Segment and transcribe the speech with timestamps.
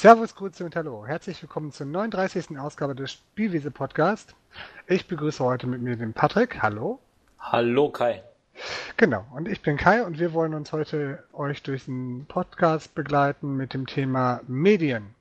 [0.00, 1.04] Servus, Grüße und Hallo.
[1.06, 2.58] Herzlich willkommen zur 39.
[2.58, 4.34] Ausgabe des Spielwiese Podcast.
[4.86, 6.62] Ich begrüße heute mit mir den Patrick.
[6.62, 7.00] Hallo.
[7.38, 8.22] Hallo Kai.
[8.96, 13.58] Genau, und ich bin Kai und wir wollen uns heute euch durch den Podcast begleiten
[13.58, 15.14] mit dem Thema Medien.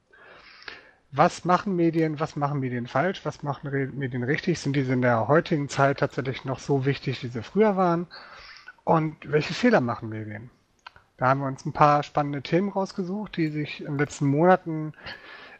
[1.12, 4.62] Was machen Medien, was machen Medien falsch, was machen Medien richtig?
[4.62, 8.08] Sind diese in der heutigen Zeit tatsächlich noch so wichtig, wie sie früher waren?
[8.86, 10.50] Und welche Fehler machen Medien?
[11.20, 14.94] Da haben wir uns ein paar spannende Themen rausgesucht, die sich in den letzten Monaten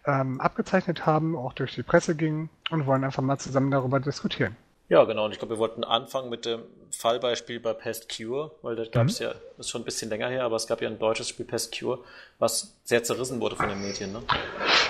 [0.06, 4.56] ähm, abgezeichnet haben, auch durch die Presse gingen und wollen einfach mal zusammen darüber diskutieren.
[4.88, 5.26] Ja, genau.
[5.26, 9.08] Und ich glaube, wir wollten anfangen mit dem Fallbeispiel bei Pest Cure, weil da gab
[9.08, 9.26] es mhm.
[9.26, 11.46] ja, das ist schon ein bisschen länger her, aber es gab ja ein deutsches Spiel
[11.46, 12.00] Pest Cure,
[12.40, 14.14] was sehr zerrissen wurde von den Medien.
[14.14, 14.24] Ne?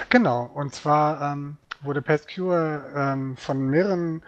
[0.09, 0.49] Genau.
[0.53, 4.23] Und zwar ähm, wurde Pest Cure ähm, von mehreren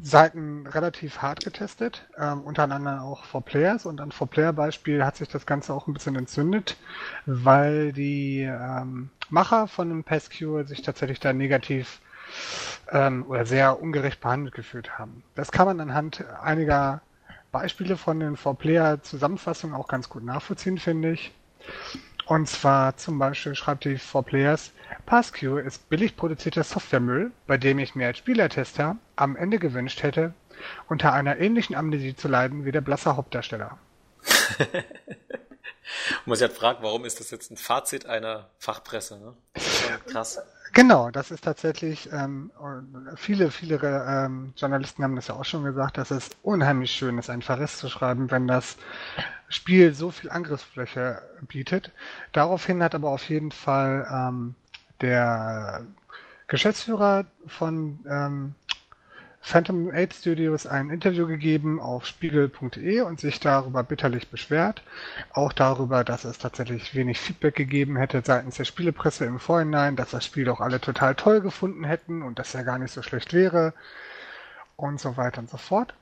[0.00, 3.86] Seiten relativ hart getestet, ähm, unter anderem auch for Players.
[3.86, 6.76] Und an for Player Beispiel hat sich das Ganze auch ein bisschen entzündet,
[7.26, 12.00] weil die ähm, Macher von dem Cure sich tatsächlich da negativ
[12.90, 15.22] ähm, oder sehr ungerecht behandelt gefühlt haben.
[15.34, 17.02] Das kann man anhand einiger
[17.50, 21.32] Beispiele von den 4-Player-Zusammenfassungen auch ganz gut nachvollziehen, finde ich.
[22.26, 24.70] Und zwar zum Beispiel schreibt die 4Players,
[25.06, 30.32] PassQ ist billig produzierter Softwaremüll, bei dem ich mir als Spielertester am Ende gewünscht hätte,
[30.88, 33.78] unter einer ähnlichen Amnesie zu leiden wie der blasse Hauptdarsteller.
[36.26, 39.18] man sich halt fragt, warum ist das jetzt ein Fazit einer Fachpresse?
[39.18, 39.34] Ne?
[40.06, 40.40] krass.
[40.72, 42.50] Genau, das ist tatsächlich, ähm,
[43.16, 47.28] viele, viele ähm, Journalisten haben das ja auch schon gesagt, dass es unheimlich schön ist,
[47.28, 48.76] ein Verriss zu schreiben, wenn das
[49.52, 51.92] Spiel so viel Angriffsfläche bietet.
[52.32, 54.54] Daraufhin hat aber auf jeden Fall ähm,
[55.00, 55.84] der
[56.46, 58.54] Geschäftsführer von ähm,
[59.44, 64.82] Phantom 8 Studios ein Interview gegeben auf spiegel.de und sich darüber bitterlich beschwert.
[65.32, 70.10] Auch darüber, dass es tatsächlich wenig Feedback gegeben hätte seitens der Spielepresse im Vorhinein, dass
[70.10, 73.32] das Spiel doch alle total toll gefunden hätten und dass er gar nicht so schlecht
[73.32, 73.74] wäre
[74.76, 75.92] und so weiter und so fort.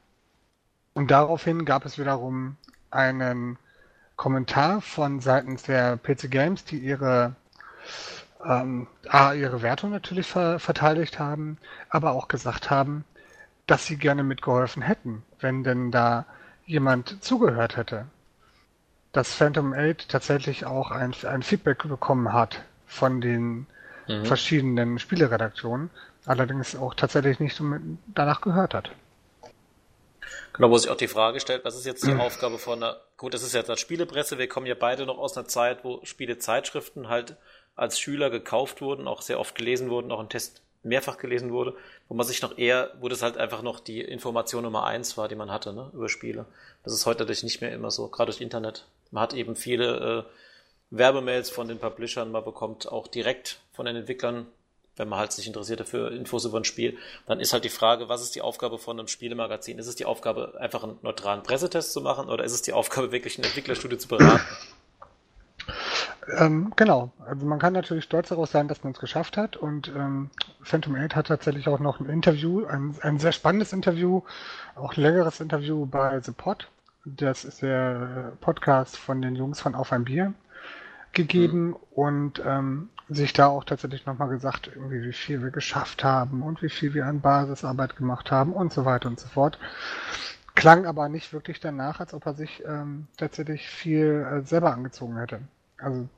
[0.93, 2.57] Und daraufhin gab es wiederum
[2.91, 3.59] einen
[4.17, 7.35] Kommentar von seitens der PC Games, die ihre
[8.45, 11.59] ähm, A, ihre Wertung natürlich ver verteidigt haben,
[11.89, 13.05] aber auch gesagt haben,
[13.67, 16.27] dass sie gerne mitgeholfen hätten, wenn denn da
[16.67, 18.07] jemand zugehört hätte.
[19.13, 23.67] Dass Phantom 8 tatsächlich auch ein, ein Feedback bekommen hat von den
[24.07, 24.25] mhm.
[24.25, 25.91] verschiedenen Spieleredaktionen,
[26.27, 27.61] allerdings auch tatsächlich nicht
[28.15, 28.91] danach gehört hat.
[30.53, 32.15] Genau, wo sich auch die Frage stellt, was ist jetzt die.
[32.15, 35.37] Aufgabe von einer, gut, das ist jetzt als Spielepresse, wir kommen ja beide noch aus
[35.37, 37.37] einer Zeit, wo Spielezeitschriften halt
[37.77, 41.75] als Schüler gekauft wurden, auch sehr oft gelesen wurden, auch ein Test mehrfach gelesen wurde,
[42.09, 45.29] wo man sich noch eher, wo das halt einfach noch die Information Nummer eins war,
[45.29, 46.47] die man hatte, ne, über Spiele.
[46.85, 48.87] Das ist heute natürlich nicht mehr immer so, gerade durch Internet.
[49.11, 53.97] Man hat eben viele äh, Werbemails von den Publishern, man bekommt auch direkt von den
[53.97, 54.47] Entwicklern,
[55.01, 58.11] wenn man halt sich interessiert dafür Infos über ein Spiel, dann ist halt die Frage,
[58.11, 59.79] was ist die Aufgabe von einem Spielemagazin?
[59.79, 63.11] Ist es die Aufgabe, einfach einen neutralen Pressetest zu machen oder ist es die Aufgabe,
[63.11, 64.41] wirklich ein Entwicklerstudio zu beraten?
[66.37, 67.11] Ähm, genau.
[67.27, 69.57] Also man kann natürlich stolz darauf sein, dass man es geschafft hat.
[69.57, 70.31] Und ähm,
[70.63, 74.23] Phantom 8 hat tatsächlich auch noch ein Interview, ein, ein sehr spannendes Interview,
[74.77, 76.69] auch ein längeres Interview bei The Pod.
[77.07, 80.35] Das ist der Podcast von den Jungs von Auf ein Bier
[81.13, 81.77] gegeben mhm.
[81.91, 86.63] und ähm, sich da auch tatsächlich nochmal gesagt, irgendwie wie viel wir geschafft haben und
[86.63, 89.59] wie viel wir an Basisarbeit gemacht haben und so weiter und so fort.
[90.55, 95.17] Klang aber nicht wirklich danach, als ob er sich ähm, tatsächlich viel äh, selber angezogen
[95.17, 95.41] hätte.
[95.79, 96.09] Also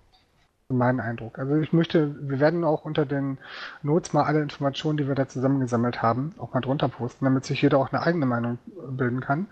[0.68, 1.38] mein Eindruck.
[1.38, 3.38] Also ich möchte, wir werden auch unter den
[3.82, 7.62] Notes mal alle Informationen, die wir da zusammengesammelt haben, auch mal drunter posten, damit sich
[7.62, 8.58] jeder auch eine eigene Meinung
[8.90, 9.46] bilden kann.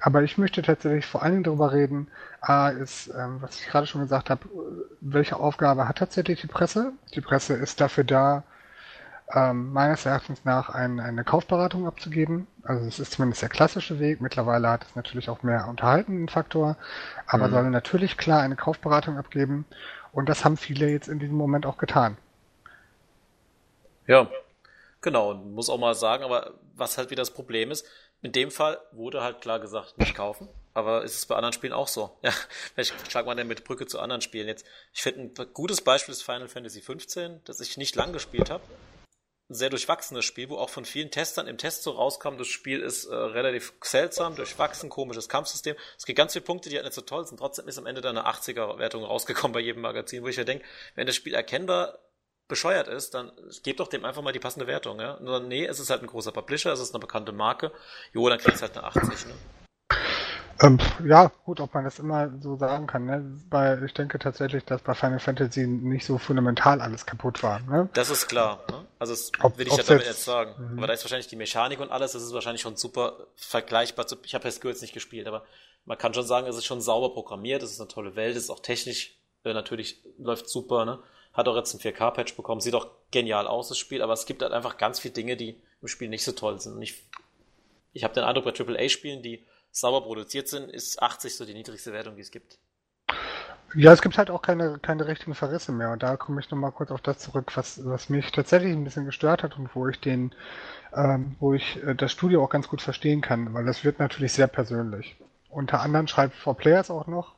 [0.00, 2.08] Aber ich möchte tatsächlich vor allen Dingen darüber reden,
[2.40, 4.46] A ist, ähm, was ich gerade schon gesagt habe,
[5.00, 6.92] welche Aufgabe hat tatsächlich die Presse?
[7.14, 8.44] Die Presse ist dafür da,
[9.34, 12.46] ähm, meines Erachtens nach ein, eine Kaufberatung abzugeben.
[12.62, 14.20] Also es ist zumindest der klassische Weg.
[14.20, 16.76] Mittlerweile hat es natürlich auch mehr unterhaltenden Faktor,
[17.26, 17.52] aber mhm.
[17.52, 19.64] soll natürlich klar eine Kaufberatung abgeben.
[20.12, 22.16] Und das haben viele jetzt in diesem Moment auch getan.
[24.06, 24.28] Ja,
[25.00, 25.30] genau.
[25.32, 27.86] Und muss auch mal sagen, aber was halt wieder das Problem ist,
[28.22, 30.48] in dem Fall wurde halt klar gesagt, nicht kaufen.
[30.74, 32.18] Aber ist es bei anderen Spielen auch so?
[32.22, 32.32] Ja,
[32.74, 34.66] vielleicht schlagt man denn mit Brücke zu anderen Spielen jetzt.
[34.92, 38.62] Ich finde, ein gutes Beispiel ist Final Fantasy XV, das ich nicht lang gespielt habe
[39.48, 42.80] ein sehr durchwachsenes Spiel, wo auch von vielen Testern im Test so rauskam, das Spiel
[42.80, 45.76] ist äh, relativ seltsam, durchwachsen, komisches Kampfsystem.
[45.96, 47.38] Es gibt ganz viele Punkte, die halt nicht so toll sind.
[47.38, 50.64] Trotzdem ist am Ende dann eine 80er-Wertung rausgekommen bei jedem Magazin, wo ich ja denke,
[50.96, 51.98] wenn das Spiel erkennbar
[52.48, 53.32] bescheuert ist, dann
[53.62, 55.00] gebt doch dem einfach mal die passende Wertung.
[55.00, 55.18] Ja?
[55.20, 57.72] Nur, nee, es ist halt ein großer Publisher, es ist eine bekannte Marke.
[58.12, 59.26] Jo, dann kriegst halt eine 80.
[59.26, 59.34] Ne?
[60.62, 63.04] Ähm, ja, gut, ob man das immer so sagen kann.
[63.04, 63.40] Ne?
[63.50, 67.60] Bei, ich denke tatsächlich, dass bei Final Fantasy nicht so fundamental alles kaputt war.
[67.60, 67.90] Ne?
[67.92, 68.64] Das ist klar.
[68.70, 68.86] Ne?
[68.98, 70.54] Also das ob, will ich ja damit jetzt sagen.
[70.58, 70.78] Mhm.
[70.78, 74.16] Aber da ist wahrscheinlich die Mechanik und alles, das ist wahrscheinlich schon super vergleichbar zu.
[74.24, 75.44] Ich habe jetzt jetzt nicht gespielt, aber
[75.84, 78.44] man kann schon sagen, es ist schon sauber programmiert, es ist eine tolle Welt, es
[78.44, 79.16] ist auch technisch
[79.46, 80.98] äh, natürlich läuft super, ne?
[81.36, 84.42] Hat auch jetzt ein 4K-Patch bekommen, sieht auch genial aus, das Spiel, aber es gibt
[84.42, 86.74] halt einfach ganz viele Dinge, die im Spiel nicht so toll sind.
[86.74, 87.02] Und ich,
[87.92, 91.92] ich habe den Eindruck, bei AAA-Spielen, die sauber produziert sind, ist 80 so die niedrigste
[91.92, 92.58] Wertung, die es gibt.
[93.74, 95.90] Ja, es gibt halt auch keine, keine richtigen Verrisse mehr.
[95.90, 99.04] Und da komme ich nochmal kurz auf das zurück, was, was mich tatsächlich ein bisschen
[99.04, 100.34] gestört hat und wo ich den,
[100.94, 104.32] ähm, wo ich äh, das Studio auch ganz gut verstehen kann, weil das wird natürlich
[104.32, 105.16] sehr persönlich.
[105.50, 107.34] Unter anderem schreibt For Players auch noch,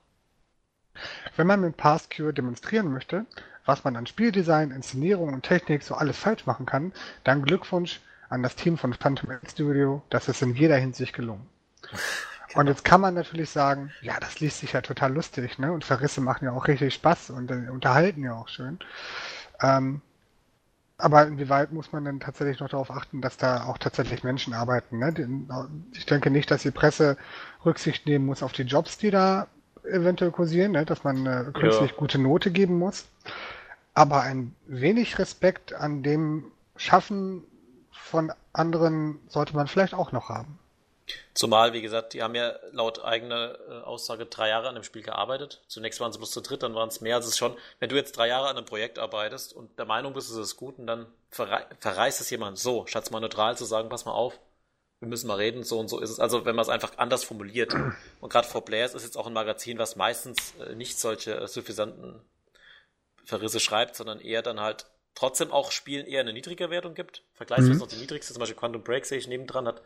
[1.37, 3.27] wenn man mit PassCure demonstrieren möchte,
[3.69, 6.93] was man an Spieldesign, Inszenierung und Technik so alles falsch machen kann,
[7.23, 8.01] dann Glückwunsch
[8.31, 11.47] an das Team von Phantom Studio, das ist in jeder Hinsicht gelungen.
[11.83, 12.61] Genau.
[12.61, 15.71] Und jetzt kann man natürlich sagen, ja, das liest sich ja total lustig, ne?
[15.71, 18.79] Und Verrisse machen ja auch richtig Spaß und äh, unterhalten ja auch schön.
[19.61, 20.01] Ähm,
[20.97, 24.99] aber inwieweit muss man denn tatsächlich noch darauf achten, dass da auch tatsächlich Menschen arbeiten?
[24.99, 25.77] Ne?
[25.93, 27.17] Ich denke nicht, dass die Presse
[27.65, 29.47] Rücksicht nehmen muss auf die Jobs, die da
[29.85, 30.85] eventuell kursieren, ne?
[30.85, 31.97] dass man eine künstlich ja.
[31.97, 33.07] gute Note geben muss.
[33.99, 37.43] Aber ein wenig Respekt an dem Schaffen
[37.91, 40.61] von anderen sollte man vielleicht auch noch haben.
[41.35, 45.03] Zumal, wie gesagt, die haben ja laut eigener äh, Aussage drei Jahre an dem Spiel
[45.03, 45.63] gearbeitet.
[45.67, 47.17] Zunächst waren sie bloß zu dritt, dann waren es mehr.
[47.17, 50.15] Also es schon, wenn du jetzt drei Jahre an einem Projekt arbeitest und der Meinung
[50.15, 53.65] bist, es ist gut, und dann verrei verreißt es jemand so, statt mal neutral zu
[53.65, 54.39] sagen, pass mal auf,
[55.01, 56.21] wir müssen mal reden, so und so ist es.
[56.21, 57.75] Also wenn man es einfach anders formuliert.
[58.21, 61.49] Und gerade For Players ist jetzt auch ein Magazin, was meistens äh, nicht solche äh,
[61.49, 62.21] suffisanten
[63.29, 67.25] Verrisse schreibt, sondern eher dann halt trotzdem auch Spielen eher eine niedrige Wertung gibt.
[67.35, 67.79] Vergleichsweise mhm.
[67.81, 69.83] noch die niedrigste, zum Beispiel Quantum Break sehe ich nebendran, hat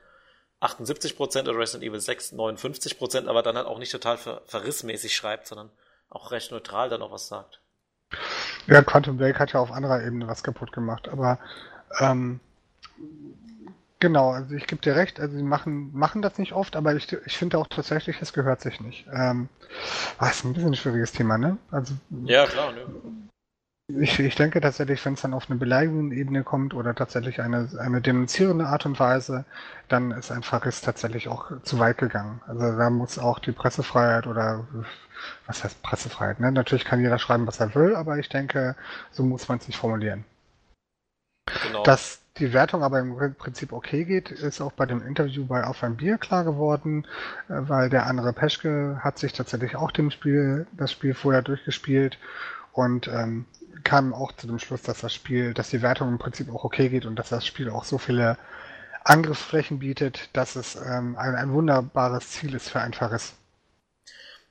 [0.61, 5.49] 78% oder Resident Evil 6 59%, aber dann halt auch nicht total ver verrissmäßig schreibt,
[5.49, 5.71] sondern
[6.09, 7.61] auch recht neutral dann auch was sagt.
[8.69, 11.41] Ja, Quantum Break hat ja auf anderer Ebene was kaputt gemacht, aber
[11.99, 12.39] ähm,
[13.99, 17.13] genau, also ich gebe dir recht, also sie machen, machen das nicht oft, aber ich,
[17.13, 19.05] ich finde auch tatsächlich, es gehört sich nicht.
[19.13, 19.49] Ähm,
[20.19, 21.59] ah, ist ein bisschen ein schwieriges Thema, ne?
[21.73, 21.95] Also,
[22.25, 22.87] ja, klar, ne?
[24.01, 27.69] Ich, ich denke tatsächlich, wenn es dann auf eine beleidigende Ebene kommt oder tatsächlich eine,
[27.79, 29.45] eine denunzierende Art und Weise,
[29.89, 32.41] dann ist ein Verriss tatsächlich auch zu weit gegangen.
[32.47, 34.67] Also da muss auch die Pressefreiheit oder
[35.47, 36.41] was heißt Pressefreiheit?
[36.41, 36.53] Ne?
[36.53, 38.77] Natürlich kann jeder schreiben, was er will, aber ich denke,
[39.11, 40.25] so muss man es nicht formulieren.
[41.67, 41.83] Genau.
[41.83, 45.83] Dass die Wertung aber im Prinzip okay geht, ist auch bei dem Interview bei Auf
[45.83, 47.07] ein Bier klar geworden,
[47.49, 52.19] äh, weil der andere Peschke hat sich tatsächlich auch dem Spiel, das Spiel vorher durchgespielt
[52.73, 53.45] und ähm,
[53.83, 56.89] kam auch zu dem Schluss, dass das Spiel, dass die Wertung im Prinzip auch okay
[56.89, 58.39] geht und dass das Spiel auch so viele
[59.05, 63.35] Angriffsflächen bietet, dass es ähm, ein, ein wunderbares Ziel ist für ein Verriss.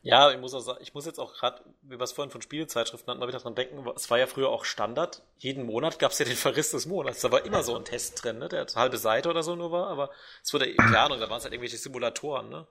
[0.04, 3.12] Ja, ich muss auch ich muss jetzt auch gerade, wie wir es vorhin von Spielezeitschriften
[3.12, 5.22] hatten, mal wieder dran denken, es war ja früher auch Standard.
[5.38, 7.22] Jeden Monat gab es ja den Verriss des Monats.
[7.22, 8.50] Da war immer so ein Test drin, ne?
[8.50, 10.10] der halbe Seite oder so nur war, aber
[10.44, 12.68] es wurde, keine Ahnung, da waren es halt irgendwelche Simulatoren, ne?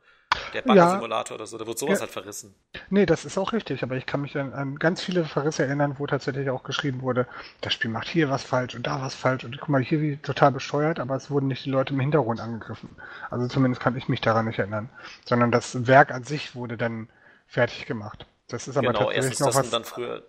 [0.54, 1.40] Der Bagger-Simulator ja.
[1.40, 2.00] oder so, da wird sowas ja.
[2.02, 2.54] halt verrissen.
[2.88, 5.96] Nee, das ist auch richtig, aber ich kann mich an, an, ganz viele Verrisse erinnern,
[5.98, 7.26] wo tatsächlich auch geschrieben wurde,
[7.60, 10.16] das Spiel macht hier was falsch und da was falsch und guck mal, hier wie
[10.16, 12.90] total bescheuert, aber es wurden nicht die Leute im Hintergrund angegriffen.
[13.30, 14.88] Also zumindest kann ich mich daran nicht erinnern.
[15.24, 17.08] Sondern das Werk an sich wurde dann
[17.46, 18.26] fertig gemacht.
[18.48, 19.70] Das ist aber genau, tatsächlich erstens noch was...
[19.70, 20.22] dann früher,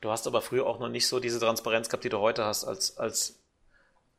[0.00, 2.64] du hast aber früher auch noch nicht so diese Transparenz gehabt, die du heute hast
[2.64, 3.38] als, als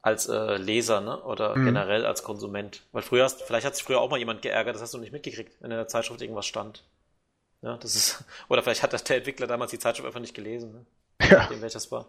[0.02, 1.22] als äh, Leser, ne?
[1.24, 1.66] Oder mhm.
[1.66, 2.84] generell als Konsument.
[2.92, 5.12] Weil früher hast, vielleicht hat sich früher auch mal jemand geärgert, das hast du nicht
[5.12, 6.84] mitgekriegt, wenn in der Zeitschrift irgendwas stand.
[7.62, 10.86] Ja, das ist, oder vielleicht hat der Entwickler damals die Zeitschrift einfach nicht gelesen, ne?
[11.30, 11.48] Ja.
[11.48, 12.06] Dem welches war.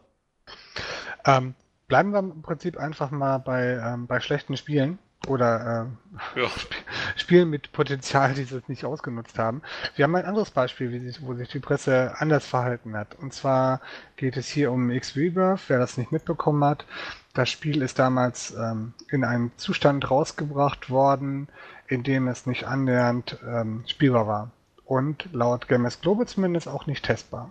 [1.26, 1.54] Ähm,
[1.88, 5.88] bleiben wir im Prinzip einfach mal bei, ähm, bei schlechten Spielen oder
[6.36, 6.48] äh, ja.
[7.16, 9.62] Spielen mit Potenzial, die sie nicht ausgenutzt haben.
[9.96, 13.16] Wir haben ein anderes Beispiel, wie sich, wo sich die Presse anders verhalten hat.
[13.16, 13.80] Und zwar
[14.16, 16.86] geht es hier um X-Rebirth, wer das nicht mitbekommen hat.
[17.34, 21.48] Das Spiel ist damals ähm, in einen Zustand rausgebracht worden,
[21.86, 24.50] in dem es nicht annähernd ähm, spielbar war.
[24.84, 27.50] Und laut Gamers Global zumindest auch nicht testbar.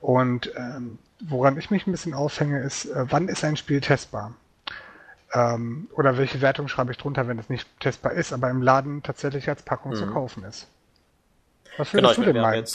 [0.00, 4.34] Und ähm, woran ich mich ein bisschen aufhänge, ist, äh, wann ist ein Spiel testbar?
[5.32, 9.02] Ähm, oder welche Wertung schreibe ich drunter, wenn es nicht testbar ist, aber im Laden
[9.02, 9.96] tatsächlich als Packung mhm.
[9.96, 10.68] zu kaufen ist?
[11.76, 12.66] Was würdest genau, du denn meinen?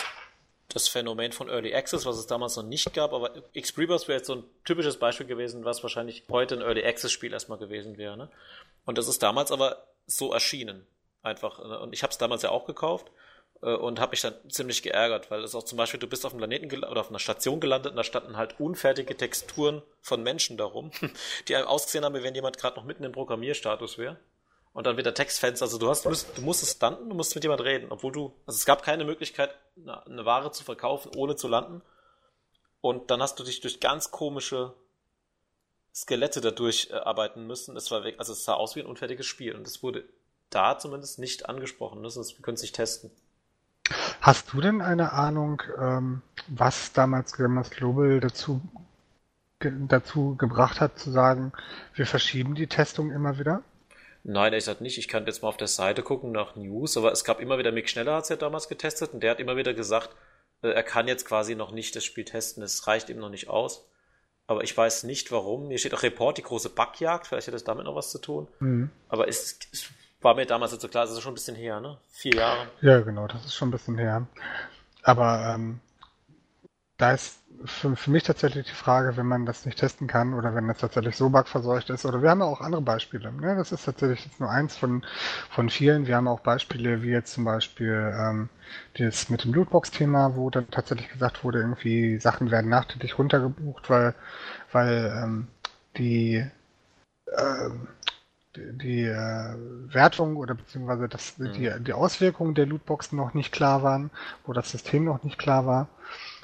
[0.75, 4.27] Das Phänomen von Early Access, was es damals noch nicht gab, aber X-Rebirth wäre jetzt
[4.27, 8.17] so ein typisches Beispiel gewesen, was wahrscheinlich heute ein Early Access Spiel erstmal gewesen wäre.
[8.17, 8.29] Ne?
[8.85, 10.85] Und das ist damals aber so erschienen.
[11.23, 11.59] Einfach.
[11.59, 11.79] Ne?
[11.79, 13.11] Und ich habe es damals ja auch gekauft
[13.61, 16.33] äh, und habe mich dann ziemlich geärgert, weil es auch zum Beispiel, du bist auf
[16.33, 20.57] einem Planeten oder auf einer Station gelandet und da standen halt unfertige Texturen von Menschen
[20.57, 20.91] darum,
[21.47, 24.17] die einem ausgesehen haben, wie wenn jemand gerade noch mitten im Programmierstatus wäre.
[24.73, 25.65] Und dann wieder Textfenster.
[25.65, 28.33] Also du hast, du, musst, du musstest landen, du musst mit jemand reden, obwohl du,
[28.45, 31.81] also es gab keine Möglichkeit, eine, eine Ware zu verkaufen, ohne zu landen.
[32.79, 34.73] Und dann hast du dich durch ganz komische
[35.93, 37.75] Skelette dadurch äh, arbeiten müssen.
[37.75, 40.05] Es war weg, also es sah aus wie ein unfertiges Spiel und es wurde
[40.49, 42.01] da zumindest nicht angesprochen.
[42.01, 42.09] Ne?
[42.09, 43.11] Sonst wir können es nicht testen.
[44.21, 48.61] Hast du denn eine Ahnung, ähm, was damals Gamers Global dazu,
[49.59, 51.51] ge dazu gebracht hat, zu sagen,
[51.93, 53.63] wir verschieben die Testung immer wieder?
[54.23, 54.97] Nein, er sagt nicht.
[54.97, 57.71] Ich kann jetzt mal auf der Seite gucken nach News, aber es gab immer wieder,
[57.71, 60.09] Mick Schneller hat es ja damals getestet und der hat immer wieder gesagt,
[60.61, 63.49] äh, er kann jetzt quasi noch nicht das Spiel testen, es reicht ihm noch nicht
[63.49, 63.87] aus.
[64.47, 65.69] Aber ich weiß nicht warum.
[65.69, 68.47] Hier steht auch Report, die große Backjagd, vielleicht hat das damit noch was zu tun.
[68.59, 68.89] Mhm.
[69.07, 69.89] Aber es, es,
[70.21, 71.97] war mir damals nicht so klar, das ist schon ein bisschen her, ne?
[72.11, 72.67] Vier Jahre.
[72.81, 74.27] Ja, genau, das ist schon ein bisschen her.
[75.01, 75.79] Aber ähm,
[76.97, 80.55] da ist für, für mich tatsächlich die Frage, wenn man das nicht testen kann oder
[80.55, 82.05] wenn das tatsächlich so bugverseucht ist.
[82.05, 83.31] Oder wir haben ja auch andere Beispiele.
[83.31, 83.55] Ne?
[83.55, 85.03] Das ist tatsächlich jetzt nur eins von,
[85.49, 86.07] von vielen.
[86.07, 88.49] Wir haben auch Beispiele wie jetzt zum Beispiel ähm,
[88.97, 94.15] das mit dem Lootbox-Thema, wo dann tatsächlich gesagt wurde, irgendwie Sachen werden nachträglich runtergebucht, weil,
[94.71, 95.47] weil ähm,
[95.97, 96.45] die
[97.37, 97.87] ähm,
[98.55, 99.55] die, die äh,
[99.93, 101.53] Wertung oder beziehungsweise das, mhm.
[101.53, 104.11] die, die Auswirkungen der Lootboxen noch nicht klar waren,
[104.45, 105.87] wo das System noch nicht klar war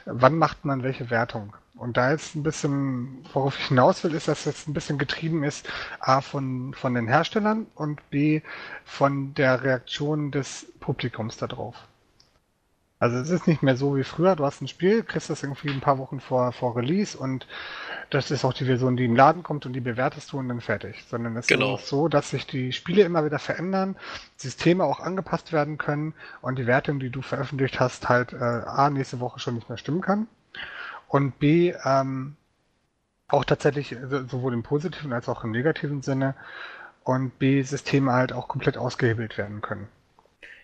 [0.08, 1.56] wann macht man welche Wertung?
[1.76, 5.44] Und da jetzt ein bisschen, worauf ich hinaus will, ist, dass jetzt ein bisschen getrieben
[5.44, 8.42] ist, A, von, von den Herstellern und B,
[8.84, 11.76] von der Reaktion des Publikums darauf.
[13.00, 15.70] Also es ist nicht mehr so wie früher, du hast ein Spiel, kriegst das irgendwie
[15.70, 17.46] ein paar Wochen vor, vor Release und
[18.10, 20.62] das ist auch die Version, die im Laden kommt und die bewertest du und dann
[20.62, 21.04] fertig.
[21.10, 21.76] Sondern es genau.
[21.76, 23.96] ist so, dass sich die Spiele immer wieder verändern,
[24.38, 28.90] Systeme auch angepasst werden können und die Wertung, die du veröffentlicht hast, halt äh, A,
[28.90, 30.28] nächste Woche schon nicht mehr stimmen kann
[31.08, 32.36] und B, ähm,
[33.30, 33.96] auch tatsächlich
[34.28, 36.36] sowohl im positiven als auch im negativen Sinne
[37.04, 39.88] und B, Systeme halt auch komplett ausgehebelt werden können.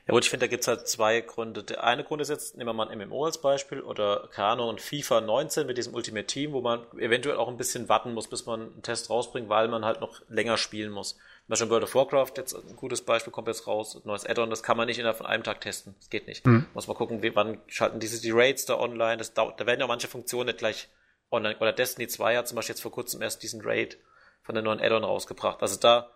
[0.05, 1.63] Ja gut, ich finde, da gibt's halt zwei Gründe.
[1.63, 4.77] Der eine Grund ist jetzt, nehmen wir mal ein MMO als Beispiel oder Ahnung, ein
[4.77, 8.45] FIFA 19 mit diesem Ultimate Team, wo man eventuell auch ein bisschen warten muss, bis
[8.45, 11.13] man einen Test rausbringt, weil man halt noch länger spielen muss.
[11.13, 14.49] Zum Beispiel World of Warcraft, jetzt ein gutes Beispiel, kommt jetzt raus, ein neues Add-on,
[14.49, 15.95] das kann man nicht innerhalb von einem Tag testen.
[15.99, 16.45] Das geht nicht.
[16.45, 16.65] Mhm.
[16.73, 19.87] Muss mal gucken, wann schalten diese die Raids da online, das dauert, da werden ja
[19.87, 20.89] manche Funktionen nicht gleich
[21.31, 23.97] online, oder Destiny 2 hat zum Beispiel jetzt vor kurzem erst diesen Raid
[24.41, 25.61] von der neuen Add-on rausgebracht.
[25.61, 26.09] Also da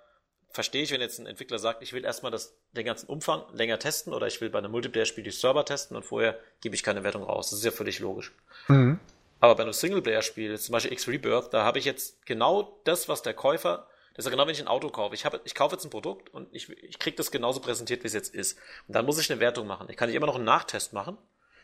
[0.50, 3.80] verstehe ich, wenn jetzt ein Entwickler sagt, ich will erstmal das, den ganzen Umfang länger
[3.80, 7.04] testen oder ich will bei einem Multiplayer-Spiel die Server testen und vorher gebe ich keine
[7.04, 7.50] Wertung raus.
[7.50, 8.34] Das ist ja völlig logisch.
[8.68, 9.00] Mhm.
[9.40, 13.34] Aber bei einem Singleplayer-Spiel, zum Beispiel X-Rebirth, da habe ich jetzt genau das, was der
[13.34, 15.14] Käufer, das ist ja genau, wenn ich ein Auto kaufe.
[15.14, 18.08] Ich, habe, ich kaufe jetzt ein Produkt und ich, ich kriege das genauso präsentiert, wie
[18.08, 18.58] es jetzt ist.
[18.88, 19.88] Und dann muss ich eine Wertung machen.
[19.92, 21.20] Ich kann nicht immer noch einen Nachtest machen.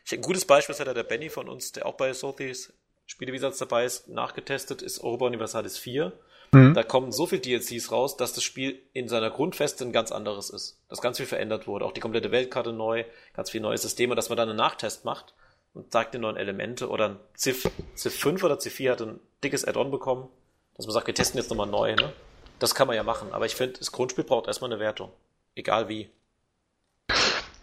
[0.05, 2.71] Ich, ein gutes Beispiel ist ja der Benny von uns, der auch bei Sotheby's
[3.05, 6.13] Spielevisatz dabei ist, nachgetestet ist Europa Universalis 4.
[6.53, 6.75] Mhm.
[6.75, 10.51] Da kommen so viele DLCs raus, dass das Spiel in seiner Grundfeste ein ganz anderes
[10.51, 10.79] ist.
[10.87, 11.85] Dass ganz viel verändert wurde.
[11.85, 15.33] Auch die komplette Weltkarte neu, ganz viele neue Systeme, dass man dann einen Nachtest macht
[15.73, 16.89] und sagt die neuen Elemente.
[16.89, 20.29] Oder ein Civ, Civ 5 oder Civ 4 hat ein dickes Add-on bekommen,
[20.77, 21.95] dass man sagt, wir testen jetzt nochmal neu.
[21.95, 22.13] Ne?
[22.59, 23.29] Das kann man ja machen.
[23.31, 25.11] Aber ich finde, das Grundspiel braucht erstmal eine Wertung.
[25.55, 26.09] Egal wie.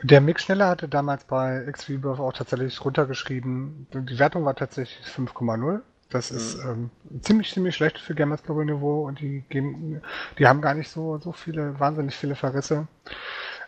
[0.02, 5.82] Der Mick Schneller hatte damals bei X-Rebirth auch tatsächlich runtergeschrieben, die Wertung war tatsächlich 5,0
[6.10, 6.90] das ist mhm.
[7.12, 10.02] ähm, ziemlich, ziemlich schlecht für Gamers Global Niveau und die geben,
[10.38, 12.88] die haben gar nicht so, so viele, wahnsinnig viele Verrisse,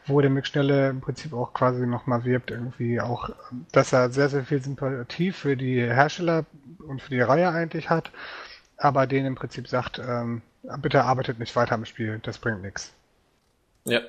[0.06, 3.30] wo der Mick Schnelle im Prinzip auch quasi nochmal wirbt, irgendwie auch,
[3.70, 6.44] dass er sehr, sehr viel Sympathie für die Hersteller
[6.86, 8.10] und für die Reihe eigentlich hat,
[8.76, 10.42] aber denen im Prinzip sagt, ähm,
[10.78, 12.92] bitte arbeitet nicht weiter am Spiel, das bringt nichts.
[13.84, 14.00] Ja.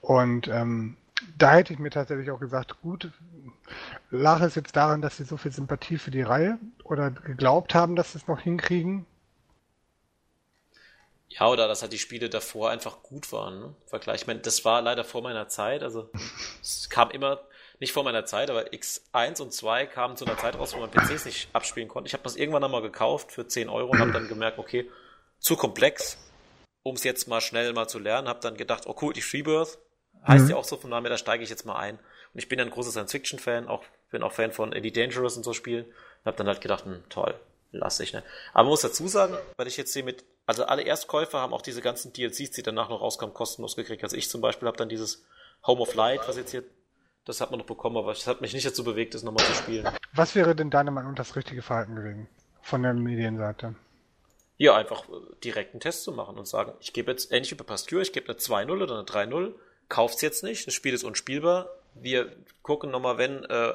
[0.00, 0.96] Und ähm,
[1.36, 3.10] da hätte ich mir tatsächlich auch gesagt, gut,
[4.10, 7.96] lag es jetzt daran, dass sie so viel Sympathie für die Reihe oder geglaubt haben,
[7.96, 9.06] dass sie es noch hinkriegen?
[11.28, 13.60] Ja, oder dass halt die Spiele davor einfach gut waren.
[13.60, 13.74] Ne?
[13.86, 16.10] Vergleich, ich meine, das war leider vor meiner Zeit, also
[16.62, 17.40] es kam immer,
[17.80, 20.90] nicht vor meiner Zeit, aber X1 und 2 kamen zu einer Zeit raus, wo man
[20.90, 22.08] PCs nicht abspielen konnte.
[22.08, 24.90] Ich habe das irgendwann einmal gekauft für 10 Euro und habe dann gemerkt, okay,
[25.38, 26.18] zu komplex,
[26.82, 29.78] um es jetzt mal schnell mal zu lernen, habe dann gedacht, oh cool, die Freebirth,
[30.26, 30.50] heißt mhm.
[30.50, 31.96] ja auch so von Name, da steige ich jetzt mal ein.
[32.34, 35.44] Und ich bin ja ein großer Science-Fiction-Fan, auch bin auch Fan von Elite Dangerous und
[35.44, 35.84] so Spielen.
[35.84, 37.34] Und habe dann halt gedacht, hm, toll,
[37.72, 38.22] lass ich, ne?
[38.52, 41.62] Aber man muss dazu sagen, weil ich jetzt sehe mit, also alle Erstkäufer haben auch
[41.62, 44.02] diese ganzen DLCs, die danach noch rauskommen, kostenlos gekriegt.
[44.02, 45.24] Also ich zum Beispiel habe dann dieses
[45.66, 46.64] Home of Light, was jetzt hier,
[47.24, 49.54] das hat man noch bekommen, aber es hat mich nicht dazu bewegt, das nochmal zu
[49.54, 49.88] spielen.
[50.14, 52.28] Was wäre denn deiner Meinung nach das richtige Verhalten gewesen?
[52.62, 53.74] Von der Medienseite?
[54.56, 55.12] Ja, einfach äh,
[55.44, 58.12] direkt einen Test zu machen und sagen, ich gebe jetzt ähnlich wie bei Pasteur, ich
[58.12, 59.54] gebe eine 2-0 oder eine 3-0
[59.88, 61.68] kauft's jetzt nicht, das Spiel ist unspielbar.
[61.94, 63.74] Wir gucken nochmal, wenn äh,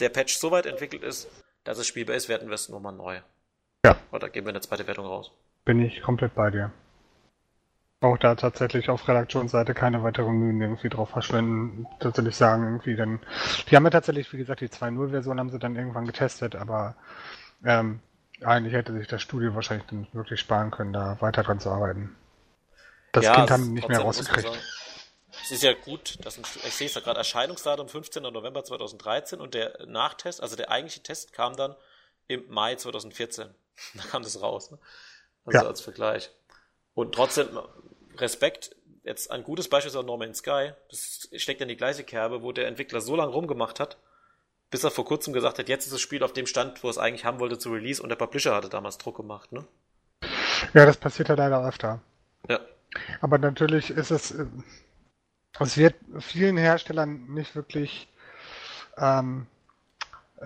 [0.00, 1.28] der Patch so weit entwickelt ist,
[1.64, 3.20] dass es spielbar ist, werten wir es nochmal neu.
[3.84, 3.96] Ja.
[4.12, 5.32] Oder geben wir eine zweite Wertung raus.
[5.64, 6.72] Bin ich komplett bei dir.
[8.00, 11.86] auch da tatsächlich auf Redaktionsseite keine weiteren Mühen irgendwie drauf verschwenden.
[12.00, 13.20] Tatsächlich sagen irgendwie dann,
[13.70, 16.96] die haben ja tatsächlich, wie gesagt, die 2.0-Version haben sie dann irgendwann getestet, aber
[17.64, 18.00] ähm,
[18.42, 22.14] eigentlich hätte sich das Studio wahrscheinlich dann wirklich sparen können, da weiter dran zu arbeiten.
[23.12, 24.60] Das ja, Kind haben nicht mehr rausgekriegt.
[25.44, 28.22] Es ist ja gut, dass ich sehe es ja gerade, Erscheinungsdatum 15.
[28.22, 31.76] November 2013 und der Nachtest, also der eigentliche Test kam dann
[32.28, 33.48] im Mai 2014.
[33.94, 34.70] Da kam das raus.
[34.70, 34.78] Ne?
[35.44, 35.66] Also ja.
[35.66, 36.30] als Vergleich.
[36.94, 37.58] Und trotzdem,
[38.16, 40.72] Respekt, jetzt ein gutes Beispiel ist auch No Man's Sky.
[40.88, 43.98] Das steckt in die gleiche Kerbe, wo der Entwickler so lange rumgemacht hat,
[44.70, 46.96] bis er vor kurzem gesagt hat, jetzt ist das Spiel auf dem Stand, wo es
[46.96, 49.66] eigentlich haben wollte zu Release und der Publisher hatte damals Druck gemacht, ne?
[50.72, 52.00] Ja, das passiert ja leider öfter.
[52.48, 52.60] Ja.
[53.20, 54.46] Aber natürlich ist es, äh,
[55.60, 58.08] es wird vielen Herstellern nicht wirklich
[58.98, 59.46] ähm,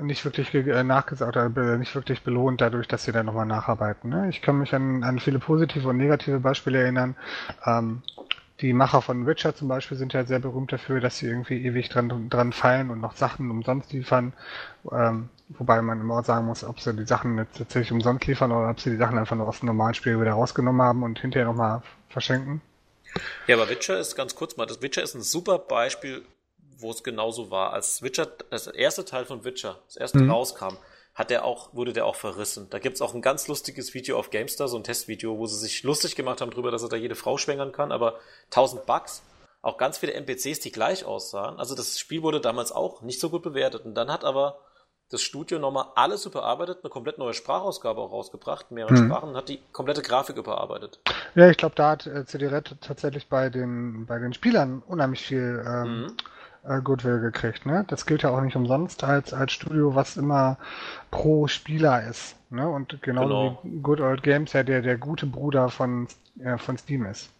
[0.01, 4.11] nicht wirklich äh, nachgesagt oder nicht wirklich belohnt dadurch, dass sie dann nochmal nacharbeiten.
[4.11, 4.29] Ne?
[4.29, 7.17] Ich kann mich an, an viele positive und negative Beispiele erinnern.
[7.65, 8.03] Ähm,
[8.61, 11.89] die Macher von Witcher zum Beispiel sind ja sehr berühmt dafür, dass sie irgendwie ewig
[11.89, 14.33] dran, dran fallen und noch Sachen umsonst liefern.
[14.91, 18.71] Ähm, wobei man immer sagen muss, ob sie die Sachen jetzt tatsächlich umsonst liefern oder
[18.71, 21.47] ob sie die Sachen einfach nur aus dem normalen Spiel wieder rausgenommen haben und hinterher
[21.47, 22.61] nochmal verschenken.
[23.47, 26.25] Ja, aber Witcher ist ganz kurz mal, das Witcher ist ein super Beispiel
[26.79, 27.73] wo es genauso war.
[27.73, 30.31] Als Witcher, das erste Teil von Witcher, das erste mhm.
[30.31, 30.77] rauskam,
[31.15, 32.69] hat der auch, wurde der auch verrissen.
[32.71, 35.83] Da gibt's auch ein ganz lustiges Video auf GameStar, so ein Testvideo, wo sie sich
[35.83, 39.23] lustig gemacht haben darüber, dass er da jede Frau schwängern kann, aber 1000 Bugs,
[39.61, 41.59] auch ganz viele NPCs, die gleich aussahen.
[41.59, 43.85] Also das Spiel wurde damals auch nicht so gut bewertet.
[43.85, 44.61] Und dann hat aber
[45.11, 49.07] das Studio nochmal alles überarbeitet, eine komplett neue Sprachausgabe auch rausgebracht, mehrere mhm.
[49.07, 51.01] Sprachen, und hat die komplette Grafik überarbeitet.
[51.35, 55.65] Ja, ich glaube, da hat äh, CD-Red tatsächlich bei den, bei den Spielern unheimlich viel
[55.67, 56.17] ähm, mhm
[56.65, 57.67] äh, Goodwill gekriegt.
[57.67, 57.85] Ne?
[57.89, 60.59] Das gilt ja auch nicht umsonst als, als Studio, was immer
[61.11, 62.37] pro Spieler ist.
[62.51, 62.69] Ne?
[62.69, 63.61] Und genauso genau.
[63.63, 66.09] wie Good Old Games ja der, der gute Bruder von,
[66.41, 67.31] äh, von Steam ist.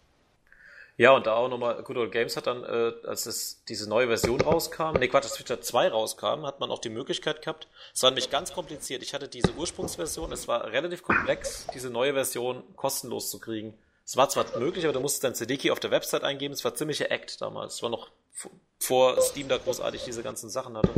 [0.99, 4.07] Ja, und da auch nochmal, Good Old Games hat dann, äh, als es diese neue
[4.07, 8.03] Version rauskam, ne Quatsch, das Switcher 2 rauskam, hat man auch die Möglichkeit gehabt, es
[8.03, 12.63] war nämlich ganz kompliziert, ich hatte diese Ursprungsversion, es war relativ komplex, diese neue Version
[12.75, 13.75] kostenlos zu kriegen.
[14.05, 16.75] Es war zwar möglich, aber du musstest dein CD-Key auf der Website eingeben, es war
[16.75, 18.09] ziemliche Act damals, es war noch
[18.77, 20.91] vor Steam da großartig diese ganzen Sachen hatte.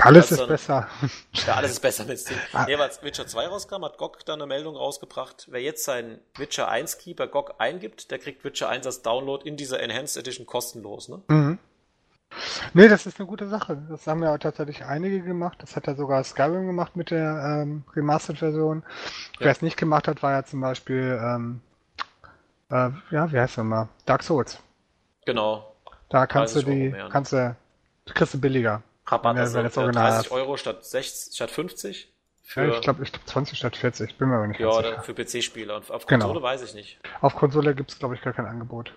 [0.00, 0.88] Alles ist besser.
[1.32, 2.38] Ja, alles ist besser mit Steam.
[2.52, 2.64] Ah.
[2.66, 6.68] Nee, als Witcher 2 rauskam, hat GOG dann eine Meldung rausgebracht, wer jetzt seinen Witcher
[6.68, 10.46] 1 Key bei GOG eingibt, der kriegt Witcher 1 als Download in dieser Enhanced Edition
[10.46, 11.22] kostenlos, ne?
[11.28, 11.58] Mhm.
[12.74, 13.82] Nee, das ist eine gute Sache.
[13.88, 15.58] Das haben ja tatsächlich einige gemacht.
[15.60, 18.84] Das hat ja sogar Skyrim gemacht mit der ähm, Remastered-Version.
[18.84, 19.46] Ja.
[19.46, 21.60] Wer es nicht gemacht hat, war ja zum Beispiel, ähm,
[22.70, 23.88] äh, ja, wie heißt er mal?
[24.06, 24.60] Dark Souls.
[25.26, 25.74] Genau.
[26.08, 27.10] Da kannst du die, mehr, ne?
[27.10, 27.56] kannst du,
[28.06, 28.82] kriegst du billiger.
[29.10, 32.12] Rabatt, wenn, also wenn 30 Euro statt 60, statt 50.
[32.42, 34.90] Für, ja, ich glaube, ich glaub 20 statt 40, bin mir aber nicht ja, sicher.
[34.90, 35.76] Ja, für PC-Spieler.
[35.76, 36.26] Und auf genau.
[36.26, 36.52] Konsole genau.
[36.52, 36.98] weiß ich nicht.
[37.20, 38.92] Auf Konsole gibt es, glaube ich, gar kein Angebot.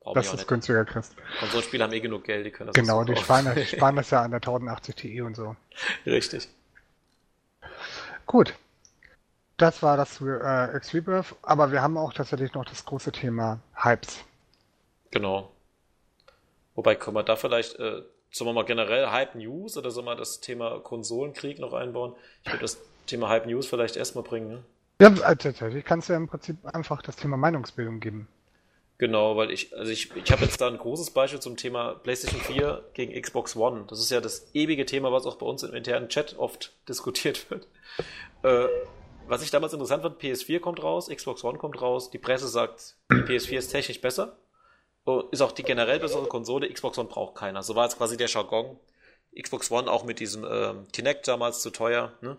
[0.00, 1.16] Brauch dass du es günstiger kriegst.
[1.40, 4.22] Konsolenspieler haben eh genug Geld, die können das Genau, die sparen, die sparen das ja
[4.22, 5.56] an der 1080 Ti und so.
[6.06, 6.48] Richtig.
[8.24, 8.54] Gut.
[9.56, 14.22] Das war das äh, X-Rebirth, aber wir haben auch tatsächlich noch das große Thema Hypes.
[15.10, 15.50] Genau.
[16.74, 18.02] Wobei, können wir da vielleicht, äh,
[18.36, 22.14] sollen wir mal generell Hype News oder sollen wir das Thema Konsolenkrieg noch einbauen?
[22.44, 24.62] Ich würde das Thema Hype News vielleicht erstmal bringen, ne?
[25.00, 28.28] Ja, tatsächlich kannst du ja im Prinzip einfach das Thema Meinungsbildung geben.
[28.98, 32.40] Genau, weil ich, also ich, ich habe jetzt da ein großes Beispiel zum Thema PlayStation
[32.40, 33.84] 4 gegen Xbox One.
[33.88, 37.50] Das ist ja das ewige Thema, was auch bei uns im internen Chat oft diskutiert
[37.50, 37.68] wird.
[38.42, 38.68] Äh,
[39.28, 42.96] was ich damals interessant fand, PS4 kommt raus, Xbox One kommt raus, die Presse sagt,
[43.10, 44.38] die PS4 ist technisch besser.
[45.30, 46.68] Ist auch die generell bessere Konsole.
[46.72, 47.62] Xbox One braucht keiner.
[47.62, 48.76] So war jetzt quasi der Jargon.
[49.40, 52.12] Xbox One auch mit diesem ähm, Kinect damals zu teuer.
[52.22, 52.36] Ne?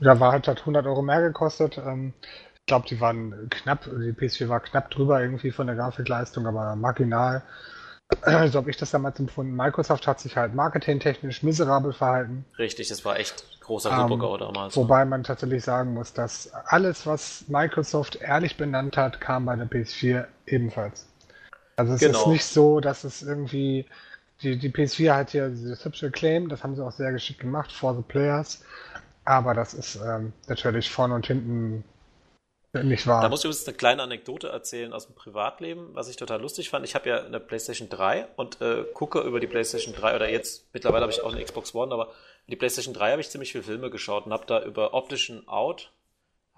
[0.00, 1.78] Ja, war halt hat 100 Euro mehr gekostet.
[1.78, 2.12] Ähm,
[2.54, 6.76] ich glaube, die waren knapp, die PS4 war knapp drüber irgendwie von der Grafikleistung, aber
[6.76, 7.42] marginal.
[8.24, 9.54] So habe ich das damals empfunden.
[9.54, 12.46] Microsoft hat sich halt marketingtechnisch miserabel verhalten.
[12.58, 14.76] Richtig, das war echt großer Rübergau ähm, damals.
[14.76, 19.68] Wobei man tatsächlich sagen muss, dass alles, was Microsoft ehrlich benannt hat, kam bei der
[19.68, 21.06] PS4 ebenfalls.
[21.78, 22.22] Also es genau.
[22.22, 23.86] ist nicht so, dass es irgendwie
[24.42, 27.70] die, die PS4 hat ja dieses hübsche Claim, das haben sie auch sehr geschickt gemacht,
[27.70, 28.64] for the players.
[29.24, 31.84] Aber das ist ähm, natürlich vorne und hinten
[32.72, 33.22] nicht wahr.
[33.22, 36.68] Da muss ich übrigens eine kleine Anekdote erzählen aus dem Privatleben, was ich total lustig
[36.68, 36.84] fand.
[36.84, 40.66] Ich habe ja eine PlayStation 3 und äh, gucke über die PlayStation 3 oder jetzt
[40.72, 42.12] mittlerweile habe ich auch eine Xbox One, aber
[42.48, 45.92] die PlayStation 3 habe ich ziemlich viele Filme geschaut und habe da über optischen Out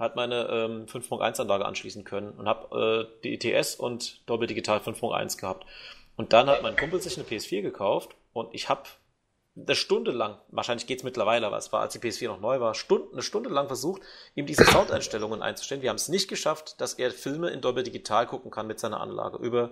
[0.01, 4.79] halt meine ähm, 5.1 Anlage anschließen können und habe äh, die ITS und Dolby Digital
[4.79, 5.67] 5.1 gehabt.
[6.17, 8.83] Und dann hat mein Kumpel sich eine PS4 gekauft und ich habe
[9.57, 12.75] eine Stunde lang, wahrscheinlich geht's mittlerweile, aber es war, als die PS4 noch neu war,
[12.75, 14.03] Stunden, eine Stunde lang versucht,
[14.35, 15.83] ihm diese Soundeinstellungen einzustellen.
[15.83, 19.01] Wir haben es nicht geschafft, dass er Filme in Dolby Digital gucken kann mit seiner
[19.01, 19.71] Anlage über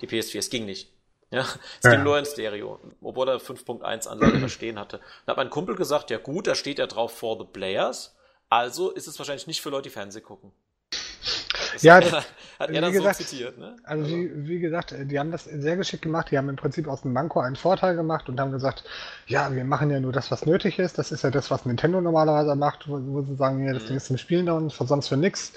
[0.00, 0.38] die PS4.
[0.38, 0.92] Es ging nicht.
[1.30, 1.92] Ja, es ja.
[1.92, 5.00] ging nur in Stereo, obwohl er 5.1 Anlage da stehen hatte.
[5.24, 8.14] Da hat mein Kumpel gesagt, ja gut, da steht ja drauf for the players,
[8.52, 10.52] also ist es wahrscheinlich nicht für Leute, die Fernseh gucken.
[11.72, 13.76] Das ja, das, hat er dann gesagt, so zitiert, ne?
[13.82, 16.30] Also, also, Wie, wie gesagt, die haben das sehr geschickt gemacht.
[16.30, 18.84] Die haben im Prinzip aus dem Manko einen Vorteil gemacht und haben gesagt,
[19.26, 20.98] ja, wir machen ja nur das, was nötig ist.
[20.98, 23.86] Das ist ja das, was Nintendo normalerweise macht, wo, wo sie sagen, ja, das mhm.
[23.86, 25.54] Ding ist zum Spielen da und sonst für nix.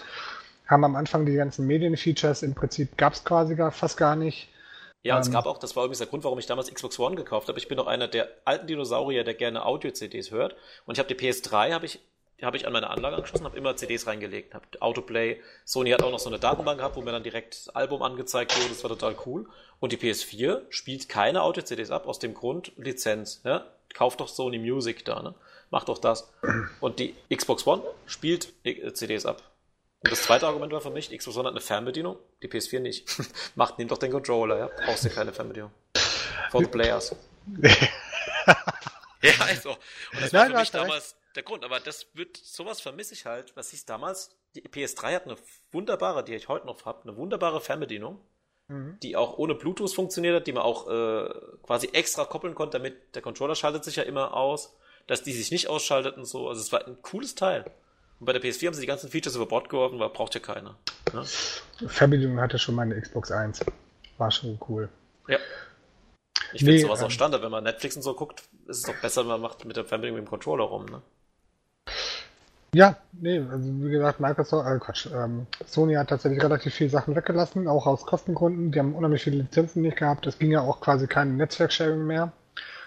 [0.66, 4.48] Haben am Anfang die ganzen Medienfeatures im Prinzip gab es quasi gar, fast gar nicht.
[5.04, 6.98] Ja, und es ähm, gab auch, das war übrigens der Grund, warum ich damals Xbox
[6.98, 7.60] One gekauft habe.
[7.60, 10.56] Ich bin doch einer der alten Dinosaurier, der gerne Audio-CDs hört.
[10.86, 12.00] Und ich habe die PS3, habe ich
[12.40, 15.42] die habe ich an meine Anlage angeschlossen, habe immer CDs reingelegt, habe Autoplay.
[15.64, 18.56] Sony hat auch noch so eine Datenbank gehabt, wo mir dann direkt das Album angezeigt
[18.58, 18.70] wurde.
[18.70, 19.48] Das war total cool.
[19.80, 23.42] Und die PS4 spielt keine Auto-CDs ab aus dem Grund Lizenz.
[23.46, 23.66] Ja?
[23.94, 25.34] Kauft doch Sony Music da, ne?
[25.72, 26.32] Macht doch das.
[26.80, 29.42] Und die Xbox One spielt CDs ab.
[30.04, 33.08] Und das zweite Argument war für mich, Xbox One hat eine Fernbedienung, die PS4 nicht.
[33.56, 34.70] Macht, nimm doch den Controller, ja?
[34.86, 35.72] Brauchst du keine Fernbedienung.
[36.52, 37.16] For the players.
[39.22, 39.72] ja, also.
[39.72, 43.26] Und das Nein, war für mich damals der Grund, aber das wird, sowas vermisse ich
[43.26, 45.36] halt, was hieß damals, die PS3 hat eine
[45.72, 48.20] wunderbare, die ich heute noch habe, eine wunderbare Fernbedienung,
[48.68, 48.98] mhm.
[49.04, 51.30] die auch ohne Bluetooth funktioniert hat, die man auch äh,
[51.64, 54.76] quasi extra koppeln konnte, damit der Controller schaltet sich ja immer aus,
[55.08, 57.66] dass die sich nicht ausschaltet und so, also es war ein cooles Teil.
[58.20, 60.40] Und bei der PS4 haben sie die ganzen Features über Bord geworfen, weil braucht ja
[60.40, 60.78] keiner.
[61.14, 61.26] Ne?
[61.88, 63.66] Fernbedienung hatte schon meine Xbox 1.
[64.18, 64.90] War schon cool.
[65.28, 65.38] Ja.
[66.54, 68.84] Ich finde nee, sowas ähm, auch Standard, wenn man Netflix und so guckt, ist es
[68.84, 71.02] doch besser, man macht mit der Fernbedienung mit dem Controller rum, ne?
[72.76, 77.16] Ja, nee, also wie gesagt, Microsoft, äh Quatsch, ähm, Sony hat tatsächlich relativ viele Sachen
[77.16, 78.74] weggelassen, auch aus Kostengründen.
[78.74, 80.28] Die haben unheimlich viele Lizenzen nicht gehabt.
[80.28, 82.34] Es ging ja auch quasi kein Netzwerksharing mehr.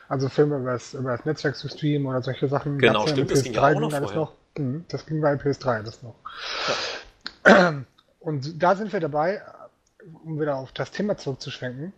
[0.07, 2.77] Also Filme über das, über das Netzwerk zu streamen oder solche Sachen.
[2.79, 4.33] Genau, stimmt, das ging ja auch noch alles noch.
[4.59, 6.17] Mhm, das ging bei PS3 alles noch.
[7.47, 7.83] Ja.
[8.21, 9.41] Und da sind wir dabei,
[10.23, 11.95] um wieder auf das Thema zurückzuschwenken.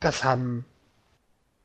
[0.00, 0.64] Das haben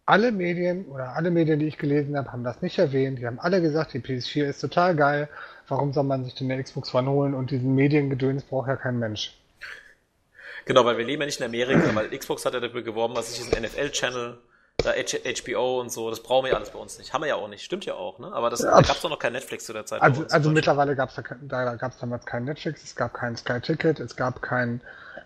[0.06, 3.20] alle Medien oder alle Medien, die ich gelesen habe, haben das nicht erwähnt.
[3.20, 5.30] Die haben alle gesagt, die PS4 ist total geil.
[5.68, 9.00] Warum soll man sich denn eine Xbox One holen und diesen Mediengedöns braucht ja kein
[9.00, 9.38] Mensch.
[10.66, 13.30] Genau, weil wir leben ja nicht in Amerika, weil Xbox hat ja dafür geworben, was
[13.30, 14.38] ist diesen NFL-Channel,
[14.84, 17.14] da HBO und so, das brauchen wir ja alles bei uns nicht.
[17.14, 18.32] Haben wir ja auch nicht, stimmt ja auch, ne?
[18.34, 20.02] Aber das, ja, da gab es doch noch kein Netflix zu der Zeit.
[20.02, 23.60] Also, also mittlerweile gab es da, da gab's damals kein Netflix, es gab kein Sky
[23.62, 24.82] Ticket, es gab kein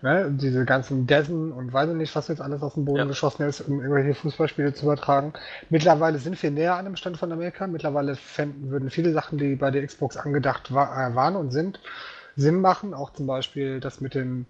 [0.06, 0.30] Ne?
[0.39, 3.06] Diese ganzen Dessen und weiß ich nicht, was jetzt alles aus dem Boden ja.
[3.06, 5.34] geschossen ist, um irgendwelche Fußballspiele zu übertragen.
[5.72, 7.65] Mittlerweile sind wir näher an dem Stand von Amerika.
[7.65, 11.80] Mittlerweile fänden, würden viele Sachen, die bei der Xbox angedacht war, äh, waren und sind,
[12.36, 12.94] Sinn machen.
[12.94, 14.46] Auch zum Beispiel das mit den,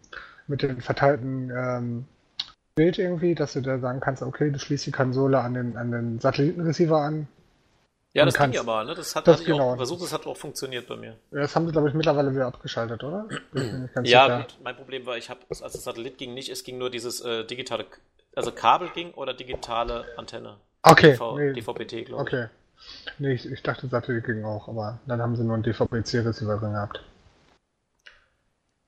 [0.48, 2.06] mit den verteilten ähm,
[2.76, 5.89] Bild irgendwie, dass du da sagen kannst, okay, du schließt die Konsole an den, an
[5.89, 7.30] den Satellitenreceiver an,
[8.15, 8.95] ja, das ging ja mal, ne?
[8.95, 9.73] Das hat das genau.
[9.73, 11.17] auch versucht, das hat auch funktioniert bei mir.
[11.32, 13.28] Ja, das haben sie, glaube ich, mittlerweile wieder abgeschaltet, oder?
[14.04, 16.89] ja, gut, mein Problem war, ich habe, als das Satellit ging nicht, es ging nur
[16.89, 17.86] dieses äh, digitale,
[18.34, 20.56] also Kabel ging oder digitale Antenne.
[20.82, 21.12] Okay.
[21.12, 21.54] DV, nee.
[21.54, 22.34] DVB-T, glaube ich.
[22.34, 22.47] Okay.
[23.19, 26.71] Nee, ich, ich dachte, Satellit ging auch, aber dann haben sie nur einen DVB-C-Receiver drin
[26.71, 27.04] gehabt.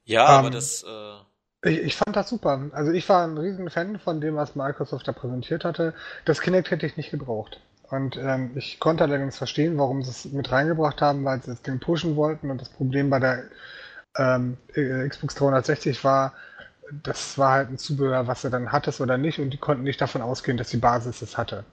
[0.06, 0.84] Ja, um, aber ähm, das.
[0.84, 1.70] Äh...
[1.70, 2.70] Ich, ich, fand das super.
[2.72, 5.94] Also ich war ein riesen Fan von dem, was Microsoft da präsentiert hatte.
[6.24, 7.60] Das Kinect hätte ich nicht gebraucht.
[7.90, 11.62] Und ähm, ich konnte allerdings verstehen, warum sie es mit reingebracht haben, weil sie das
[11.62, 12.52] Ding pushen wollten.
[12.52, 13.44] Und das Problem bei der
[14.18, 16.34] ähm, äh, Xbox 360 war,
[17.04, 19.40] das war halt ein Zubehör, was du dann hattest oder nicht.
[19.40, 21.64] Und die konnten nicht davon ausgehen, dass die Basis es hatte.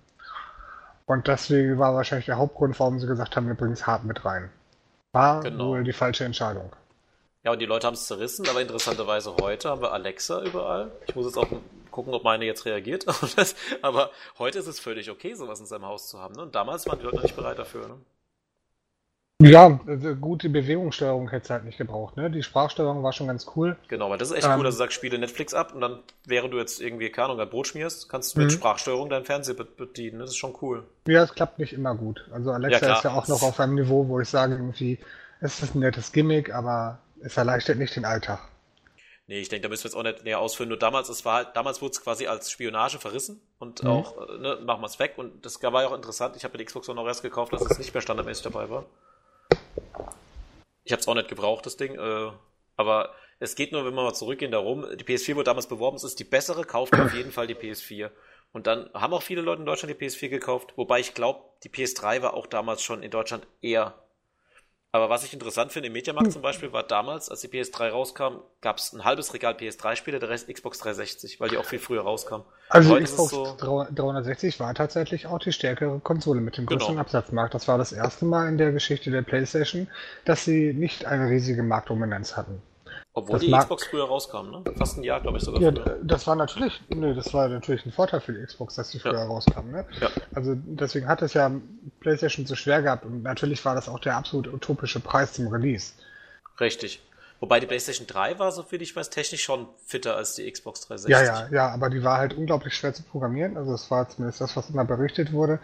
[1.07, 4.25] Und deswegen war wahrscheinlich der Hauptgrund, warum sie gesagt haben, wir bringen es hart mit
[4.25, 4.51] rein.
[5.13, 5.69] War genau.
[5.69, 6.71] wohl die falsche Entscheidung.
[7.45, 10.91] Ja, und die Leute haben es zerrissen, aber interessanterweise heute haben wir Alexa überall.
[11.07, 11.49] Ich muss jetzt auch
[11.91, 13.07] gucken, ob meine jetzt reagiert.
[13.83, 16.35] Aber heute ist es völlig okay, sowas in seinem Haus zu haben.
[16.35, 16.43] Ne?
[16.43, 17.87] Und damals waren die Leute noch nicht bereit dafür.
[17.87, 17.95] Ne?
[19.49, 22.17] Ja, also gute Bewegungssteuerung hätte es halt nicht gebraucht.
[22.17, 22.31] Ne?
[22.31, 23.77] Die Sprachsteuerung war schon ganz cool.
[23.89, 26.01] Genau, weil das ist echt ähm, cool, dass du sagst, spiele Netflix ab und dann,
[26.25, 28.55] während du jetzt irgendwie, keine Ahnung, ein Brot schmierst, kannst du mit mhm.
[28.55, 30.19] Sprachsteuerung deinen Fernseher bedienen.
[30.19, 30.85] Das ist schon cool.
[31.07, 32.27] Ja, es klappt nicht immer gut.
[32.33, 34.99] Also Alexa ja, ist ja auch noch auf einem Niveau, wo ich sage, irgendwie,
[35.41, 38.41] es ist ein nettes Gimmick, aber es erleichtert nicht den Alltag.
[39.27, 40.69] Nee, ich denke, da müssen wir jetzt auch nicht näher ausführen.
[40.69, 43.89] Nur damals, es war halt, damals wurde es quasi als Spionage verrissen und mhm.
[43.89, 45.15] auch, äh, ne, machen wir es weg.
[45.17, 46.37] Und das war ja auch interessant.
[46.37, 48.69] Ich habe mir die Xbox auch noch erst gekauft, dass es nicht mehr standardmäßig dabei
[48.69, 48.85] war.
[50.85, 51.95] Ich habe es auch nicht gebraucht, das Ding.
[51.99, 52.31] Äh,
[52.77, 54.87] aber es geht nur, wenn wir mal zurückgehen, darum.
[54.95, 58.11] Die PS4 wurde damals beworben, es ist die bessere, kauft auf jeden Fall die PS4.
[58.53, 61.71] Und dann haben auch viele Leute in Deutschland die PS4 gekauft, wobei ich glaube, die
[61.71, 63.95] PS3 war auch damals schon in Deutschland eher
[64.95, 68.35] Aber was ich interessant finde, im Mediamarkt zum Beispiel war damals, als die PS3 rauskam,
[68.61, 72.03] gab es ein halbes Regal PS3-Spiele, der Rest Xbox 360, weil die auch viel früher
[72.03, 72.43] rauskam.
[72.69, 77.01] Also Xbox so 360 war tatsächlich auch die stärkere Konsole mit dem größeren genau.
[77.01, 77.55] Absatzmarkt.
[77.55, 79.89] Das war das erste Mal in der Geschichte der PlayStation,
[80.27, 82.63] dass sie nicht eine riesige Marktdominanz hatten.
[83.17, 84.65] Obwohl das die Xbox früher rauskam, ne?
[84.77, 85.63] Fast ein Jahr, glaube ich sogar.
[85.63, 86.01] Ja, früher.
[86.03, 89.15] das war natürlich, nö, das war natürlich ein Vorteil für die Xbox, dass sie früher
[89.15, 89.25] ja.
[89.25, 89.87] rauskam, ne?
[90.01, 90.11] Ja.
[90.35, 91.49] Also deswegen hat es ja
[92.01, 95.93] PlayStation so schwer gehabt und natürlich war das auch der absolut utopische Preis zum Release.
[96.59, 97.01] Richtig.
[97.39, 101.11] Wobei die PlayStation 3 war, soviel ich weiß, technisch schon fitter als die Xbox 360.
[101.11, 103.57] Ja, ja, ja, aber die war halt unglaublich schwer zu programmieren.
[103.57, 105.61] Also das war zumindest das, was immer berichtet wurde.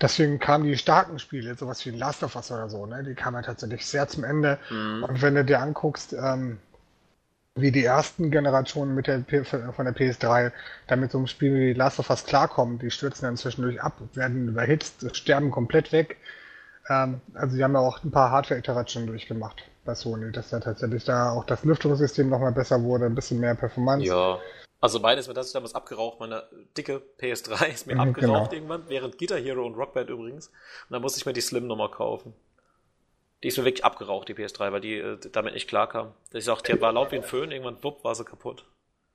[0.00, 3.02] Deswegen kamen die starken Spiele, sowas wie Last of Us oder so, ne?
[3.02, 4.58] Die kamen halt tatsächlich sehr zum Ende.
[4.70, 5.04] Mhm.
[5.04, 6.58] Und wenn du dir anguckst, ähm,
[7.54, 10.52] wie die ersten Generationen mit der von der PS3
[10.86, 12.78] damit so ein Spiel wie Last of Us klarkommen.
[12.78, 16.16] Die stürzen dann zwischendurch ab, werden überhitzt, sterben komplett weg.
[16.88, 21.04] Ähm, also die haben ja auch ein paar Hardware-Iterationen durchgemacht bei Sony, dass da tatsächlich
[21.04, 24.06] da auch das Lüftungssystem nochmal besser wurde, ein bisschen mehr Performance.
[24.06, 24.38] Ja.
[24.80, 26.42] Also beides, das ist damals abgeraucht, meine
[26.76, 28.52] dicke PS3 ist mir mhm, abgeraucht genau.
[28.52, 30.48] irgendwann, während Guitar Hero und Rockband übrigens.
[30.48, 32.34] Und dann musste ich mir die Slim nochmal kaufen.
[33.42, 36.12] Die ist mir wirklich abgeraucht, die PS3, weil die äh, damit nicht klarkam.
[36.32, 38.64] Ich sagte, die war laut wie ein Föhn, irgendwann wupp, war sie kaputt.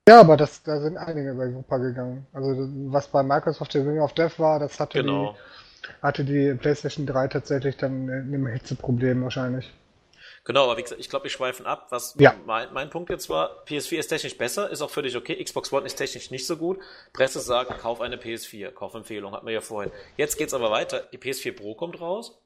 [0.07, 2.25] Ja, aber das, da sind einige bei Wupper gegangen.
[2.33, 2.49] Also
[2.91, 5.35] was bei Microsoft der Ring of Death war, das hatte, genau.
[5.83, 9.71] die, hatte die PlayStation 3 tatsächlich dann ein Hitzeproblem wahrscheinlich.
[10.45, 11.87] Genau, aber wie gesagt, ich glaube, wir schweifen ab.
[11.89, 12.33] Was ja.
[12.45, 15.43] mein, mein Punkt jetzt war, PS4 ist technisch besser, ist auch völlig okay.
[15.43, 16.79] Xbox One ist technisch nicht so gut.
[17.11, 19.91] Presse sagt, kauf eine PS4, Kaufempfehlung, hat man ja vorhin.
[20.15, 21.01] Jetzt geht's aber weiter.
[21.11, 22.39] Die PS4 Pro kommt raus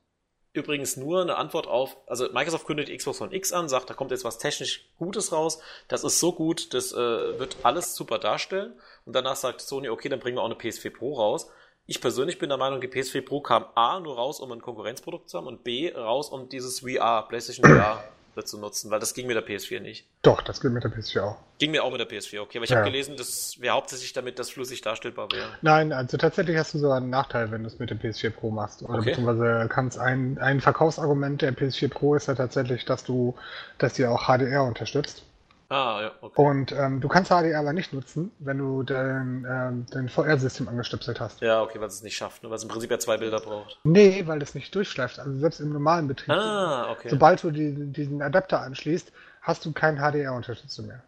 [0.53, 4.11] übrigens nur eine Antwort auf, also Microsoft kündigt Xbox One X an, sagt, da kommt
[4.11, 6.97] jetzt was technisch Gutes raus, das ist so gut, das äh,
[7.39, 8.73] wird alles super darstellen
[9.05, 11.49] und danach sagt Sony, okay, dann bringen wir auch eine PS4 Pro raus.
[11.87, 15.29] Ich persönlich bin der Meinung, die PS4 Pro kam A nur raus, um ein Konkurrenzprodukt
[15.29, 18.03] zu haben und B raus, um dieses VR, PlayStation VR
[18.45, 20.05] zu nutzen, weil das ging mit der PS4 nicht.
[20.21, 21.37] Doch, das ging mit der PS4 auch.
[21.59, 22.57] Ging mir auch mit der PS4, okay.
[22.57, 22.77] Aber ich ja.
[22.77, 25.49] habe gelesen, das wäre hauptsächlich damit, dass flüssig darstellbar wäre.
[25.61, 28.51] Nein, also tatsächlich hast du sogar einen Nachteil, wenn du es mit der PS4 Pro
[28.51, 28.81] machst.
[28.83, 29.11] Oder okay.
[29.11, 33.35] beziehungsweise kannst ein, ein Verkaufsargument der PS4 Pro ist ja tatsächlich, dass du,
[33.77, 35.23] dass die auch HDR unterstützt.
[35.71, 36.41] Ah, ja, okay.
[36.41, 41.21] Und ähm, du kannst HDR aber nicht nutzen, wenn du dein, ähm, dein VR-System angestöpselt
[41.21, 41.39] hast.
[41.39, 42.49] Ja, okay, weil es es nicht schafft, ne?
[42.49, 43.79] weil es im Prinzip ja zwei Bilder braucht.
[43.85, 45.17] Nee, weil es nicht durchschleift.
[45.17, 46.29] Also selbst im normalen Betrieb.
[46.29, 47.07] Ah, okay.
[47.07, 51.03] Sobald du die, diesen Adapter anschließt, hast du keine HDR-Unterstützung mehr.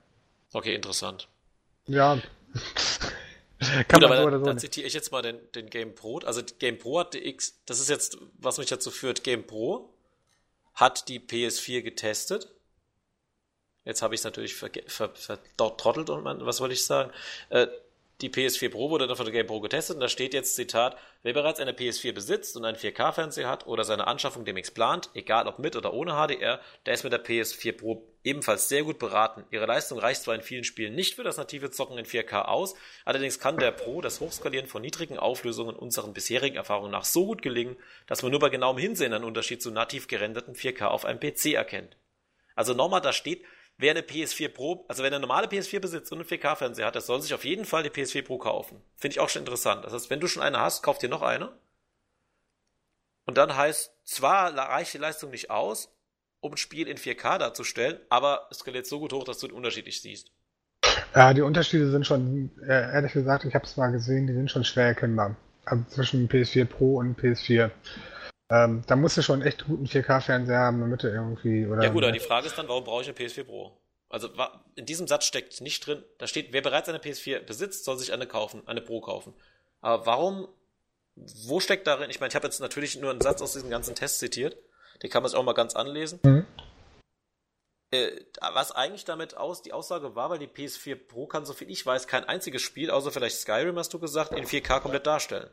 [0.54, 1.28] Okay, interessant.
[1.88, 2.18] Ja.
[3.90, 6.20] Kann Gut, aber so dann, so dann zitiere ich jetzt mal den, den Game Pro.
[6.20, 9.90] Also Game Pro hat die X, das ist jetzt, was mich dazu führt, Game Pro
[10.74, 12.48] hat die PS4 getestet
[13.86, 17.12] Jetzt habe ich es natürlich vertrottelt und man, was wollte ich sagen?
[17.50, 17.68] Äh,
[18.22, 20.98] die PS4 Pro wurde dann von der Game Pro getestet und da steht jetzt Zitat,
[21.24, 25.48] wer bereits eine PS4 besitzt und einen 4K-Fernseher hat oder seine Anschaffung demnächst plant, egal
[25.48, 29.44] ob mit oder ohne HDR, der ist mit der PS4 Pro ebenfalls sehr gut beraten.
[29.52, 32.76] Ihre Leistung reicht zwar in vielen Spielen nicht für das native Zocken in 4K aus,
[33.04, 37.42] allerdings kann der Pro das Hochskalieren von niedrigen Auflösungen unseren bisherigen Erfahrungen nach so gut
[37.42, 37.76] gelingen,
[38.08, 41.56] dass man nur bei genauem Hinsehen einen Unterschied zu nativ gerenderten 4K auf einem PC
[41.56, 41.98] erkennt.
[42.56, 43.44] Also nochmal, da steht,
[43.78, 47.02] wer eine PS4 Pro, also wer eine normale PS4 besitzt und einen 4K-Fernseher hat, der
[47.02, 48.82] soll sich auf jeden Fall die PS4 Pro kaufen.
[48.96, 49.86] Finde ich auch schon interessant.
[49.86, 51.52] Das heißt, wenn du schon eine hast, kauf dir noch eine.
[53.26, 55.90] Und dann heißt, zwar reicht die Leistung nicht aus,
[56.42, 59.56] um ein Spiel in 4K darzustellen, aber es skaliert so gut hoch, dass du den
[59.56, 60.32] Unterschied nicht siehst.
[61.16, 64.52] Ja, die Unterschiede sind schon, äh, ehrlich gesagt, ich habe es mal gesehen, die sind
[64.52, 65.38] schon schwer erkennbar.
[65.66, 67.72] Also zwischen PS4 Pro und PS4.
[68.50, 71.66] Ähm, da musst du schon echt guten 4K-Fernseher haben, damit du irgendwie.
[71.66, 73.78] Oder ja, gut, aber die Frage ist dann, warum brauche ich eine PS4 Pro?
[74.10, 74.30] Also
[74.76, 78.14] in diesem Satz steckt nicht drin, da steht, wer bereits eine PS4 besitzt, soll sich
[78.14, 79.34] eine kaufen, eine Pro kaufen.
[79.82, 80.48] Aber warum,
[81.16, 82.12] wo steckt darin?
[82.12, 84.56] Ich meine, ich habe jetzt natürlich nur einen Satz aus diesem ganzen Test zitiert,
[85.02, 86.20] den kann man sich auch mal ganz anlesen.
[86.22, 86.46] Mhm.
[87.90, 88.12] Äh,
[88.54, 91.84] was eigentlich damit aus, die Aussage war, weil die PS4 Pro kann, so viel ich
[91.84, 95.50] weiß, kein einziges Spiel, außer vielleicht Skyrim, hast du gesagt, in 4K komplett darstellen.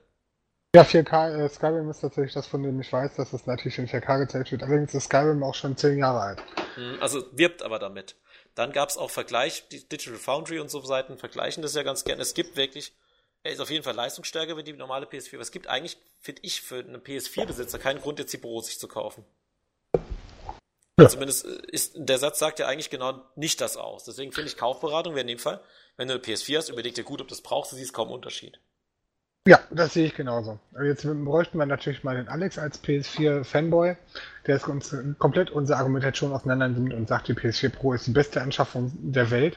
[0.73, 3.89] Ja, 4K, äh, Skyrim ist tatsächlich das, von dem ich weiß, dass es natürlich in
[3.89, 4.63] 4K gezeigt wird.
[4.63, 6.43] Allerdings ist Skyrim auch schon 10 Jahre alt.
[6.77, 8.15] Hm, also wirbt aber damit.
[8.55, 12.05] Dann gab es auch Vergleich, die Digital Foundry und so Seiten vergleichen das ja ganz
[12.05, 12.21] gern.
[12.21, 12.93] Es gibt wirklich,
[13.43, 16.43] er ist auf jeden Fall leistungsstärker wie die normale PS4, aber es gibt eigentlich, finde
[16.45, 19.25] ich, für einen PS4-Besitzer keinen Grund, jetzt die Pro sich zu kaufen.
[21.01, 21.09] Ja.
[21.09, 24.05] Zumindest äh, ist, der Satz sagt ja eigentlich genau nicht das aus.
[24.05, 25.61] Deswegen finde ich Kaufberatung wäre in dem Fall,
[25.97, 28.61] wenn du eine PS4 hast, überleg dir gut, ob das brauchst, du siehst kaum Unterschied.
[29.47, 30.59] Ja, das sehe ich genauso.
[30.83, 33.97] Jetzt bräuchten wir natürlich mal den Alex als PS4-Fanboy,
[34.47, 38.13] der ist uns komplett unsere Argumentation auseinander nimmt und sagt, die PS4 Pro ist die
[38.13, 39.57] beste Anschaffung der Welt.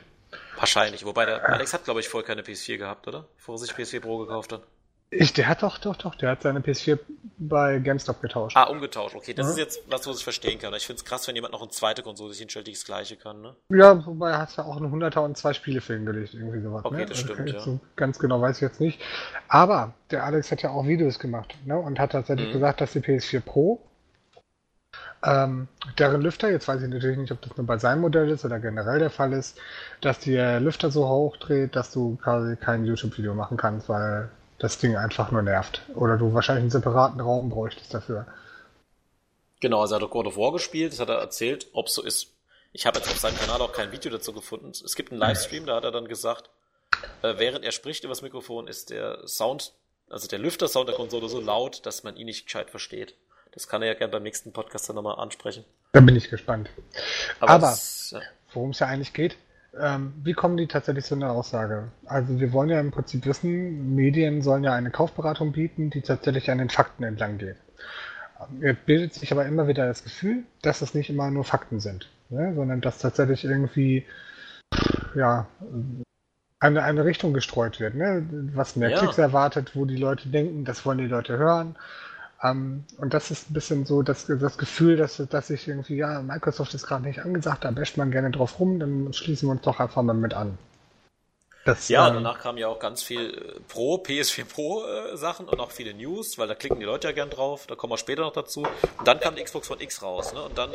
[0.55, 3.27] Wahrscheinlich, wobei der Alex hat, glaube ich, vorher keine PS4 gehabt, oder?
[3.35, 4.63] Bevor er sich PS4 Pro gekauft hat.
[5.17, 6.99] Ich, der hat doch, doch, doch, der hat seine PS4
[7.37, 8.55] bei GameStop getauscht.
[8.55, 9.33] Ah, umgetauscht, okay.
[9.33, 9.51] Das mhm.
[9.51, 10.73] ist jetzt was, was ich verstehen kann.
[10.73, 13.15] Ich finde es krass, wenn jemand noch eine zweite Konsole sich hinstellt, die das gleiche
[13.15, 13.55] kann, ne?
[13.69, 16.61] Ja, wobei er hat ja auch eine 100er und zwei Spiele für ihn gelegt, irgendwie
[16.61, 16.85] sowas.
[16.85, 17.05] Okay, ne?
[17.05, 17.59] das also, stimmt, ja.
[17.59, 19.01] So ganz genau weiß ich jetzt nicht.
[19.47, 21.77] Aber der Alex hat ja auch Videos gemacht, ne?
[21.77, 22.53] Und hat tatsächlich mhm.
[22.53, 23.81] gesagt, dass die PS4 Pro
[25.25, 28.43] ähm, deren Lüfter, jetzt weiß ich natürlich nicht, ob das nur bei seinem Modell ist
[28.43, 29.57] oder generell der Fall ist,
[30.01, 34.29] dass der Lüfter so hoch dreht, dass du quasi kein YouTube-Video machen kannst, weil
[34.63, 35.81] das Ding einfach nur nervt.
[35.93, 38.25] Oder du wahrscheinlich einen separaten Raum bräuchtest dafür.
[39.59, 42.01] Genau, also er hat auch God of War gespielt, das hat er erzählt, ob so
[42.01, 42.33] ist.
[42.71, 44.69] Ich habe jetzt auf seinem Kanal auch kein Video dazu gefunden.
[44.69, 46.49] Es gibt einen Livestream, da hat er dann gesagt,
[47.21, 49.73] äh, während er spricht übers Mikrofon, ist der Sound,
[50.09, 53.15] also der Lüfter-Sound der Konsole so laut, dass man ihn nicht gescheit versteht.
[53.51, 55.65] Das kann er ja gerne beim nächsten Podcast dann nochmal ansprechen.
[55.91, 56.69] Da bin ich gespannt.
[57.39, 57.77] Aber, Aber
[58.53, 59.37] worum es ja eigentlich geht,
[59.79, 61.91] ähm, wie kommen die tatsächlich zu einer Aussage?
[62.05, 66.51] Also wir wollen ja im Prinzip wissen, Medien sollen ja eine Kaufberatung bieten, die tatsächlich
[66.51, 67.57] an den Fakten entlang geht.
[68.51, 72.09] Mir bildet sich aber immer wieder das Gefühl, dass es nicht immer nur Fakten sind,
[72.29, 72.53] ne?
[72.55, 74.05] sondern dass tatsächlich irgendwie
[75.15, 75.47] ja,
[76.59, 78.27] eine, eine Richtung gestreut wird, ne?
[78.53, 78.97] was mehr ja.
[78.99, 81.75] Klicks erwartet, wo die Leute denken, das wollen die Leute hören
[82.43, 86.21] um, und das ist ein bisschen so das, das Gefühl, dass, dass ich irgendwie, ja,
[86.21, 89.61] Microsoft ist gerade nicht angesagt, da basht man gerne drauf rum, dann schließen wir uns
[89.61, 90.57] doch einfach mal mit an.
[91.63, 95.47] Das, ja, ähm, danach kamen ja auch ganz viel äh, Pro, PS4 Pro äh, Sachen
[95.47, 97.97] und auch viele News, weil da klicken die Leute ja gern drauf, da kommen wir
[97.97, 98.63] später noch dazu.
[98.97, 100.43] Und dann kam die Xbox One X raus, ne?
[100.43, 100.71] Und dann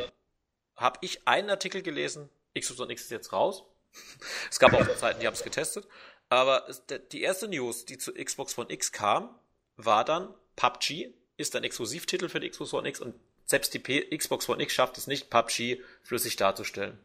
[0.75, 3.63] habe ich einen Artikel gelesen, Xbox One X ist jetzt raus.
[4.49, 5.87] es gab auch Zeiten, die haben es getestet.
[6.29, 6.65] Aber
[7.11, 9.35] die erste News, die zu Xbox One X kam,
[9.77, 14.15] war dann PUBG ist ein Exklusivtitel für die Xbox One X und selbst die P
[14.15, 16.99] Xbox One X schafft es nicht, PUBG flüssig darzustellen.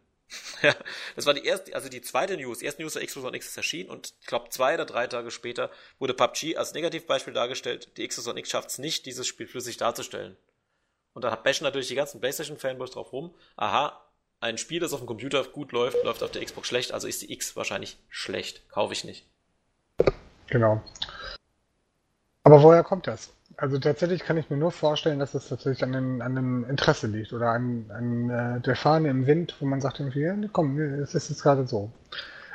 [1.17, 2.59] das war die erste, also die zweite News.
[2.59, 5.07] Die erste News der Xbox One X ist erschienen und ich glaube zwei oder drei
[5.07, 7.97] Tage später wurde PUBG als Negativbeispiel dargestellt.
[7.97, 10.37] Die Xbox One X schafft es nicht, dieses Spiel flüssig darzustellen.
[11.13, 13.33] Und da bashen natürlich die ganzen PlayStation-Fanboys drauf rum.
[13.57, 14.05] Aha,
[14.41, 17.23] ein Spiel, das auf dem Computer gut läuft, läuft auf der Xbox schlecht, also ist
[17.23, 18.69] die X wahrscheinlich schlecht.
[18.69, 19.25] Kaufe ich nicht.
[20.49, 20.83] Genau.
[22.43, 23.34] Aber woher kommt das?
[23.57, 27.07] Also tatsächlich kann ich mir nur vorstellen, dass es tatsächlich an dem, an dem Interesse
[27.07, 30.79] liegt oder an, an äh, der Fahne im Wind, wo man sagt irgendwie, ja, komm,
[30.81, 31.91] es ist jetzt gerade so.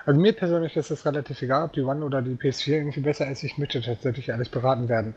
[0.05, 3.29] Also mir persönlich ist es relativ egal, ob die One oder die PS4 irgendwie besser
[3.29, 3.43] ist.
[3.43, 5.13] Ich möchte tatsächlich ehrlich beraten werden.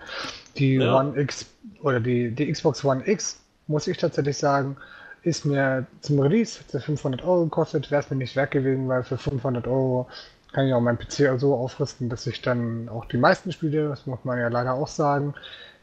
[0.57, 0.99] Die ja.
[0.99, 1.47] One X
[1.83, 4.77] oder die, die Xbox One X, muss ich tatsächlich sagen,
[5.23, 9.05] ist mir zum Release, hat 500 Euro gekostet, wäre es mir nicht wert gewesen, weil
[9.05, 10.09] für 500 Euro
[10.53, 14.07] kann ich auch meinen PC so aufrüsten, dass ich dann auch die meisten Spiele, das
[14.07, 15.35] muss man ja leider auch sagen,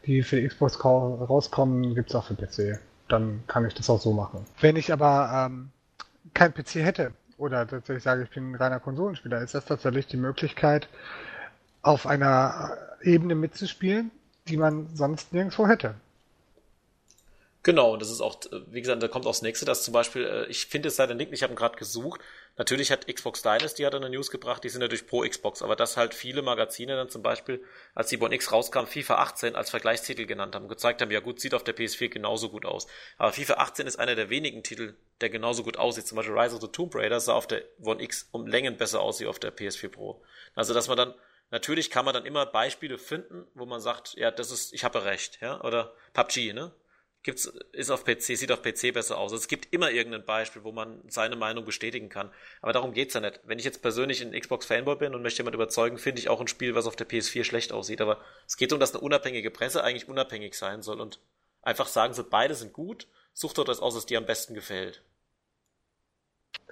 [0.06, 2.80] die für die Xbox rauskommen, gibt es auch für PC.
[3.08, 4.44] Dann kann ich das auch so machen.
[4.60, 5.70] Wenn ich aber ähm,
[6.34, 10.16] kein PC hätte oder tatsächlich sage, ich bin ein reiner Konsolenspieler, ist das tatsächlich die
[10.16, 10.88] Möglichkeit,
[11.82, 14.10] auf einer Ebene mitzuspielen,
[14.48, 15.94] die man sonst nirgendwo hätte.
[17.62, 20.24] Genau, und das ist auch, wie gesagt, da kommt auch das nächste, dass zum Beispiel,
[20.24, 22.20] äh, ich finde es leider nicht, ich habe ihn gerade gesucht,
[22.60, 25.96] Natürlich hat Xbox Dynasty hat eine News gebracht, die sind natürlich pro Xbox, aber dass
[25.96, 30.26] halt viele Magazine dann zum Beispiel, als die One X rauskam, FIFA 18 als Vergleichstitel
[30.26, 32.86] genannt haben, gezeigt haben, ja gut, sieht auf der PS4 genauso gut aus.
[33.16, 36.06] Aber FIFA 18 ist einer der wenigen Titel, der genauso gut aussieht.
[36.06, 39.00] Zum Beispiel Rise of the Tomb Raider sah auf der One X um Längen besser
[39.00, 40.22] aus wie auf der PS4 Pro.
[40.54, 41.14] Also dass man dann
[41.52, 45.04] Natürlich kann man dann immer Beispiele finden, wo man sagt, ja, das ist, ich habe
[45.04, 46.70] recht, ja, oder PUBG, ne?
[47.22, 49.32] Gibt's, ist auf PC, sieht auf PC besser aus.
[49.32, 52.32] Es gibt immer irgendein Beispiel, wo man seine Meinung bestätigen kann.
[52.62, 53.40] Aber darum geht's ja nicht.
[53.44, 56.48] Wenn ich jetzt persönlich ein Xbox-Fanboy bin und möchte jemand überzeugen, finde ich auch ein
[56.48, 58.00] Spiel, was auf der PS4 schlecht aussieht.
[58.00, 61.20] Aber es geht darum, dass eine unabhängige Presse eigentlich unabhängig sein soll und
[61.62, 65.02] einfach sagen soll, beide sind gut, sucht dort das aus, was dir am besten gefällt.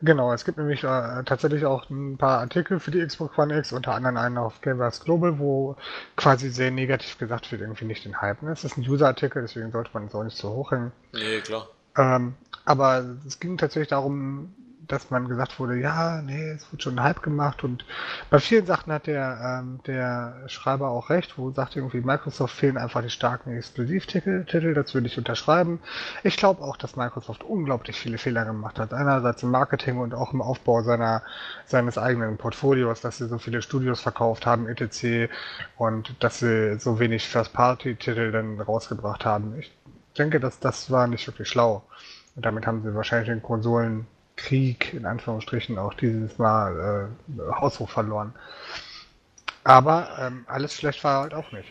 [0.00, 3.72] Genau, es gibt nämlich äh, tatsächlich auch ein paar Artikel für die Xbox One X,
[3.72, 5.76] unter anderem einen auf Gamers Global, wo
[6.16, 8.42] quasi sehr negativ gesagt wird, irgendwie nicht den Hype.
[8.42, 8.52] Ne?
[8.52, 10.92] Es ist ein User-Artikel, deswegen sollte man es auch nicht so hochhängen.
[11.12, 11.68] Nee, klar.
[11.96, 12.34] Ähm,
[12.64, 14.54] aber es ging tatsächlich darum,
[14.88, 17.84] dass man gesagt wurde, ja, nee, es wird schon Hype gemacht und
[18.30, 22.78] bei vielen Sachen hat der, ähm, der Schreiber auch recht, wo sagt irgendwie, Microsoft fehlen
[22.78, 25.80] einfach die starken Exklusivtitel, Titel, das würde ich unterschreiben.
[26.24, 28.94] Ich glaube auch, dass Microsoft unglaublich viele Fehler gemacht hat.
[28.94, 31.22] Einerseits im Marketing und auch im Aufbau seiner,
[31.66, 35.30] seines eigenen Portfolios, dass sie so viele Studios verkauft haben, etc.
[35.76, 39.58] und dass sie so wenig First-Party-Titel dann rausgebracht haben.
[39.58, 39.70] Ich
[40.16, 41.82] denke, dass das war nicht wirklich schlau.
[42.36, 44.06] Und damit haben sie wahrscheinlich den Konsolen
[44.38, 48.34] Krieg in Anführungsstrichen auch dieses Mal äh, Haushoch verloren.
[49.64, 51.68] Aber ähm, alles schlecht war halt auch nicht.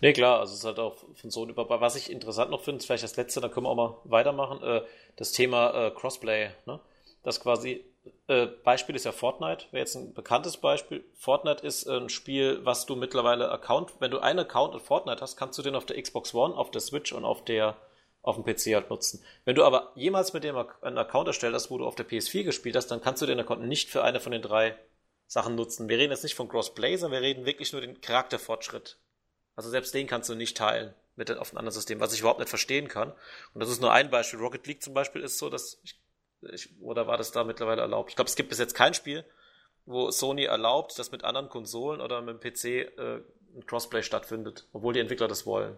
[0.00, 1.68] Nee, klar, also es halt auch von so über.
[1.80, 4.62] Was ich interessant noch finde, ist vielleicht das letzte, da können wir auch mal weitermachen,
[4.62, 4.82] äh,
[5.16, 6.50] das Thema äh, Crossplay.
[6.66, 6.78] Ne?
[7.22, 7.84] dass quasi
[8.26, 11.04] äh, Beispiel ist ja Fortnite, wäre jetzt ein bekanntes Beispiel.
[11.14, 15.36] Fortnite ist ein Spiel, was du mittlerweile Account, wenn du einen Account in Fortnite hast,
[15.36, 17.76] kannst du den auf der Xbox One, auf der Switch und auf der
[18.22, 19.24] auf dem PC halt nutzen.
[19.44, 22.44] Wenn du aber jemals mit dem einen Account erstellt hast, wo du auf der PS4
[22.44, 24.76] gespielt hast, dann kannst du den Account nicht für eine von den drei
[25.26, 25.88] Sachen nutzen.
[25.88, 28.98] Wir reden jetzt nicht von Crossplay, sondern wir reden wirklich nur den Charakterfortschritt.
[29.54, 32.38] Also selbst den kannst du nicht teilen mit auf einem anderen System, was ich überhaupt
[32.38, 33.12] nicht verstehen kann.
[33.52, 34.38] Und das ist nur ein Beispiel.
[34.38, 36.00] Rocket League zum Beispiel ist so, dass ich,
[36.52, 38.10] ich oder war das da mittlerweile erlaubt?
[38.10, 39.24] Ich glaube, es gibt bis jetzt kein Spiel,
[39.84, 43.20] wo Sony erlaubt, dass mit anderen Konsolen oder mit dem PC äh,
[43.54, 45.76] ein Crossplay stattfindet, obwohl die Entwickler das wollen.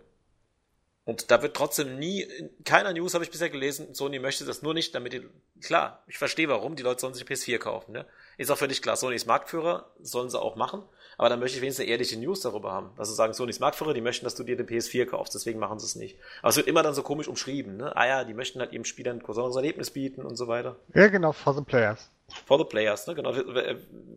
[1.11, 4.63] Und da wird trotzdem nie, in keiner News habe ich bisher gelesen, Sony möchte das
[4.63, 5.29] nur nicht, damit die,
[5.61, 8.07] klar, ich verstehe warum, die Leute sollen sich PS4 kaufen, ne?
[8.39, 10.85] Ist auch völlig klar, Sony ist Marktführer, sollen sie auch machen,
[11.19, 12.93] aber dann möchte ich wenigstens eine ehrliche News darüber haben.
[12.97, 15.81] Also sagen, Sony ist Marktführer, die möchten, dass du dir den PS4 kaufst, deswegen machen
[15.81, 16.17] sie es nicht.
[16.43, 17.97] Aber es wird immer dann so komisch umschrieben, ne?
[17.97, 20.77] Ah ja, die möchten halt ihrem Spieler ein besonderes Erlebnis bieten und so weiter.
[20.95, 22.09] Ja, genau, for the players.
[22.47, 23.17] For the players, ne?
[23.17, 23.35] Genau.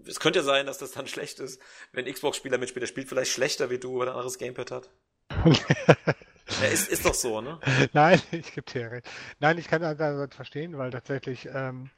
[0.05, 1.59] Es könnte ja sein, dass das dann schlecht ist,
[1.91, 4.89] wenn Xbox-Spieler mitspielt, der spielt vielleicht schlechter wie du, weil er ein anderes Gamepad hat.
[6.61, 7.57] Ja, ist, ist doch so, ne?
[7.93, 9.09] Nein, ich gebe dir recht.
[9.39, 11.89] Nein, ich kann das verstehen, weil tatsächlich ähm,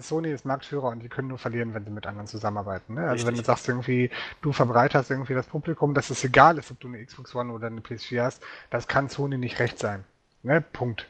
[0.00, 2.94] Sony ist Marktführer und die können nur verlieren, wenn sie mit anderen zusammenarbeiten.
[2.94, 3.00] Ne?
[3.00, 3.26] Also Richtig.
[3.26, 6.88] wenn du sagst irgendwie, du verbreiterst irgendwie das Publikum, dass es egal ist, ob du
[6.88, 10.04] eine Xbox One oder eine PS4 hast, das kann Sony nicht recht sein.
[10.42, 10.60] Ne?
[10.60, 11.06] Punkt.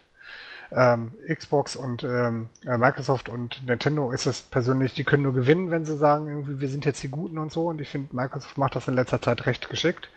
[0.70, 5.70] Ähm, Xbox und ähm, äh, Microsoft und Nintendo ist es persönlich, die können nur gewinnen,
[5.70, 7.68] wenn sie sagen, irgendwie, wir sind jetzt die Guten und so.
[7.68, 10.09] Und ich finde, Microsoft macht das in letzter Zeit recht geschickt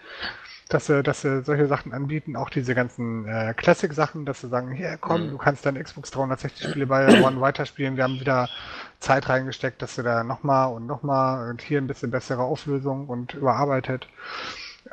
[0.74, 4.72] dass sie, dass sie solche Sachen anbieten, auch diese ganzen äh, Classic-Sachen, dass sie sagen,
[4.72, 5.32] hier komm, mhm.
[5.32, 8.50] du kannst deine Xbox 360 Spiele bei One weiterspielen, wir haben wieder
[9.00, 13.34] Zeit reingesteckt, dass du da nochmal und nochmal und hier ein bisschen bessere Auflösung und
[13.34, 14.08] überarbeitet.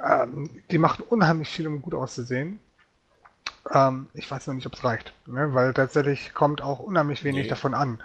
[0.04, 2.58] Ähm, die machen unheimlich viel, um gut auszusehen.
[3.72, 5.54] Ähm, ich weiß noch nicht, ob es reicht, ne?
[5.54, 7.48] weil tatsächlich kommt auch unheimlich wenig nee.
[7.48, 8.02] davon an.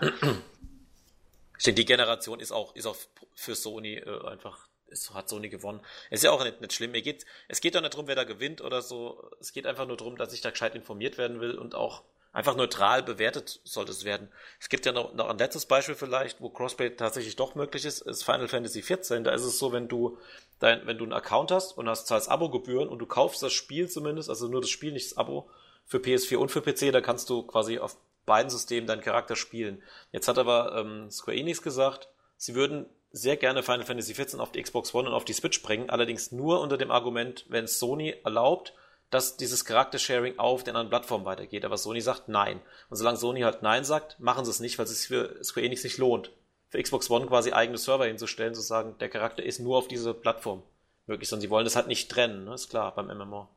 [1.57, 2.97] Ich denke, die Generation ist auch, ist auch
[3.33, 5.81] für Sony äh, einfach es hat Sony gewonnen.
[6.09, 6.91] Ist ja auch nicht, nicht schlimm.
[6.91, 9.29] Mir geht, es geht doch nicht darum, wer da gewinnt oder so.
[9.39, 12.55] Es geht einfach nur darum, dass ich da gescheit informiert werden will und auch einfach
[12.55, 14.27] neutral bewertet sollte es werden.
[14.59, 18.01] Es gibt ja noch, noch ein letztes Beispiel vielleicht, wo Crossplay tatsächlich doch möglich ist,
[18.01, 19.23] ist Final Fantasy XIV.
[19.23, 20.17] Da ist es so, wenn du
[20.59, 23.87] dein, wenn du einen Account hast und hast zahlst Abogebühren und du kaufst das Spiel
[23.87, 25.49] zumindest, also nur das Spiel, nicht das Abo,
[25.85, 29.83] für PS4 und für PC, da kannst du quasi auf beiden Systemen deinen Charakter spielen.
[30.11, 34.51] Jetzt hat aber ähm, Square Enix gesagt, sie würden sehr gerne Final Fantasy XIV auf
[34.51, 38.15] die Xbox One und auf die Switch bringen, allerdings nur unter dem Argument, wenn Sony
[38.25, 38.73] erlaubt,
[39.11, 41.63] dass dieses Charaktersharing auf den anderen Plattformen weitergeht.
[41.63, 42.59] Aber Sony sagt nein.
[42.89, 45.67] Und solange Sony halt nein sagt, machen sie es nicht, weil es sich für Square
[45.67, 46.31] Enix nicht lohnt.
[46.69, 50.15] Für Xbox One quasi eigene Server hinzustellen, zu sagen, der Charakter ist nur auf diese
[50.15, 50.63] Plattform
[51.05, 52.55] möglich, sondern sie wollen das halt nicht trennen, ne?
[52.55, 53.47] ist klar, beim MMO.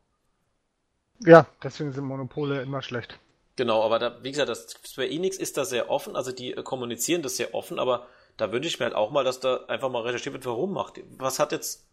[1.21, 3.19] Ja, deswegen sind Monopole immer schlecht.
[3.57, 7.23] Genau, aber da, wie gesagt, das Square Enix ist da sehr offen, also die kommunizieren
[7.23, 10.03] das sehr offen, aber da wünsche ich mir halt auch mal, dass da einfach mal
[10.03, 11.01] recherchiert wird, warum macht.
[11.18, 11.89] Was hat jetzt,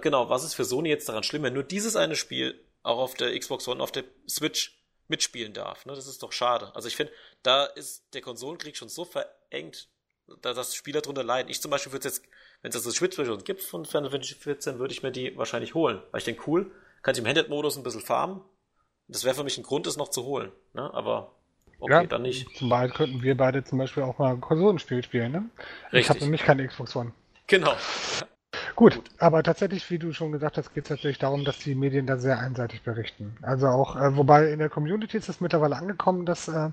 [0.00, 3.14] genau, was ist für Sony jetzt daran schlimm, wenn nur dieses eine Spiel auch auf
[3.14, 5.86] der Xbox One, auf der Switch mitspielen darf.
[5.86, 5.94] Ne?
[5.94, 6.74] Das ist doch schade.
[6.74, 7.12] Also ich finde,
[7.42, 9.88] da ist der Konsolenkrieg schon so verengt,
[10.42, 11.50] da dass Spieler drunter leiden.
[11.50, 12.22] Ich zum Beispiel würde jetzt,
[12.62, 15.74] wenn es das also Switch-Version gibt von Final Fantasy 14, würde ich mir die wahrscheinlich
[15.74, 16.02] holen.
[16.10, 16.72] Weil ich denke, cool,
[17.02, 18.42] kann ich im Handheld-Modus ein bisschen farmen.
[19.08, 20.50] Das wäre für mich ein Grund, es noch zu holen.
[20.72, 20.92] Ne?
[20.92, 21.35] Aber
[21.78, 22.56] Okay, ja, dann nicht.
[22.56, 25.44] Zum Beispiel könnten wir beide zum Beispiel auch mal ein Konsolenspiel spielen, ne?
[25.92, 26.00] Richtig.
[26.00, 27.12] Ich habe nämlich keine Xbox One.
[27.46, 27.74] Genau.
[28.74, 31.74] Gut, Gut, aber tatsächlich, wie du schon gesagt hast, geht es tatsächlich darum, dass die
[31.74, 33.36] Medien da sehr einseitig berichten.
[33.42, 36.70] Also auch, äh, wobei in der Community ist es mittlerweile angekommen, dass äh,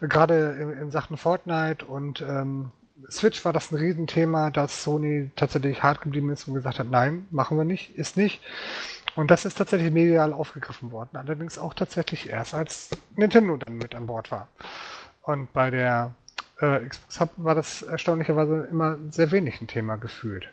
[0.00, 2.70] gerade in, in, Sachen Fortnite und ähm,
[3.10, 7.26] Switch war das ein Riesenthema, dass Sony tatsächlich hart geblieben ist und gesagt hat, nein,
[7.30, 8.40] machen wir nicht, ist nicht.
[9.18, 11.16] Und das ist tatsächlich medial aufgegriffen worden.
[11.16, 14.46] Allerdings auch tatsächlich erst, als Nintendo dann mit an Bord war.
[15.22, 16.14] Und bei der
[16.60, 20.48] äh, Xbox Hub war das erstaunlicherweise immer sehr wenig ein Thema gefühlt.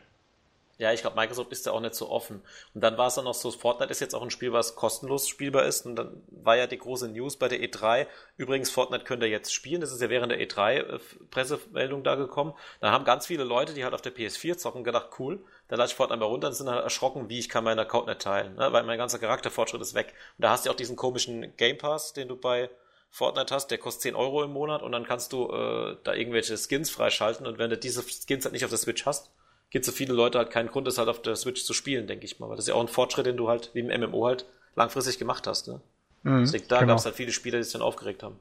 [0.78, 2.42] Ja, ich glaube, Microsoft ist ja auch nicht so offen.
[2.74, 5.28] Und dann war es dann noch so, Fortnite ist jetzt auch ein Spiel, was kostenlos
[5.28, 5.86] spielbar ist.
[5.86, 8.08] Und dann war ja die große News bei der E3.
[8.36, 9.80] Übrigens, Fortnite könnt ihr jetzt spielen.
[9.80, 12.52] Das ist ja während der E3-Pressemeldung da gekommen.
[12.80, 15.38] Da haben ganz viele Leute, die halt auf der PS4 zocken, gedacht, cool,
[15.68, 18.06] da lade ich Fortnite mal runter und sind halt erschrocken, wie ich kann meinen Account
[18.06, 18.54] nicht teilen.
[18.54, 18.72] Ne?
[18.72, 20.14] Weil mein ganzer Charakterfortschritt ist weg.
[20.38, 22.70] Und da hast du auch diesen komischen Game Pass, den du bei
[23.10, 26.56] Fortnite hast, der kostet 10 Euro im Monat und dann kannst du äh, da irgendwelche
[26.56, 29.30] Skins freischalten und wenn du diese Skins halt nicht auf der Switch hast,
[29.70, 32.06] gibt es für viele Leute halt keinen Grund, das halt auf der Switch zu spielen,
[32.06, 32.48] denke ich mal.
[32.48, 35.18] Weil das ist ja auch ein Fortschritt, den du halt wie im MMO halt langfristig
[35.18, 35.68] gemacht hast.
[35.68, 35.80] Ne?
[36.22, 36.92] Mhm, Deswegen, da genau.
[36.92, 38.38] gab es halt viele Spieler, die sich dann aufgeregt haben.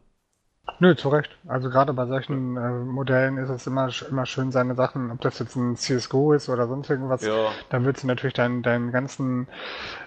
[0.80, 1.30] Nö, zu Recht.
[1.48, 5.40] Also gerade bei solchen äh, Modellen ist es immer, immer schön, seine Sachen, ob das
[5.40, 7.52] jetzt ein CSGO ist oder sonst irgendwas, ja.
[7.70, 9.48] dann willst du natürlich deinen, deinen ganzen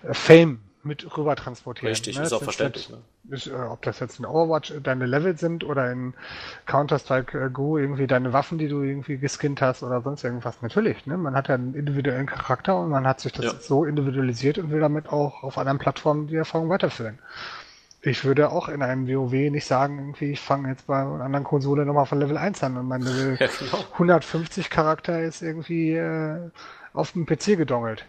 [0.02, 1.88] äh, Fame mit rüber transportieren.
[1.88, 2.24] Richtig, ne?
[2.24, 2.90] ist auch verständlich.
[2.90, 2.98] Ne?
[3.30, 6.14] ist, äh, ob das jetzt in Overwatch deine Level sind oder in
[6.66, 10.62] Counter-Strike äh, Go irgendwie deine Waffen, die du irgendwie geskinnt hast oder sonst irgendwas.
[10.62, 11.16] Natürlich, ne?
[11.16, 13.52] Man hat ja einen individuellen Charakter und man hat sich das ja.
[13.61, 17.18] so individualisiert und will damit auch auf anderen Plattformen die Erfahrung weiterführen.
[18.09, 21.44] Ich würde auch in einem WoW nicht sagen, irgendwie, ich fange jetzt bei einer anderen
[21.44, 23.84] Konsole nochmal von Level 1 an und mein Level ja, genau.
[23.92, 26.50] 150 Charakter ist irgendwie äh,
[26.94, 28.06] auf dem PC gedongelt.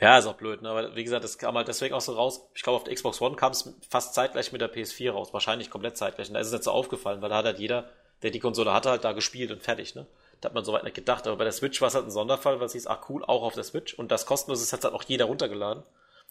[0.00, 0.68] Ja, ist auch blöd, ne?
[0.68, 2.46] Aber wie gesagt, das kam halt deswegen auch so raus.
[2.54, 5.32] Ich glaube, auf der Xbox One kam es fast zeitgleich mit der PS4 raus.
[5.32, 6.28] Wahrscheinlich komplett zeitgleich.
[6.28, 7.88] Und da ist es jetzt so aufgefallen, weil da hat halt jeder,
[8.22, 10.06] der die Konsole hatte, halt da gespielt und fertig, ne?
[10.40, 11.26] Da hat man soweit nicht gedacht.
[11.26, 13.42] Aber bei der Switch war es halt ein Sonderfall, weil es hieß, ach cool, auch
[13.42, 13.94] auf der Switch.
[13.94, 15.82] Und das kostenlos ist, hat halt auch jeder runtergeladen.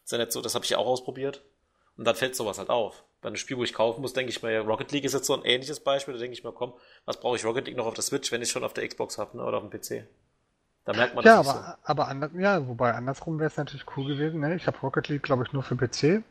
[0.03, 1.41] ist ja nicht so, das habe ich ja auch ausprobiert.
[1.97, 3.03] Und dann fällt sowas halt auf.
[3.21, 5.25] Bei einem Spiel, wo ich kaufen muss, denke ich mir, ja, Rocket League ist jetzt
[5.25, 6.13] so ein ähnliches Beispiel.
[6.13, 6.73] Da denke ich mir, komm,
[7.05, 9.17] was brauche ich Rocket League noch auf der Switch, wenn ich schon auf der Xbox
[9.17, 9.43] habe, ne?
[9.43, 10.07] Oder auf dem PC?
[10.85, 11.73] Da merkt man ja, das aber, so.
[11.83, 14.41] aber anders, ja, wobei andersrum wäre es natürlich cool gewesen.
[14.41, 14.55] Ne?
[14.55, 16.23] Ich habe Rocket League, glaube ich, nur für PC.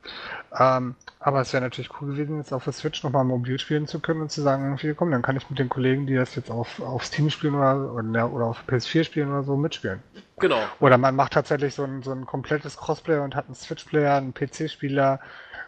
[0.57, 3.99] Ähm, aber es wäre natürlich cool gewesen, jetzt auf der Switch nochmal mobil spielen zu
[3.99, 6.53] können und zu sagen, irgendwie, komm, dann kann ich mit den Kollegen, die das jetzt
[6.53, 10.01] auf, auf Steam spielen oder, oder, oder auf PS4 spielen oder so, mitspielen.
[10.39, 10.63] Genau.
[10.79, 14.35] Oder man macht tatsächlich so ein, so ein komplettes Crossplay und hat einen Switch-Player, einen
[14.35, 15.19] PC-Spieler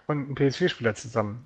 [0.06, 1.44] und einen PS4-Spieler zusammen.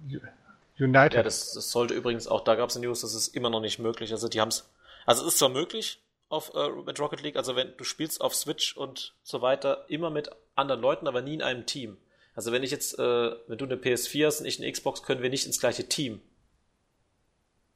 [0.78, 1.14] United.
[1.14, 3.78] Ja, das, das sollte übrigens auch, da gab es News, das ist immer noch nicht
[3.78, 4.12] möglich.
[4.12, 4.68] Also die haben es,
[5.06, 7.36] also es ist zwar möglich, auf äh, mit Rocket League.
[7.36, 11.34] Also wenn du spielst auf Switch und so weiter immer mit anderen Leuten, aber nie
[11.34, 11.98] in einem Team.
[12.34, 15.22] Also wenn ich jetzt, äh, wenn du eine PS4 hast und ich eine Xbox, können
[15.22, 16.20] wir nicht ins gleiche Team.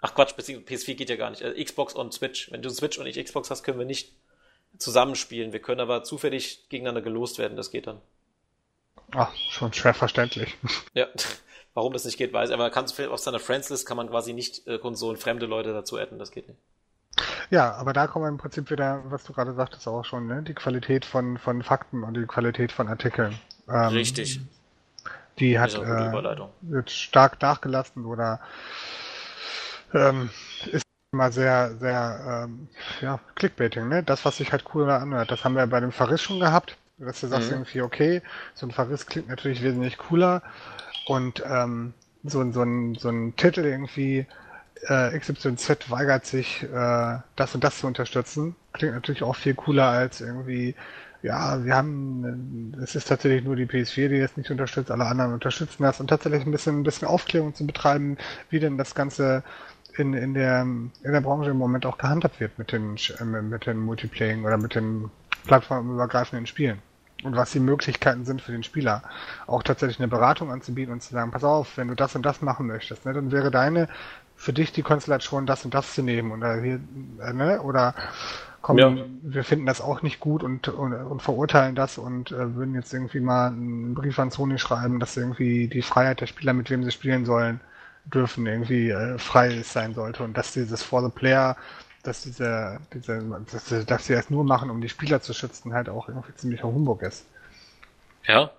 [0.00, 1.42] Ach Quatsch, beziehungsweise PS4 geht ja gar nicht.
[1.42, 2.50] Also Xbox und Switch.
[2.52, 4.12] Wenn du Switch und ich Xbox hast, können wir nicht
[4.78, 5.52] zusammenspielen.
[5.52, 7.56] Wir können aber zufällig gegeneinander gelost werden.
[7.56, 8.00] Das geht dann.
[9.12, 10.56] Ach, schon schwer verständlich.
[10.92, 11.06] Ja,
[11.74, 12.54] warum das nicht geht, weiß ich.
[12.54, 16.18] Aber kannst auf seiner Friends-List kann man quasi nicht äh, Konsolen fremde Leute dazu adden.
[16.18, 16.60] Das geht nicht.
[17.50, 20.42] Ja, aber da kommen wir im Prinzip wieder, was du gerade sagtest auch schon, ne?
[20.42, 23.38] die Qualität von, von Fakten und die Qualität von Artikeln.
[23.68, 24.40] Ähm, Richtig.
[25.38, 26.12] Die hat äh,
[26.62, 28.40] wird stark nachgelassen oder
[29.92, 30.30] ähm,
[30.70, 32.68] ist immer sehr, sehr ähm,
[33.00, 34.02] ja, Clickbaiting, ne?
[34.02, 35.30] Das, was sich halt cool anhört.
[35.30, 37.56] Das haben wir bei dem Verriss schon gehabt, dass du sagst mhm.
[37.56, 38.22] irgendwie, okay,
[38.54, 40.42] so ein Verriss klingt natürlich wesentlich cooler
[41.06, 44.26] und ähm, so, so, ein, so ein Titel irgendwie
[44.86, 48.56] äh, XYZ weigert sich, äh, das und das zu unterstützen.
[48.72, 50.74] Klingt natürlich auch viel cooler als irgendwie,
[51.22, 55.32] ja, wir haben, es ist tatsächlich nur die PS4, die das nicht unterstützt, alle anderen
[55.32, 58.18] unterstützen das und tatsächlich ein bisschen, ein bisschen Aufklärung zu betreiben,
[58.50, 59.42] wie denn das Ganze
[59.96, 63.66] in, in der, in der Branche im Moment auch gehandhabt wird mit den, äh, mit
[63.66, 65.10] den Multiplaying oder mit den
[65.46, 66.82] plattformübergreifenden Spielen
[67.22, 69.02] und was die Möglichkeiten sind für den Spieler.
[69.46, 72.42] Auch tatsächlich eine Beratung anzubieten und zu sagen, pass auf, wenn du das und das
[72.42, 73.88] machen möchtest, ne, dann wäre deine
[74.36, 76.80] für dich die Konstellation, das und das zu nehmen oder hier,
[77.20, 77.94] äh, ne, oder
[78.62, 78.94] komm, ja.
[79.22, 82.92] wir finden das auch nicht gut und, und, und verurteilen das und äh, würden jetzt
[82.92, 86.82] irgendwie mal einen Brief an Sony schreiben, dass irgendwie die Freiheit der Spieler, mit wem
[86.82, 87.60] sie spielen sollen,
[88.06, 91.56] dürfen, irgendwie äh, frei sein sollte und dass dieses For the Player,
[92.04, 95.88] dass diese, diese, dass, dass sie das nur machen, um die Spieler zu schützen, halt
[95.88, 97.26] auch irgendwie ziemlicher Humbug ist.
[98.26, 98.52] Ja,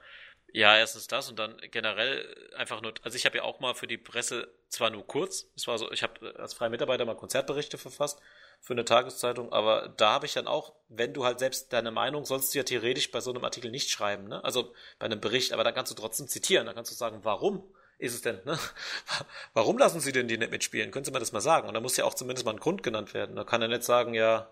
[0.55, 3.87] ja, erstens das und dann generell einfach nur, also ich habe ja auch mal für
[3.87, 7.77] die Presse zwar nur kurz, es war so, ich habe als freier Mitarbeiter mal Konzertberichte
[7.77, 8.21] verfasst
[8.61, 12.23] für eine Tageszeitung, aber da habe ich dann auch, wenn du halt selbst deine Meinung
[12.23, 14.41] sollst du ja theoretisch bei so einem Artikel nicht schreiben, ne?
[14.45, 17.63] Also bei einem Bericht, aber da kannst du trotzdem zitieren, da kannst du sagen, warum
[17.97, 18.57] ist es denn, ne?
[19.53, 20.91] Warum lassen sie denn die nicht mitspielen?
[20.91, 21.67] Können Sie mir das mal sagen?
[21.67, 23.35] Und da muss ja auch zumindest mal ein Grund genannt werden.
[23.35, 24.49] Da kann er nicht sagen, ja,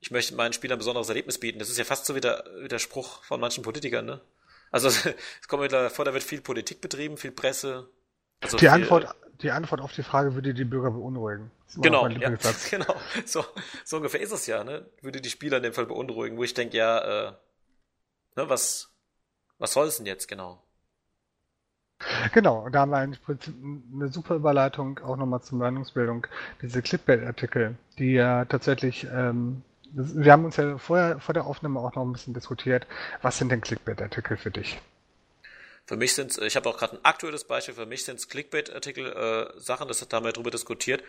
[0.00, 1.58] ich möchte meinen Spielern ein besonderes Erlebnis bieten.
[1.58, 4.20] Das ist ja fast so wie der, wie der Spruch von manchen Politikern, ne?
[4.70, 4.88] Also
[5.40, 7.88] es kommt mittlerweile vor, da wird viel Politik betrieben, viel Presse.
[8.40, 11.50] Also die, viel, Antwort, die Antwort auf die Frage würde die Bürger beunruhigen.
[11.76, 12.30] Genau, ja,
[12.70, 12.94] genau.
[13.24, 13.44] So,
[13.84, 14.84] so ungefähr ist es ja, ne?
[15.00, 17.32] Würde die Spieler in dem Fall beunruhigen, wo ich denke, ja, äh,
[18.36, 18.92] ne, was,
[19.58, 20.63] was soll es denn jetzt genau?
[22.32, 23.20] Genau, und da haben wir eigentlich
[23.94, 26.26] eine super Überleitung auch nochmal zur Meinungsbildung.
[26.62, 29.62] Diese Clipbait-Artikel, die ja tatsächlich ähm,
[29.94, 32.86] wir haben uns ja vorher vor der Aufnahme auch noch ein bisschen diskutiert.
[33.22, 34.78] Was sind denn Clickbait-Artikel für dich?
[35.86, 39.06] Für mich sind ich habe auch gerade ein aktuelles Beispiel, für mich sind es Clickbait-Artikel,
[39.06, 41.04] äh, Sachen, das haben wir drüber diskutiert,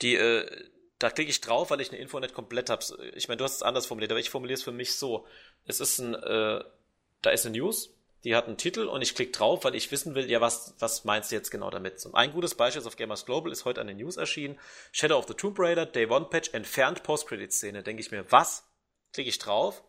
[0.00, 0.46] die, äh,
[0.98, 2.84] da klicke ich drauf, weil ich eine Info nicht komplett habe.
[3.14, 5.26] Ich meine, du hast es anders formuliert, aber ich formuliere es für mich so.
[5.66, 6.64] Es ist ein, äh,
[7.20, 7.90] da ist eine News,
[8.24, 11.04] die hat einen Titel und ich klicke drauf, weil ich wissen will, ja, was, was
[11.04, 12.00] meinst du jetzt genau damit?
[12.00, 14.58] So, ein gutes Beispiel ist auf Gamers Global ist heute eine News erschienen.
[14.92, 17.82] Shadow of the Tomb Raider, Day One Patch, entfernt Post-Credit-Szene.
[17.82, 18.64] Denke ich mir, was?
[19.12, 19.82] Klicke ich drauf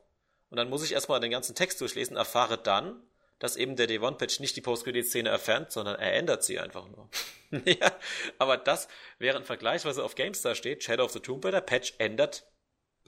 [0.49, 3.01] und dann muss ich erstmal den ganzen Text durchlesen, erfahre dann,
[3.39, 6.87] dass eben der Day One Patch nicht die Post-Credit-Szene entfernt, sondern er ändert sie einfach
[6.89, 7.09] nur.
[7.65, 7.91] ja,
[8.37, 8.87] aber das,
[9.19, 12.45] während vergleichsweise auf GameStar steht, Shadow of the Tomb Raider, Patch ändert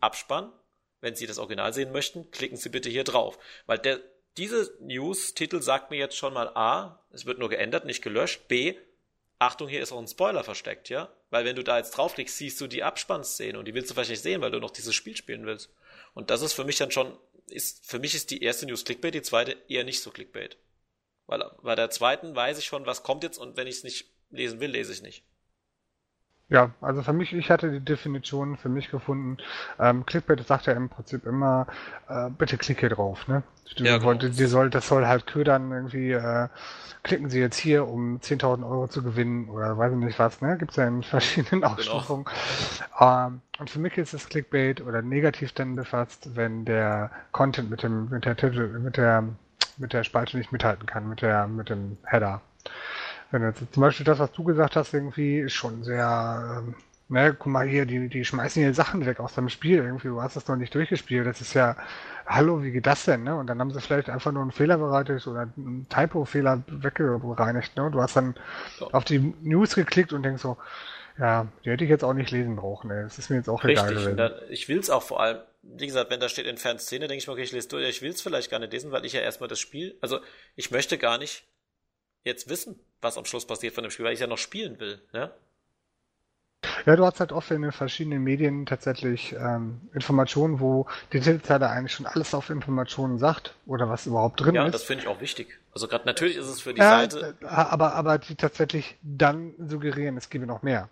[0.01, 0.51] Abspann.
[1.01, 3.37] Wenn Sie das Original sehen möchten, klicken Sie bitte hier drauf.
[3.67, 4.01] Weil der
[4.37, 8.47] diese News-Titel sagt mir jetzt schon mal A, es wird nur geändert, nicht gelöscht.
[8.47, 8.75] B,
[9.39, 11.13] Achtung, hier ist auch ein Spoiler versteckt, ja?
[11.29, 14.09] Weil wenn du da jetzt draufklickst, siehst du die Abspannszene und die willst du vielleicht
[14.09, 15.69] nicht sehen, weil du noch dieses Spiel spielen willst.
[16.13, 17.17] Und das ist für mich dann schon,
[17.47, 20.57] ist, für mich ist die erste News Clickbait, die zweite eher nicht so Clickbait.
[21.27, 24.09] Weil bei der zweiten weiß ich schon, was kommt jetzt und wenn ich es nicht
[24.29, 25.23] lesen will, lese ich nicht.
[26.47, 29.37] Ja, also für mich, ich hatte die Definition für mich gefunden.
[29.79, 31.65] Ähm, Clickbait sagt ja im Prinzip immer,
[32.07, 33.41] äh, bitte klick hier drauf, ne?
[33.79, 34.13] Die, ja, genau.
[34.13, 36.47] die soll, das soll halt ködern, irgendwie, äh,
[37.01, 40.55] klicken Sie jetzt hier, um 10.000 Euro zu gewinnen oder weiß ich nicht was, ne?
[40.59, 41.73] Gibt's ja in verschiedenen genau.
[41.73, 42.25] Ausstufungen.
[42.25, 43.27] Genau.
[43.27, 47.81] Ähm, und für mich ist es Clickbait oder negativ dann befasst, wenn der Content mit
[47.81, 49.23] dem, mit der Titel, mit der,
[49.77, 52.41] mit der Spalte nicht mithalten kann, mit der, mit dem Header.
[53.35, 56.75] Wenn jetzt zum Beispiel das, was du gesagt hast, irgendwie ist schon sehr, ähm,
[57.09, 60.21] ne, guck mal hier, die, die schmeißen hier Sachen weg aus deinem Spiel irgendwie, du
[60.21, 61.75] hast das noch nicht durchgespielt, das ist ja,
[62.25, 63.35] hallo, wie geht das denn, ne?
[63.35, 67.91] Und dann haben sie vielleicht einfach nur einen Fehler bereitet oder einen Typo-Fehler weggereinigt, ne?
[67.91, 68.35] Du hast dann
[68.79, 68.87] ja.
[68.93, 70.55] auf die News geklickt und denkst so,
[71.19, 73.03] ja, die hätte ich jetzt auch nicht lesen brauchen, ey.
[73.03, 74.15] Das ist mir jetzt auch Richtig, egal gewesen.
[74.15, 77.27] Dann, ich will's auch vor allem, wie gesagt, wenn da steht in Fernszene, denke ich
[77.27, 79.49] mir, okay, ich lese durch, ich will's vielleicht gar nicht lesen, weil ich ja erstmal
[79.49, 80.19] das Spiel, also
[80.55, 81.43] ich möchte gar nicht
[82.23, 85.01] jetzt wissen, was am Schluss passiert von dem Spiel, weil ich ja noch spielen will.
[85.13, 85.31] Ja,
[86.85, 91.69] ja du hast halt oft in den verschiedenen Medien tatsächlich ähm, Informationen, wo die Titelzeile
[91.69, 94.67] eigentlich schon alles auf Informationen sagt oder was überhaupt drin ja, ist.
[94.67, 95.59] Ja, das finde ich auch wichtig.
[95.73, 97.35] Also gerade natürlich ist es für die ja, Seite.
[97.41, 100.89] Äh, aber, aber die tatsächlich dann suggerieren, es gebe noch mehr.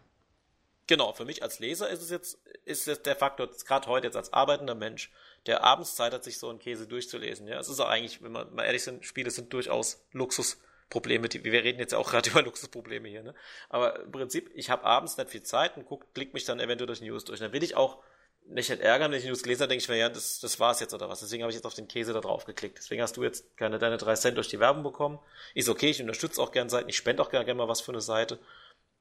[0.86, 4.18] Genau, für mich als Leser ist es jetzt, ist jetzt der Faktor, gerade heute jetzt
[4.18, 5.12] als arbeitender Mensch,
[5.46, 7.48] der abends Zeit hat, sich so einen Käse durchzulesen.
[7.48, 10.58] Ja, es ist auch eigentlich, wenn man mal ehrlich sind, Spiele sind durchaus Luxus
[10.94, 13.34] Probleme, die, wir reden jetzt auch gerade über Luxusprobleme hier, ne?
[13.70, 16.88] Aber im Prinzip, ich habe abends nicht viel Zeit und guck, klick mich dann eventuell
[16.88, 17.40] durch News durch.
[17.40, 17.98] Dann will ich auch
[18.46, 20.80] mich nicht ärgern, wenn ich News gelesen habe, denke ich mir, ja, das, das war's
[20.82, 21.22] jetzt oder was.
[21.22, 22.78] Deswegen habe ich jetzt auf den Käse da drauf geklickt.
[22.78, 25.20] Deswegen hast du jetzt keine deine drei Cent durch die Werbung bekommen.
[25.56, 27.92] Ist okay, ich unterstütze auch gern Seiten, ich spende auch gerne gern mal was für
[27.92, 28.40] eine Seite.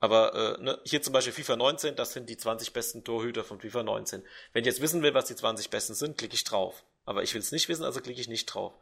[0.01, 3.61] Aber äh, ne, hier zum Beispiel FIFA 19, das sind die 20 besten Torhüter von
[3.61, 4.23] FIFA 19.
[4.53, 6.85] Wenn ich jetzt wissen will, was die 20 besten sind, klicke ich drauf.
[7.05, 8.73] Aber ich will es nicht wissen, also klicke ich nicht drauf.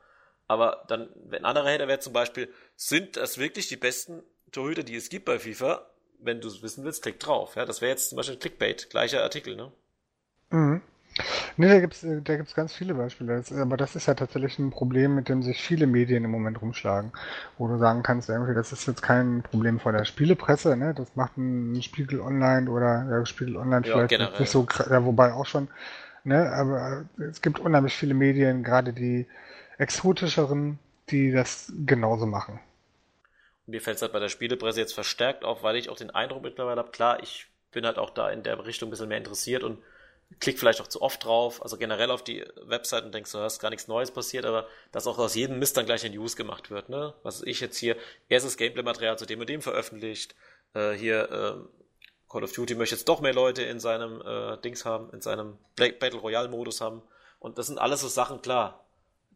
[0.50, 4.82] Aber dann, wenn ein anderer Hater wäre zum Beispiel, sind das wirklich die besten Torhüter,
[4.82, 5.86] die es gibt bei FIFA?
[6.18, 7.54] Wenn du es wissen willst, klick drauf.
[7.54, 9.70] Ja, das wäre jetzt zum Beispiel ein Clickbait, gleicher Artikel, ne?
[10.50, 10.80] Mhm.
[11.56, 13.36] Ne, da gibt's, da gibt's ganz viele Beispiele.
[13.36, 16.60] Das, aber das ist ja tatsächlich ein Problem, mit dem sich viele Medien im Moment
[16.60, 17.12] rumschlagen.
[17.56, 20.94] Wo du sagen kannst, irgendwie, das ist jetzt kein Problem von der Spielepresse, ne?
[20.94, 24.40] Das macht ein Spiegel Online oder ja, Spiegel Online ja, vielleicht generell.
[24.40, 25.68] nicht so, ja, wobei auch schon,
[26.24, 26.50] ne?
[26.50, 29.28] Aber es gibt unheimlich viele Medien, gerade die
[29.80, 30.78] exotischeren,
[31.08, 32.60] die das genauso machen.
[33.66, 36.42] Mir fällt es halt bei der Spielepresse jetzt verstärkt auf, weil ich auch den Eindruck
[36.42, 39.62] mittlerweile habe, klar, ich bin halt auch da in der Richtung ein bisschen mehr interessiert
[39.62, 39.78] und
[40.38, 43.58] klick vielleicht auch zu oft drauf, also generell auf die Website und denkst, du hast
[43.58, 46.70] gar nichts Neues passiert, aber dass auch aus jedem Mist dann gleich ein News gemacht
[46.70, 47.14] wird, ne?
[47.22, 47.96] Was ich jetzt hier,
[48.28, 50.34] erstes Gameplay-Material zu dem und dem veröffentlicht,
[50.74, 54.84] äh, hier, äh, Call of Duty möchte jetzt doch mehr Leute in seinem äh, Dings
[54.84, 57.02] haben, in seinem Battle Royale-Modus haben.
[57.40, 58.84] Und das sind alles so Sachen, klar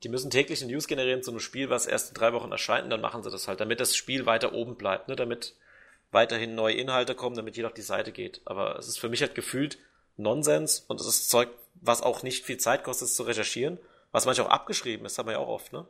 [0.05, 2.85] die müssen täglich eine News generieren zu einem Spiel, was erst in drei Wochen erscheint,
[2.85, 5.17] und dann machen sie das halt, damit das Spiel weiter oben bleibt, ne?
[5.17, 5.55] damit
[6.13, 8.43] weiterhin neue Inhalte kommen, damit jeder auf die Seite geht.
[8.45, 9.79] Aber es ist für mich halt gefühlt
[10.17, 13.79] Nonsens und es ist Zeug, was auch nicht viel Zeit kostet, zu recherchieren,
[14.13, 15.87] was manchmal auch abgeschrieben ist, haben wir ja auch oft, ne?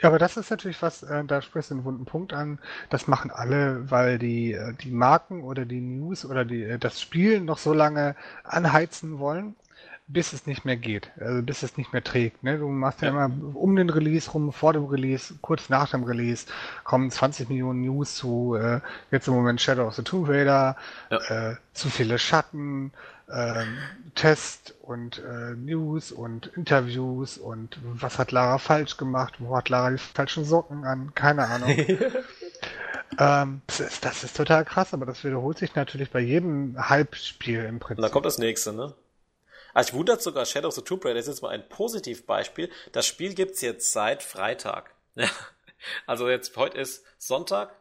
[0.00, 2.60] Ja, aber das ist natürlich was, äh, da sprichst du einen wunden Punkt an.
[2.90, 7.00] Das machen alle, weil die, äh, die Marken oder die News oder die, äh, das
[7.00, 8.14] Spiel noch so lange
[8.44, 9.56] anheizen wollen
[10.08, 12.42] bis es nicht mehr geht, also bis es nicht mehr trägt.
[12.42, 12.58] Ne?
[12.58, 16.04] Du machst ja, ja immer um den Release rum, vor dem Release, kurz nach dem
[16.04, 16.46] Release
[16.82, 18.80] kommen 20 Millionen News zu, äh,
[19.10, 20.76] jetzt im Moment Shadow of the Tomb Raider,
[21.10, 21.50] ja.
[21.50, 22.92] äh, zu viele Schatten,
[23.28, 23.64] äh,
[24.14, 29.90] Test und äh, News und Interviews und was hat Lara falsch gemacht, wo hat Lara
[29.90, 31.68] die falschen Socken an, keine Ahnung.
[33.18, 37.64] ähm, das, ist, das ist total krass, aber das wiederholt sich natürlich bei jedem Hype-Spiel
[37.64, 37.98] im Prinzip.
[37.98, 38.94] Und da kommt das nächste, ne?
[39.74, 42.70] Also ich wundert sogar Shadow of the Tomb Raider, ist jetzt mal ein Positivbeispiel.
[42.92, 44.94] Das Spiel gibt's jetzt seit Freitag.
[46.06, 47.74] also jetzt, heute ist Sonntag.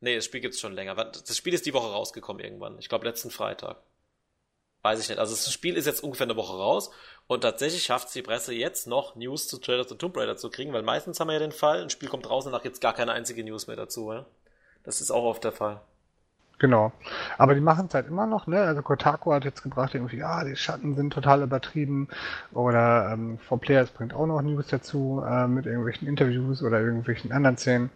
[0.00, 0.94] Nee, das Spiel gibt's schon länger.
[0.94, 2.78] Das Spiel ist die Woche rausgekommen irgendwann.
[2.78, 3.82] Ich glaube letzten Freitag.
[4.82, 5.18] Weiß ich nicht.
[5.18, 6.90] Also das Spiel ist jetzt ungefähr eine Woche raus
[7.26, 10.48] und tatsächlich schafft es die Presse jetzt noch News zu of the Tomb Raider zu
[10.50, 12.78] kriegen, weil meistens haben wir ja den Fall, ein Spiel kommt raus und danach gibt's
[12.78, 14.12] gar keine einzige News mehr dazu.
[14.12, 14.26] Ja?
[14.84, 15.80] Das ist auch oft der Fall.
[16.58, 16.92] Genau.
[17.36, 18.60] Aber die machen es halt immer noch, ne?
[18.62, 22.08] Also Kotaku hat jetzt gebracht, irgendwie, ah, die Schatten sind total übertrieben.
[22.52, 27.58] Oder ähm, 4Players bringt auch noch News dazu, äh, mit irgendwelchen Interviews oder irgendwelchen anderen
[27.58, 27.90] Szenen.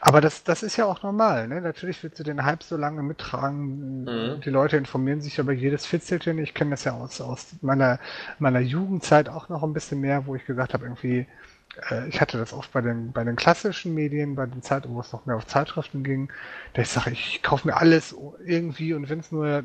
[0.00, 1.60] Aber das, das ist ja auch normal, ne?
[1.60, 4.04] Natürlich willst du den Hype so lange mittragen.
[4.04, 4.40] Mhm.
[4.40, 6.38] Die Leute informieren sich über jedes Fitzelchen.
[6.38, 7.98] Ich kenne das ja aus, aus meiner,
[8.38, 11.26] meiner Jugendzeit auch noch ein bisschen mehr, wo ich gesagt habe, irgendwie,
[11.90, 15.00] äh, ich hatte das oft bei den, bei den klassischen Medien, bei den Zeitungen, wo
[15.00, 16.30] es noch mehr auf Zeitschriften ging,
[16.74, 18.14] da ich sage, ich kaufe mir alles
[18.44, 19.64] irgendwie und wenn es nur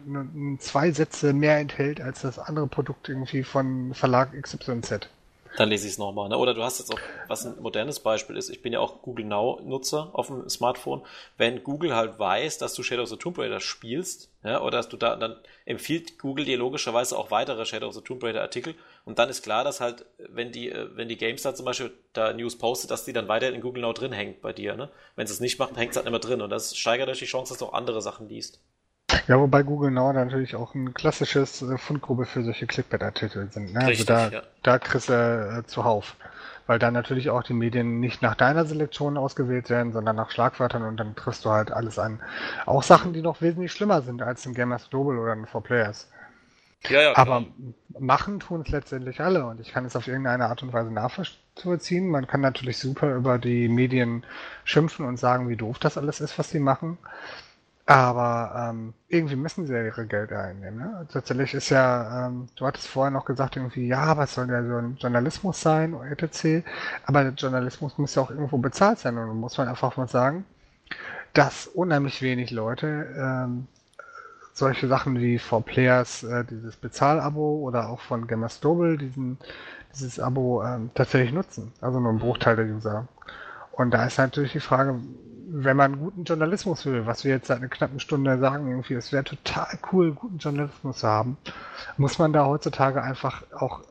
[0.59, 5.09] zwei Sätze mehr enthält als das andere Produkt irgendwie von Verlag XYZ.
[5.57, 6.29] Dann lese ich es nochmal.
[6.29, 6.37] Ne?
[6.37, 9.25] Oder du hast jetzt auch, was ein modernes Beispiel ist, ich bin ja auch Google
[9.25, 11.01] Now-Nutzer auf dem Smartphone.
[11.37, 14.87] Wenn Google halt weiß, dass du Shadow of the Tomb Raider spielst, ja, oder dass
[14.87, 15.35] du da, dann
[15.65, 18.75] empfiehlt Google dir logischerweise auch weitere Shadow of the Tomb Raider Artikel.
[19.03, 22.33] Und dann ist klar, dass halt, wenn die, äh, wenn die GameStar zum Beispiel da
[22.33, 24.75] News postet, dass die dann weiter in Google Now drin hängt bei dir.
[24.75, 24.89] Ne?
[25.15, 26.41] Wenn sie es nicht macht, hängt es halt immer drin.
[26.41, 28.59] Und das steigert euch die Chance, dass du auch andere Sachen liest.
[29.27, 33.73] Ja, wobei Google Now natürlich auch ein klassisches äh, Fundgrube für solche Clickbait-Artikel sind.
[33.73, 33.79] Ne?
[33.79, 34.43] Also Richtig, also da, ja.
[34.63, 36.15] da kriegst du äh, zuhauf.
[36.67, 40.83] Weil da natürlich auch die Medien nicht nach deiner Selektion ausgewählt werden, sondern nach Schlagwörtern
[40.83, 42.21] und dann triffst du halt alles an.
[42.65, 46.07] Auch Sachen, die noch wesentlich schlimmer sind als ein Gamers Global oder ein 4Players.
[46.89, 47.45] Ja, ja, Aber
[47.99, 52.09] machen tun es letztendlich alle und ich kann es auf irgendeine Art und Weise nachvollziehen.
[52.09, 54.25] Man kann natürlich super über die Medien
[54.63, 56.97] schimpfen und sagen, wie doof das alles ist, was sie machen.
[57.85, 60.79] Aber ähm, irgendwie müssen sie ja ihre Gelder einnehmen.
[60.79, 61.07] Ne?
[61.11, 64.77] Tatsächlich ist ja, ähm, du hattest vorher noch gesagt, irgendwie, ja, was soll ja so
[64.77, 66.63] ein Journalismus sein, etc.
[67.05, 70.07] Aber der Journalismus muss ja auch irgendwo bezahlt sein und da muss man einfach mal
[70.07, 70.45] sagen,
[71.33, 73.67] dass unheimlich wenig Leute ähm,
[74.53, 79.37] solche Sachen wie For Players, äh, dieses Bezahlabo oder auch von Gamers Global, diesen,
[79.93, 81.71] dieses Abo ähm, tatsächlich nutzen.
[81.81, 83.07] Also nur ein Bruchteil der User.
[83.71, 84.99] Und da ist natürlich die Frage,
[85.53, 89.11] wenn man guten Journalismus will, was wir jetzt seit einer knappen Stunde sagen, irgendwie, es
[89.11, 91.37] wäre total cool, guten Journalismus zu haben,
[91.97, 93.81] muss man da heutzutage einfach auch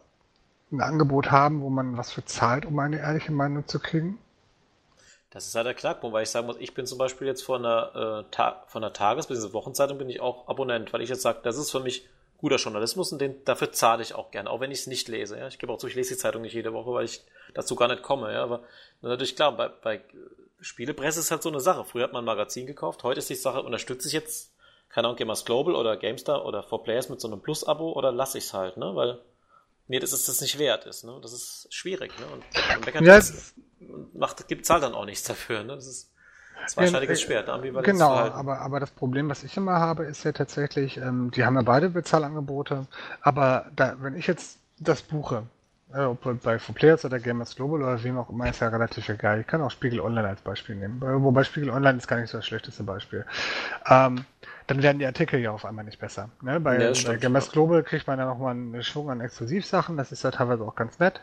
[0.73, 4.19] ein Angebot haben, wo man was für zahlt, um eine ehrliche Meinung zu kriegen?
[5.31, 7.63] Das ist halt der Knackpunkt, weil ich sagen muss, ich bin zum Beispiel jetzt von
[7.63, 9.53] der, äh, Ta von der Tages- bzw.
[9.53, 12.07] Wochenzeitung bin ich auch Abonnent, weil ich jetzt sage, das ist für mich
[12.39, 15.39] guter Journalismus und den, dafür zahle ich auch gerne, auch wenn ich es nicht lese.
[15.39, 15.47] Ja?
[15.47, 17.23] Ich gebe auch zu, ich lese die Zeitung nicht jede Woche, weil ich
[17.55, 18.33] dazu gar nicht komme.
[18.33, 18.43] Ja?
[18.43, 18.61] Aber
[19.03, 20.01] natürlich klar, bei, bei
[20.61, 21.85] Spielepresse ist halt so eine Sache.
[21.85, 24.53] Früher hat man ein Magazin gekauft, heute ist die Sache, unterstütze ich jetzt,
[24.89, 28.45] keine Ahnung, Gamers Global oder GameStar oder 4Players mit so einem Plus-Abo oder lasse ich
[28.45, 28.97] es halt, ne?
[28.97, 29.21] Weil
[29.87, 31.19] mir das, ist das nicht wert ist, ne?
[31.23, 32.27] Das ist schwierig, ne?
[32.27, 33.55] Und meckert ja, das,
[34.15, 35.75] macht, gibt zahlt dann auch nichts dafür, ne?
[35.75, 36.11] Das ist
[36.61, 37.83] ein zweischneidiges Schwert, ne?
[37.83, 41.57] Genau, aber, aber das Problem, was ich immer habe, ist ja tatsächlich, ähm, die haben
[41.57, 42.87] ja beide Bezahlangebote,
[43.23, 45.45] aber da, wenn ich jetzt das buche,
[45.95, 49.41] äh, ob bei Players oder Gamers Global oder wem auch immer, ist ja relativ egal.
[49.41, 51.01] Ich kann auch Spiegel Online als Beispiel nehmen.
[51.01, 53.25] Wobei Spiegel Online ist gar nicht so das schlechteste Beispiel.
[53.87, 54.25] Ähm,
[54.67, 56.31] dann werden die Artikel ja auf einmal nicht besser.
[56.43, 56.61] Ne?
[56.61, 60.23] Bei, ja, bei Gamers Global kriegt man ja nochmal einen Schwung an Exklusivsachen, das ist
[60.23, 61.21] ja teilweise auch ganz nett.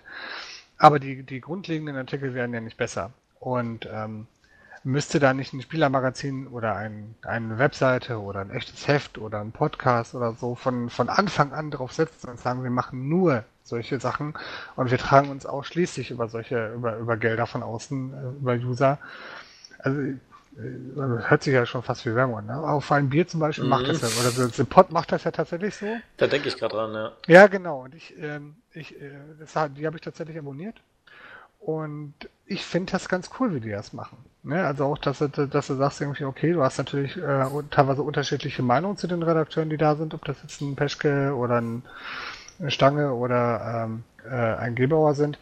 [0.78, 3.12] Aber die, die grundlegenden Artikel werden ja nicht besser.
[3.40, 4.28] Und ähm,
[4.84, 9.52] müsste da nicht ein Spielermagazin oder ein, eine Webseite oder ein echtes Heft oder ein
[9.52, 14.00] Podcast oder so von, von Anfang an drauf setzen und sagen, wir machen nur solche
[14.00, 14.34] Sachen
[14.76, 18.98] und wir tragen uns ausschließlich über solche, über, über Gelder von außen, äh, über User.
[19.80, 20.00] Also
[20.58, 22.46] hört sich ja schon fast wie Werbung an.
[22.48, 22.58] Ne?
[22.58, 23.70] Auf ein Bier zum Beispiel mhm.
[23.70, 25.86] macht das ja, oder The Pot macht das ja tatsächlich so.
[26.18, 27.12] Da denke ich gerade dran, ja.
[27.28, 27.84] Ja, genau.
[27.84, 30.76] Und ich, ähm, ich, äh, das, die habe ich tatsächlich abonniert.
[31.60, 32.14] Und
[32.46, 34.18] ich finde das ganz cool, wie die das machen.
[34.44, 34.66] Ne?
[34.66, 38.64] Also auch, dass du, dass du sagst irgendwie, okay, du hast natürlich äh, teilweise unterschiedliche
[38.64, 41.84] Meinungen zu den Redakteuren, die da sind, ob das jetzt ein Peschke oder ein
[42.68, 45.40] Stange oder ähm, äh, ein Gebauer sind.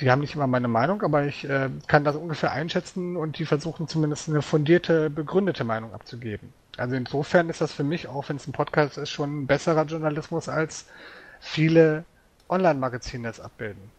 [0.00, 3.46] Die haben nicht immer meine Meinung, aber ich äh, kann das ungefähr einschätzen und die
[3.46, 6.52] versuchen zumindest eine fundierte, begründete Meinung abzugeben.
[6.76, 9.84] Also insofern ist das für mich, auch wenn es ein Podcast ist, schon ein besserer
[9.84, 10.86] Journalismus als
[11.40, 12.04] viele
[12.48, 13.90] Online-Magazine das abbilden.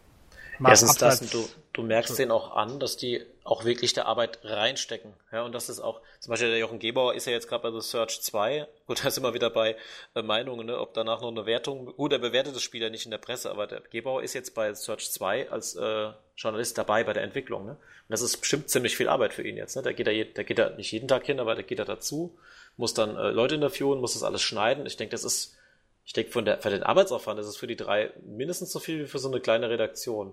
[0.64, 5.14] Erstens das, du, du merkst denen auch an, dass die auch wirklich der Arbeit reinstecken.
[5.32, 7.70] Ja, und das ist auch, zum Beispiel der Jochen Gebauer ist ja jetzt gerade bei
[7.70, 9.76] The Search 2, gut, da ist immer wieder bei
[10.14, 13.04] äh, Meinungen, ne, ob danach noch eine Wertung, gut, er bewertet das Spiel ja nicht
[13.04, 17.04] in der Presse, aber der Gebauer ist jetzt bei Search 2 als äh, Journalist dabei
[17.04, 17.66] bei der Entwicklung.
[17.66, 17.72] Ne?
[17.72, 17.78] Und
[18.08, 19.76] das ist bestimmt ziemlich viel Arbeit für ihn jetzt.
[19.76, 19.82] Ne?
[19.82, 22.38] Da geht er, da geht er nicht jeden Tag hin, aber da geht er dazu,
[22.76, 24.86] muss dann äh, Leute interviewen, muss das alles schneiden.
[24.86, 25.56] Ich denke, das ist,
[26.04, 29.00] ich denke, von der, für den Arbeitsaufwand ist es für die drei mindestens so viel
[29.00, 30.32] wie für so eine kleine Redaktion.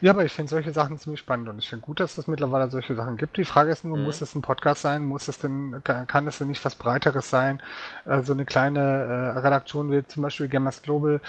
[0.00, 2.70] Ja, aber ich finde solche Sachen ziemlich spannend und ich finde gut, dass es mittlerweile
[2.70, 3.36] solche Sachen gibt.
[3.36, 4.04] Die Frage ist nur, mhm.
[4.04, 5.04] muss es ein Podcast sein?
[5.04, 7.62] Muss es denn, kann es denn nicht was Breiteres sein?
[8.04, 11.20] Äh, so eine kleine äh, Redaktion wie zum Beispiel Gamers Global,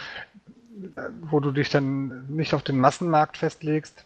[0.95, 4.05] äh, wo du dich dann nicht auf den Massenmarkt festlegst.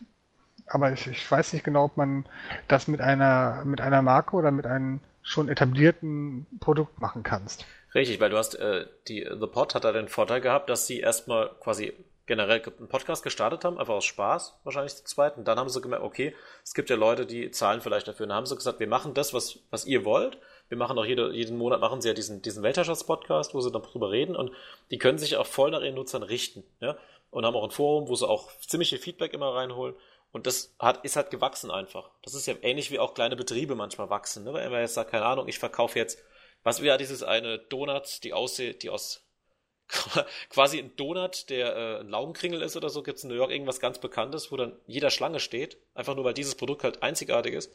[0.68, 2.26] Aber ich, ich weiß nicht genau, ob man
[2.68, 7.66] das mit einer, mit einer Marke oder mit einem schon etablierten Produkt machen kannst.
[7.94, 11.00] Richtig, weil du hast, äh, die The Pod hat da den Vorteil gehabt, dass sie
[11.00, 11.94] erstmal quasi
[12.26, 15.38] generell einen Podcast gestartet haben, einfach aus Spaß, wahrscheinlich zu zweit.
[15.38, 18.26] Und dann haben sie gemerkt, okay, es gibt ja Leute, die zahlen vielleicht dafür.
[18.26, 20.38] Und dann haben sie gesagt, wir machen das, was, was ihr wollt.
[20.68, 23.84] Wir machen auch jede, jeden Monat machen sie ja diesen, diesen Weltherrschaftspodcast, wo sie dann
[23.84, 24.52] drüber reden und
[24.90, 26.98] die können sich auch voll nach ihren Nutzern richten, ja.
[27.30, 29.96] Und haben auch ein Forum, wo sie auch ziemlich viel Feedback immer reinholen.
[30.32, 32.10] Und das hat, ist halt gewachsen einfach.
[32.24, 34.46] Das ist ja ähnlich wie auch kleine Betriebe manchmal wachsen.
[34.46, 34.54] Ne?
[34.54, 36.22] Weil man jetzt sagt, keine Ahnung, ich verkaufe jetzt,
[36.64, 39.25] was wäre dieses eine Donut, die aussieht, die aus
[40.50, 43.52] quasi ein Donut, der äh, ein Laugenkringel ist oder so, gibt es in New York
[43.52, 47.54] irgendwas ganz Bekanntes, wo dann jeder Schlange steht, einfach nur weil dieses Produkt halt einzigartig
[47.54, 47.72] ist.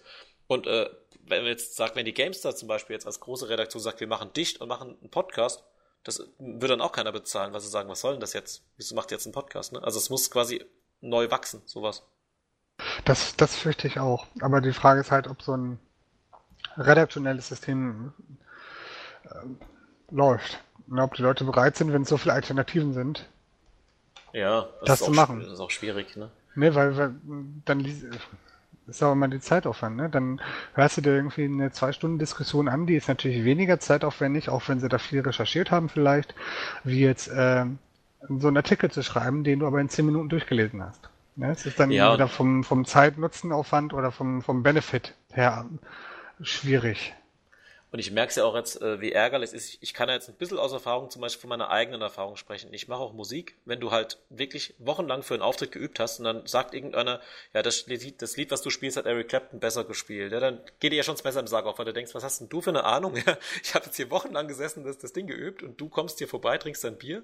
[0.46, 0.90] Und äh,
[1.22, 4.08] wenn man jetzt sagt, wenn die GameStar zum Beispiel jetzt als große Redaktion sagt, wir
[4.08, 5.62] machen dicht und machen einen Podcast,
[6.02, 8.64] das würde dann auch keiner bezahlen, weil sie sagen, was soll denn das jetzt?
[8.76, 9.72] Wieso macht jetzt einen Podcast?
[9.72, 9.82] Ne?
[9.82, 10.64] Also es muss quasi
[11.00, 12.02] neu wachsen, sowas.
[13.04, 14.26] Das, das fürchte ich auch.
[14.40, 15.78] Aber die Frage ist halt, ob so ein
[16.76, 18.12] redaktionelles System
[19.24, 19.28] äh,
[20.11, 20.58] läuft.
[20.91, 23.28] Und ob die Leute bereit sind, wenn es so viele Alternativen sind,
[24.32, 25.41] ja, das, das zu machen.
[25.41, 26.30] Das ist auch schwierig, ne?
[26.57, 27.14] Ne, weil, weil
[27.64, 27.84] dann
[28.86, 30.11] ist aber mal die Zeitaufwand, ne?
[30.11, 30.41] Dann
[30.74, 34.88] hörst du dir irgendwie eine Zwei-Stunden-Diskussion an, die ist natürlich weniger zeitaufwendig, auch wenn sie
[34.88, 36.34] da viel recherchiert haben vielleicht,
[36.82, 37.66] wie jetzt äh,
[38.28, 41.09] so einen Artikel zu schreiben, den du aber in zehn Minuten durchgelesen hast.
[41.36, 41.53] Ne?
[41.53, 42.12] Es ist dann ja.
[42.14, 45.66] wieder vom, vom Zeit-Nutzen-Aufwand oder vom, vom Benefit her
[46.43, 47.14] schwierig.
[47.93, 49.78] Und ich merke es ja auch jetzt, äh, wie ärgerlich es ist.
[49.80, 52.72] Ich kann ja jetzt ein bisschen aus Erfahrung, zum Beispiel von meiner eigenen Erfahrung sprechen.
[52.72, 56.24] Ich mache auch Musik, wenn du halt wirklich wochenlang für einen Auftritt geübt hast und
[56.24, 57.20] dann sagt irgendeiner,
[57.53, 60.32] ja, das Lied, das Lied was du spielst, hat Eric Clapton besser gespielt.
[60.32, 62.41] Ja, dann geht dir ja schon besser im Sarg auf, weil du denkst, was hast
[62.41, 63.16] denn du für eine Ahnung?
[63.26, 66.28] Ja, ich habe jetzt hier wochenlang gesessen, das, das Ding geübt und du kommst hier
[66.28, 67.22] vorbei, trinkst dein Bier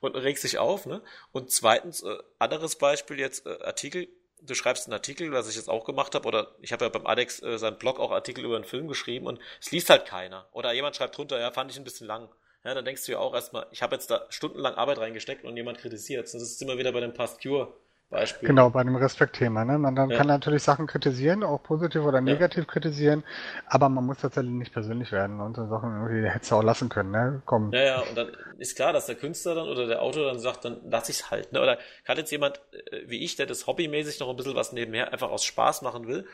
[0.00, 0.84] und regst dich auf.
[0.84, 1.00] Ne?
[1.32, 4.08] Und zweitens, äh, anderes Beispiel jetzt, äh, Artikel,
[4.42, 7.06] du schreibst einen Artikel, was ich jetzt auch gemacht habe, oder ich habe ja beim
[7.06, 10.48] Alex äh, seinen Blog auch Artikel über einen Film geschrieben und es liest halt keiner.
[10.52, 12.28] Oder jemand schreibt drunter, ja, fand ich ein bisschen lang.
[12.64, 15.56] Ja, dann denkst du ja auch erstmal, ich habe jetzt da stundenlang Arbeit reingesteckt und
[15.56, 16.24] jemand kritisiert.
[16.24, 17.72] Das ist immer wieder bei dem Past Cure
[18.10, 18.48] Beispiel.
[18.48, 19.64] Genau, bei dem Respektthema.
[19.64, 19.78] Ne?
[19.78, 20.16] Man ja.
[20.16, 22.72] kann natürlich Sachen kritisieren, auch positiv oder negativ ja.
[22.72, 23.24] kritisieren,
[23.66, 26.88] aber man muss tatsächlich nicht persönlich werden und so Sachen irgendwie hättest du auch lassen
[26.88, 27.42] können, ne?
[27.44, 27.70] Komm.
[27.72, 28.28] Ja, ja, und dann
[28.58, 31.52] ist klar, dass der Künstler dann oder der Autor dann sagt, dann lass ich's halt.
[31.52, 31.60] Ne?
[31.60, 35.12] Oder kann jetzt jemand äh, wie ich, der das hobbymäßig noch ein bisschen was nebenher
[35.12, 36.26] einfach aus Spaß machen will.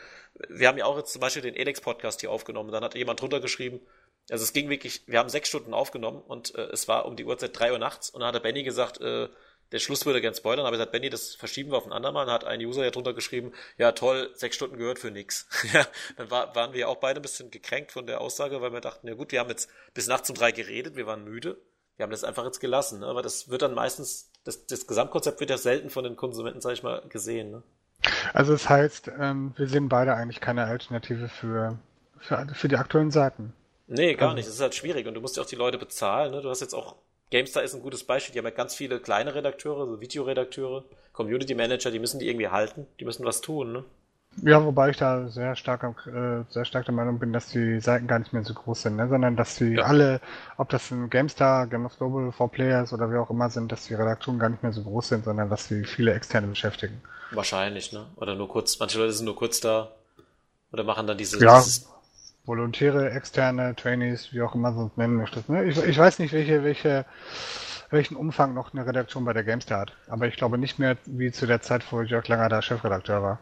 [0.48, 2.70] Wir haben ja auch jetzt zum Beispiel den Elex-Podcast hier aufgenommen.
[2.72, 3.80] Dann hat jemand drunter geschrieben,
[4.30, 7.24] also es ging wirklich, wir haben sechs Stunden aufgenommen und äh, es war um die
[7.24, 9.28] Uhrzeit drei Uhr nachts und dann hat der Benny gesagt, äh,
[9.74, 12.26] der Schluss würde gern spoilern, aber er sagt, Benny, das verschieben wir auf ein andermal.
[12.26, 15.48] Dann hat ein User ja drunter geschrieben, ja toll, sechs Stunden gehört für nix.
[15.72, 15.84] ja,
[16.16, 19.08] dann war, waren wir auch beide ein bisschen gekränkt von der Aussage, weil wir dachten,
[19.08, 21.60] ja gut, wir haben jetzt bis nachts um drei geredet, wir waren müde.
[21.96, 23.06] Wir haben das einfach jetzt gelassen, ne?
[23.06, 26.74] aber das wird dann meistens, das, das Gesamtkonzept wird ja selten von den Konsumenten, sag
[26.74, 27.50] ich mal, gesehen.
[27.50, 27.62] Ne?
[28.32, 31.80] Also das heißt, ähm, wir sehen beide eigentlich keine Alternative für,
[32.20, 33.54] für, für die aktuellen Seiten.
[33.88, 34.36] Nee, gar also.
[34.36, 34.46] nicht.
[34.46, 36.30] Das ist halt schwierig und du musst ja auch die Leute bezahlen.
[36.30, 36.42] Ne?
[36.42, 36.94] Du hast jetzt auch
[37.30, 38.32] GameStar ist ein gutes Beispiel.
[38.32, 42.48] Die haben ja ganz viele kleine Redakteure, so Videoredakteure, Community Manager, die müssen die irgendwie
[42.48, 42.86] halten.
[43.00, 43.84] Die müssen was tun, ne?
[44.42, 48.06] Ja, wobei ich da sehr stark, äh, sehr stark der Meinung bin, dass die Seiten
[48.06, 49.08] gar nicht mehr so groß sind, ne?
[49.08, 49.84] sondern dass die ja.
[49.84, 50.20] alle,
[50.56, 53.94] ob das ein GameStar, Game of Global, 4Players oder wie auch immer sind, dass die
[53.94, 57.00] Redaktionen gar nicht mehr so groß sind, sondern dass sie viele externe beschäftigen.
[57.30, 58.06] Wahrscheinlich, ne?
[58.16, 59.92] Oder nur kurz, manche Leute sind nur kurz da
[60.72, 61.56] oder machen dann diese, ja.
[61.56, 61.88] dieses
[62.47, 65.49] Volontäre, externe, Trainees, wie auch immer du es nennen möchtest.
[65.49, 65.64] Ne?
[65.64, 67.07] Ich, ich, weiß nicht, welche, welche,
[67.90, 69.92] welchen Umfang noch eine Redaktion bei der Gamestar hat.
[70.09, 73.38] Aber ich glaube nicht mehr wie zu der Zeit, wo Jörg Langer da Chefredakteur war.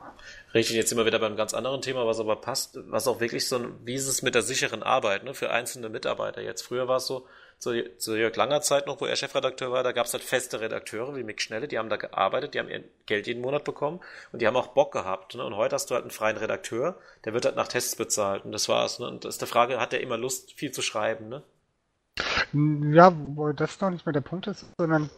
[0.55, 3.57] Richtig, jetzt wir wieder beim ganz anderen Thema, was aber passt, was auch wirklich so
[3.57, 6.41] ein, wie ist es mit der sicheren Arbeit, ne, für einzelne Mitarbeiter.
[6.41, 7.27] Jetzt früher war es so,
[7.63, 10.61] zu, zu Jörg Langer Zeit noch, wo er Chefredakteur war, da gab es halt feste
[10.61, 14.01] Redakteure wie Mick Schnelle, die haben da gearbeitet, die haben ihr Geld jeden Monat bekommen
[14.33, 15.37] und die haben auch Bock gehabt.
[15.37, 15.45] Ne?
[15.45, 18.51] Und heute hast du halt einen freien Redakteur, der wird halt nach Tests bezahlt und
[18.51, 18.99] das war's.
[18.99, 19.07] Ne?
[19.07, 21.45] Und das ist der Frage, hat der immer Lust, viel zu schreiben, ne?
[22.93, 25.09] Ja, wo das noch nicht mehr der Punkt ist, sondern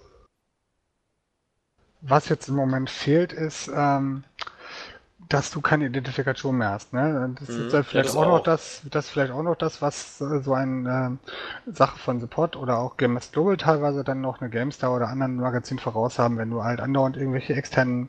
[2.02, 4.22] was jetzt im Moment fehlt, ist, ähm,
[5.28, 6.92] dass du keine Identifikation mehr hast.
[6.92, 7.34] Ne?
[7.38, 9.80] Das mhm, ist ja vielleicht ja, auch, auch, noch das, das vielleicht auch noch das,
[9.80, 11.18] was äh, so eine
[11.66, 15.36] äh, Sache von Support oder auch Gamers Global teilweise dann noch eine GameStar oder anderen
[15.36, 18.08] Magazin voraus haben, wenn du halt andauernd irgendwelche externen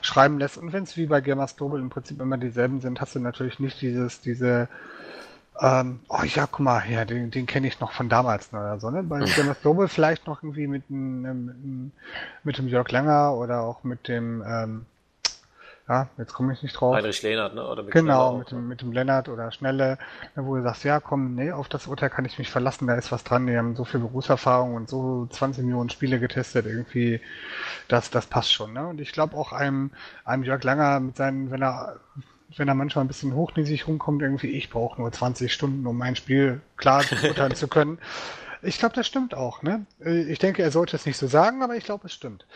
[0.00, 0.58] schreiben lässt.
[0.58, 3.60] Und wenn es wie bei Gamers Global im Prinzip immer dieselben sind, hast du natürlich
[3.60, 4.68] nicht dieses, diese
[5.60, 8.78] ähm, oh ja, guck mal, ja, den, den kenne ich noch von damals ne, oder
[8.78, 9.02] so, ne?
[9.02, 11.90] Bei Gamers Global vielleicht noch irgendwie mit, einem,
[12.44, 14.86] mit dem Jörg Langer oder auch mit dem ähm,
[15.88, 16.94] ja, jetzt komme ich nicht drauf.
[16.94, 17.66] Heinrich Lehnert, ne?
[17.66, 19.98] Oder mit genau, mit dem, mit dem Lennart oder Schnelle,
[20.36, 22.94] ne, wo du sagst, ja komm, nee, auf das Urteil kann ich mich verlassen, da
[22.94, 27.20] ist was dran, die haben so viel Berufserfahrung und so 20 Millionen Spiele getestet, irgendwie,
[27.88, 28.86] das, das passt schon, ne?
[28.86, 29.90] Und ich glaube auch einem,
[30.24, 31.96] einem Jörg Langer mit seinen, wenn er
[32.56, 36.16] wenn er manchmal ein bisschen hochnäsig rumkommt, irgendwie, ich brauche nur 20 Stunden, um mein
[36.16, 37.98] Spiel klar beurteilen zu können.
[38.62, 39.86] Ich glaube, das stimmt auch, ne?
[40.00, 42.46] Ich denke, er sollte es nicht so sagen, aber ich glaube, es stimmt.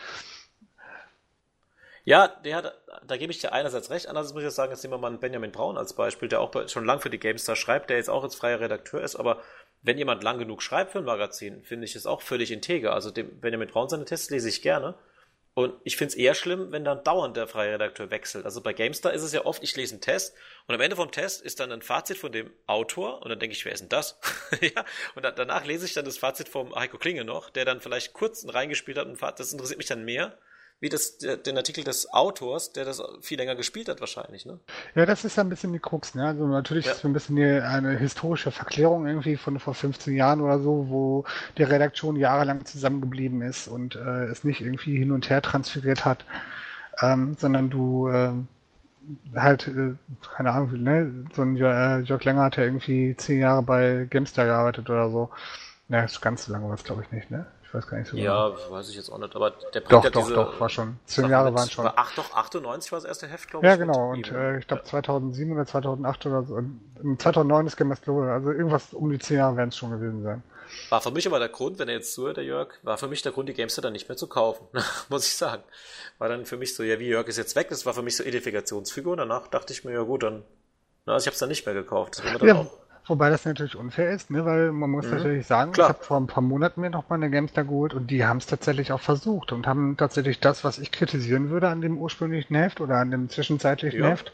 [2.05, 2.77] Ja, der hat,
[3.07, 5.19] da gebe ich dir einerseits recht, andererseits muss ich sagen, jetzt nehmen wir mal einen
[5.19, 8.23] Benjamin Braun als Beispiel, der auch schon lang für die GameStar schreibt, der jetzt auch
[8.23, 9.41] als freier Redakteur ist, aber
[9.83, 12.93] wenn jemand lang genug schreibt für ein Magazin, finde ich es auch völlig integer.
[12.93, 14.95] Also dem Benjamin Braun seine Tests lese ich gerne.
[15.55, 18.45] Und ich finde es eher schlimm, wenn dann dauernd der freie Redakteur wechselt.
[18.45, 20.35] Also bei GameStar ist es ja oft, ich lese einen Test
[20.67, 23.55] und am Ende vom Test ist dann ein Fazit von dem Autor und dann denke
[23.55, 24.19] ich, wer ist denn das?
[24.61, 24.83] ja,
[25.13, 28.13] und dann, danach lese ich dann das Fazit vom Heiko Klinge noch, der dann vielleicht
[28.13, 30.39] kurz reingespielt hat und das interessiert mich dann mehr,
[30.83, 34.59] wie das, den Artikel des Autors, der das viel länger gespielt hat wahrscheinlich, ne?
[34.95, 36.27] Ja, das ist ein bisschen die Krux, ne?
[36.27, 36.91] Also natürlich ja.
[36.91, 40.87] ist es ein bisschen die, eine historische Verklärung irgendwie von vor 15 Jahren oder so,
[40.89, 41.23] wo
[41.57, 46.25] die Redaktion jahrelang zusammengeblieben ist und äh, es nicht irgendwie hin und her transferiert hat,
[47.01, 48.33] ähm, sondern du äh,
[49.37, 49.93] halt, äh,
[50.35, 51.27] keine Ahnung, ne?
[51.33, 55.29] So ein äh, Jörg Länger hat ja irgendwie zehn Jahre bei Gamestar gearbeitet oder so.
[55.87, 57.45] Na, ja, ist ganz so lange war es, glaube ich, nicht, ne?
[57.73, 58.71] Ich weiß gar nicht so Ja, genau.
[58.71, 60.29] weiß ich jetzt auch nicht, aber der bringt doch, ja doch.
[60.29, 60.99] Doch, war schon.
[61.05, 61.89] Zehn Jahre waren schon.
[61.95, 63.71] Ach doch, 98 war das erste Heft, glaube ich.
[63.71, 66.61] Ja, genau, und äh, ich glaube 2007 oder 2008 oder so.
[67.17, 70.43] 2009 ist Global, also irgendwas um die zehn Jahre werden es schon gewesen sein.
[70.89, 73.23] War für mich aber der Grund, wenn er jetzt zuhört, der Jörg, war für mich
[73.23, 74.67] der Grund, die Gamester dann nicht mehr zu kaufen,
[75.09, 75.63] muss ich sagen.
[76.19, 78.15] War dann für mich so, ja, wie Jörg ist jetzt weg, das war für mich
[78.15, 79.17] so Identifikationsfigur.
[79.17, 80.43] Danach dachte ich mir, ja gut, dann,
[81.07, 82.17] na, also ich habe es dann nicht mehr gekauft.
[82.17, 82.55] Das war mir dann ja.
[82.55, 84.45] auch Wobei das natürlich unfair ist, ne?
[84.45, 85.17] weil man muss mhm.
[85.17, 85.89] natürlich sagen, Klar.
[85.89, 88.37] ich habe vor ein paar Monaten mir noch mal eine Gamestar geholt und die haben
[88.37, 92.55] es tatsächlich auch versucht und haben tatsächlich das, was ich kritisieren würde an dem ursprünglichen
[92.55, 94.09] Heft oder an dem zwischenzeitlichen ja.
[94.09, 94.31] Heft,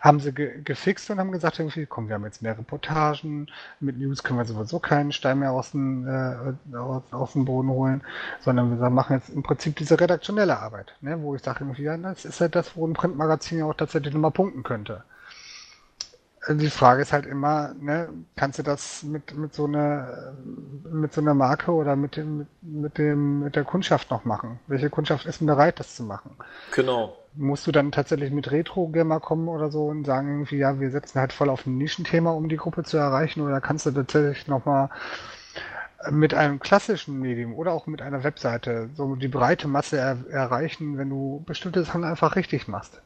[0.00, 3.46] haben sie ge gefixt und haben gesagt, irgendwie, komm, wir haben jetzt mehr Reportagen,
[3.78, 7.68] mit News können wir sowieso keinen Stein mehr aus dem, äh, aus, aus dem Boden
[7.68, 8.02] holen,
[8.40, 11.22] sondern wir machen jetzt im Prinzip diese redaktionelle Arbeit, ne?
[11.22, 14.12] wo ich sage, irgendwie, ja, das ist halt das, wo ein Printmagazin ja auch tatsächlich
[14.12, 15.04] nochmal punkten könnte
[16.48, 20.34] die Frage ist halt immer, ne, kannst du das mit, mit so einer,
[20.90, 24.58] mit so einer Marke oder mit dem, mit, mit dem, mit der Kundschaft noch machen?
[24.66, 26.36] Welche Kundschaft ist denn bereit, das zu machen?
[26.72, 27.16] Genau.
[27.34, 31.20] Musst du dann tatsächlich mit Retro-Gamer kommen oder so und sagen irgendwie, ja, wir setzen
[31.20, 34.90] halt voll auf ein Nischenthema, um die Gruppe zu erreichen, oder kannst du tatsächlich nochmal
[36.10, 40.98] mit einem klassischen Medium oder auch mit einer Webseite so die breite Masse er erreichen,
[40.98, 43.00] wenn du bestimmte Sachen einfach richtig machst?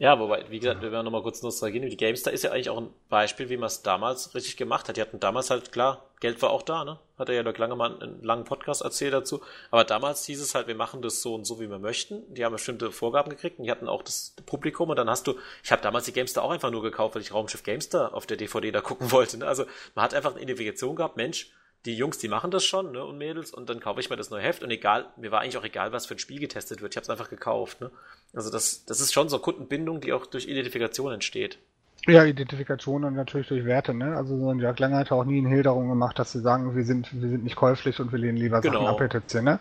[0.00, 2.70] Ja, wobei, wie gesagt, wenn wir nochmal kurz Nostalgie nehmen, die GameStar ist ja eigentlich
[2.70, 4.96] auch ein Beispiel, wie man es damals richtig gemacht hat.
[4.96, 6.98] Die hatten damals halt, klar, Geld war auch da, ne?
[7.18, 9.42] Hat er ja Dirk Langemann einen langen Podcast erzählt dazu.
[9.70, 12.22] Aber damals hieß es halt, wir machen das so und so, wie wir möchten.
[12.32, 15.34] Die haben bestimmte Vorgaben gekriegt und die hatten auch das Publikum und dann hast du,
[15.62, 18.38] ich habe damals die GameStar auch einfach nur gekauft, weil ich Raumschiff GameStar auf der
[18.38, 19.36] DVD da gucken wollte.
[19.36, 19.46] Ne?
[19.46, 21.52] Also man hat einfach eine Identifikation gehabt, Mensch,
[21.86, 24.30] die Jungs, die machen das schon, ne, und Mädels, und dann kaufe ich mir das
[24.30, 26.92] neue Heft und egal, mir war eigentlich auch egal, was für ein Spiel getestet wird,
[26.92, 27.90] ich habe es einfach gekauft, ne.
[28.34, 31.58] Also das, das ist schon so Kundenbindung, die auch durch Identifikation entsteht.
[32.06, 34.16] Ja, Identifikation und natürlich durch Werte, ne?
[34.16, 36.74] Also so ein Jörg Langer hat auch nie einen Hehl darum gemacht, dass sie sagen,
[36.74, 38.84] wir sind, wir sind nicht käuflich und wir lehnen lieber genau.
[38.84, 39.34] Sachen ab, etc.
[39.42, 39.60] Ne?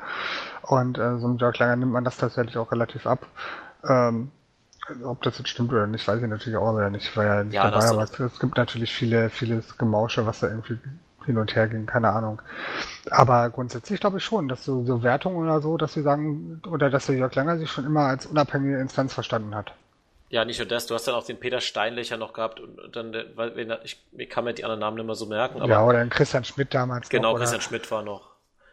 [0.61, 3.25] Und äh, so ein Jörg Langer nimmt man das tatsächlich auch relativ ab.
[3.83, 4.31] Ähm,
[5.03, 7.07] ob das jetzt stimmt oder nicht, weiß ich natürlich auch wieder nicht.
[7.09, 10.39] Ich war ja nicht ja, dabei, aber es, es gibt natürlich viele, vieles Gemausche, was
[10.39, 10.77] da irgendwie
[11.25, 12.41] hin und her ging, keine Ahnung.
[13.09, 16.89] Aber grundsätzlich glaube ich schon, dass so, so Wertungen oder so, dass sie sagen, oder
[16.89, 19.73] dass der Jörg Langer sich schon immer als unabhängige Instanz verstanden hat.
[20.29, 23.15] Ja, nicht nur das, du hast dann auch den Peter Steinlecher noch gehabt und dann,
[23.35, 25.59] weil ich, ich kann mir die anderen Namen nicht mehr so merken.
[25.59, 27.09] Aber ja, oder den Christian Schmidt damals.
[27.09, 28.29] Genau, noch, Christian Schmidt war noch.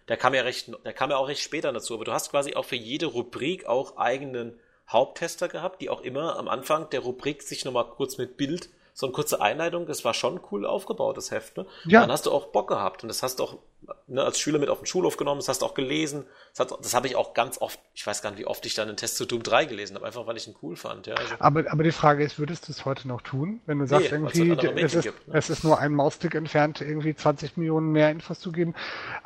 [0.08, 2.54] Der kam ja recht, der kam ja auch recht später dazu, aber du hast quasi
[2.54, 7.42] auch für jede Rubrik auch eigenen Haupttester gehabt, die auch immer am Anfang der Rubrik
[7.42, 11.30] sich nochmal kurz mit Bild so eine kurze Einleitung, das war schon cool aufgebaut, das
[11.30, 11.58] Heft.
[11.58, 11.66] Ne?
[11.84, 12.00] Ja.
[12.00, 13.58] dann hast du auch Bock gehabt und das hast du auch
[14.06, 16.24] ne, als Schüler mit auf den Schulhof genommen, das hast du auch gelesen.
[16.56, 18.88] Das, das habe ich auch ganz oft, ich weiß gar nicht, wie oft ich dann
[18.88, 21.06] einen Test zu Doom 3 gelesen habe, einfach weil ich ihn cool fand.
[21.08, 23.86] Ja, also, aber, aber die Frage ist, würdest du es heute noch tun, wenn du
[23.86, 25.34] sagst, nee, irgendwie, es ist, gibt, ne?
[25.36, 28.74] es ist nur ein Maustick entfernt, irgendwie 20 Millionen mehr Infos zu geben,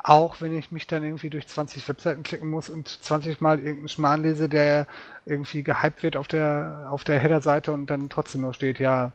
[0.03, 3.87] auch wenn ich mich dann irgendwie durch 20 Webseiten klicken muss und 20 Mal irgendeinen
[3.87, 4.85] Schmarrn lese, der
[5.25, 9.11] irgendwie gehypt wird auf der, auf der Header-Seite und dann trotzdem noch steht, ja,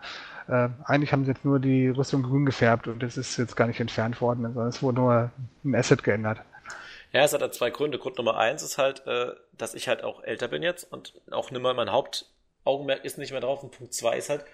[0.48, 3.66] äh, eigentlich haben sie jetzt nur die Rüstung grün gefärbt und es ist jetzt gar
[3.66, 5.30] nicht entfernt worden, sondern es wurde nur
[5.64, 6.38] ein Asset geändert.
[7.12, 7.98] Ja, es hat halt zwei Gründe.
[7.98, 11.50] Grund Nummer eins ist halt, äh, dass ich halt auch älter bin jetzt und auch
[11.50, 13.62] nimmer mein Hauptaugenmerk ist nicht mehr drauf.
[13.62, 14.44] Und Punkt zwei ist halt,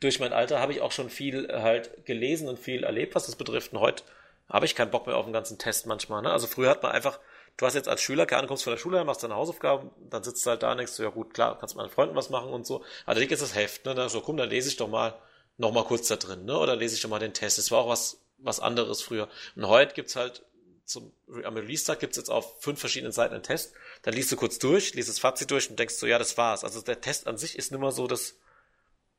[0.00, 3.36] durch mein Alter habe ich auch schon viel halt gelesen und viel erlebt, was das
[3.36, 3.72] betrifft.
[3.72, 4.02] Und heute
[4.48, 6.22] habe ich keinen Bock mehr auf den ganzen Test manchmal.
[6.22, 6.30] Ne?
[6.30, 7.18] Also früher hat man einfach,
[7.58, 10.22] du hast jetzt als Schüler, keine Ahnung, kommst von der Schule, machst deine Hausaufgaben, dann
[10.22, 12.30] sitzt du halt da und denkst du, ja gut, klar, kannst mit meinen Freunden was
[12.30, 12.82] machen und so.
[13.04, 13.94] Aber dann ist das Heft, ne?
[13.94, 15.20] Dann so, komm, dann lese ich doch mal
[15.58, 16.56] noch mal kurz da drin, ne?
[16.56, 17.58] Oder lese ich schon mal den Test.
[17.58, 19.28] Das war auch was, was anderes früher.
[19.56, 20.44] Und heute gibt's halt
[20.84, 21.12] zum,
[21.44, 23.74] am Release-Tag gibt's jetzt auf fünf verschiedenen Seiten einen Test.
[24.02, 26.64] Dann liest du kurz durch, liest das Fazit durch und denkst so, ja, das war's.
[26.64, 28.38] Also der Test an sich ist nimmer so das,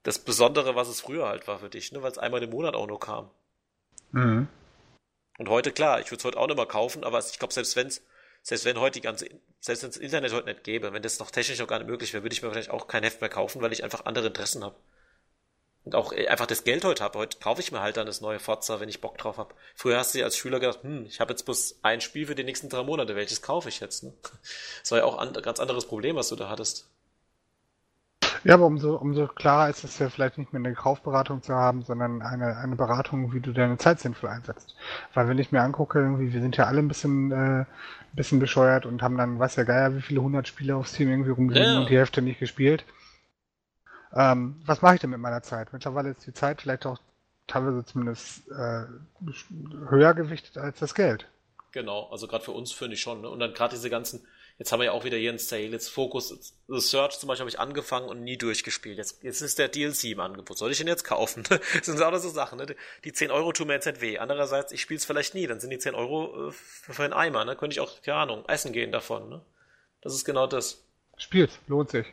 [0.03, 2.01] das Besondere, was es früher halt war für dich, ne?
[2.01, 3.29] Weil es einmal im Monat auch nur kam.
[4.11, 4.47] Mhm.
[5.37, 7.75] Und heute, klar, ich würde es heute auch nicht mehr kaufen, aber ich glaube, selbst
[7.75, 8.01] wenn's,
[8.41, 9.29] selbst wenn heute die ganze,
[9.59, 12.13] selbst wenn es Internet heute nicht gäbe, wenn das noch technisch noch gar nicht möglich
[12.13, 14.63] wäre, würde ich mir wahrscheinlich auch kein Heft mehr kaufen, weil ich einfach andere Interessen
[14.63, 14.75] habe.
[15.85, 17.19] und auch äh, einfach das Geld heute habe.
[17.19, 19.53] Heute kaufe ich mir halt dann das neue Forza, wenn ich Bock drauf habe.
[19.75, 22.35] Früher hast du dir als Schüler gedacht, hm, ich habe jetzt bloß ein Spiel für
[22.35, 24.03] die nächsten drei Monate, welches kaufe ich jetzt?
[24.03, 24.13] Ne?
[24.81, 26.89] Das war ja auch ein ganz anderes Problem, was du da hattest.
[28.45, 31.83] Ja, aber umso, umso klarer ist es ja vielleicht nicht mehr eine Kaufberatung zu haben,
[31.83, 34.75] sondern eine, eine Beratung, wie du deine Zeit sinnvoll einsetzt.
[35.13, 37.65] Weil wenn ich mir angucke, irgendwie, wir sind ja alle ein bisschen, äh,
[38.13, 41.31] bisschen bescheuert und haben dann, weiß ja Geier, wie viele hundert Spiele aufs Team irgendwie
[41.31, 41.79] rumliegen ja.
[41.79, 42.85] und die Hälfte nicht gespielt.
[44.13, 45.71] Ähm, was mache ich denn mit meiner Zeit?
[45.71, 46.99] Mittlerweile ist die Zeit vielleicht auch
[47.47, 48.85] teilweise zumindest äh,
[49.89, 51.27] höher gewichtet als das Geld.
[51.71, 53.21] Genau, also gerade für uns finde ich schon.
[53.21, 53.29] Ne?
[53.29, 54.25] Und dann gerade diese ganzen
[54.59, 55.67] Jetzt haben wir ja auch wieder hier ein Sale.
[55.67, 58.97] Jetzt Focus The Search zum Beispiel habe ich angefangen und nie durchgespielt.
[58.97, 60.57] Jetzt, jetzt ist der DLC im Angebot.
[60.57, 61.43] Soll ich den jetzt kaufen?
[61.49, 62.59] das sind auch so Sachen.
[62.59, 62.75] Ne?
[63.05, 64.17] Die 10 Euro tun mir jetzt nicht weh.
[64.17, 65.47] Andererseits, ich spiele es vielleicht nie.
[65.47, 67.45] Dann sind die 10 Euro äh, für einen Eimer.
[67.45, 67.55] Ne?
[67.55, 69.29] Könnte ich auch, keine Ahnung, essen gehen davon.
[69.29, 69.41] Ne?
[70.01, 70.83] Das ist genau das.
[71.17, 72.07] Spielt, lohnt sich.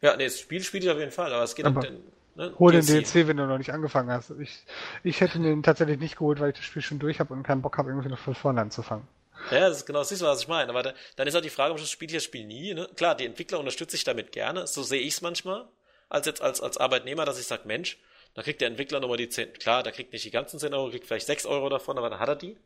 [0.00, 1.34] Ja, nee, das Spiel spielt ich auf jeden Fall.
[1.34, 2.02] Aber es geht aber um den,
[2.34, 2.54] ne?
[2.58, 4.32] Hol den DLC, wenn du noch nicht angefangen hast.
[4.40, 4.64] Ich,
[5.02, 7.60] ich hätte den tatsächlich nicht geholt, weil ich das Spiel schon durch habe und keinen
[7.60, 9.06] Bock habe, irgendwie noch von vorne anzufangen.
[9.50, 10.70] Ja, das ist genau das, was ich meine.
[10.70, 12.74] Aber da, dann ist auch die Frage, ob das spielt das Spiel nie.
[12.74, 12.88] Ne?
[12.96, 14.66] Klar, die Entwickler unterstütze ich damit gerne.
[14.66, 15.68] So sehe ich es manchmal.
[16.08, 17.98] Als jetzt als, als Arbeitnehmer, dass ich sage, Mensch,
[18.34, 20.90] da kriegt der Entwickler nochmal die 10, klar, der kriegt nicht die ganzen 10 Euro,
[20.90, 22.56] kriegt vielleicht 6 Euro davon, aber dann hat er die.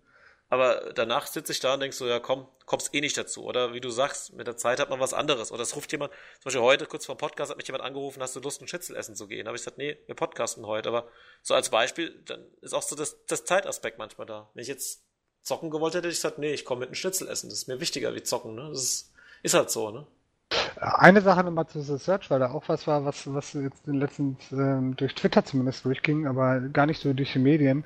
[0.51, 3.45] Aber danach sitze ich da und denk so, ja komm, kommst eh nicht dazu.
[3.45, 5.53] Oder wie du sagst, mit der Zeit hat man was anderes.
[5.53, 8.22] Oder es ruft jemand, zum Beispiel heute, kurz vor dem Podcast, hat mich jemand angerufen,
[8.22, 9.45] hast du Lust, ein Schätzel essen zu gehen?
[9.45, 10.89] Da ich gesagt, nee, wir podcasten heute.
[10.89, 11.07] Aber
[11.43, 14.51] so als Beispiel, dann ist auch so das, das Zeitaspekt manchmal da.
[14.55, 15.05] Wenn ich jetzt
[15.49, 17.49] zocken gewollt hätte, hätte ich gesagt, nee, ich komme mit einem Schnitzel essen.
[17.49, 18.55] Das ist mir wichtiger wie zocken.
[18.55, 18.69] Ne?
[18.69, 19.91] Das ist, ist halt so.
[19.91, 20.07] Ne?
[20.77, 23.95] Eine Sache nochmal zu The Search, weil da auch was war, was, was jetzt in
[23.95, 27.85] den letzten, ähm, durch Twitter zumindest durchging, aber gar nicht so durch die Medien.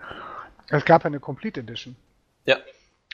[0.69, 1.97] Es gab eine Complete Edition.
[2.45, 2.59] Ja.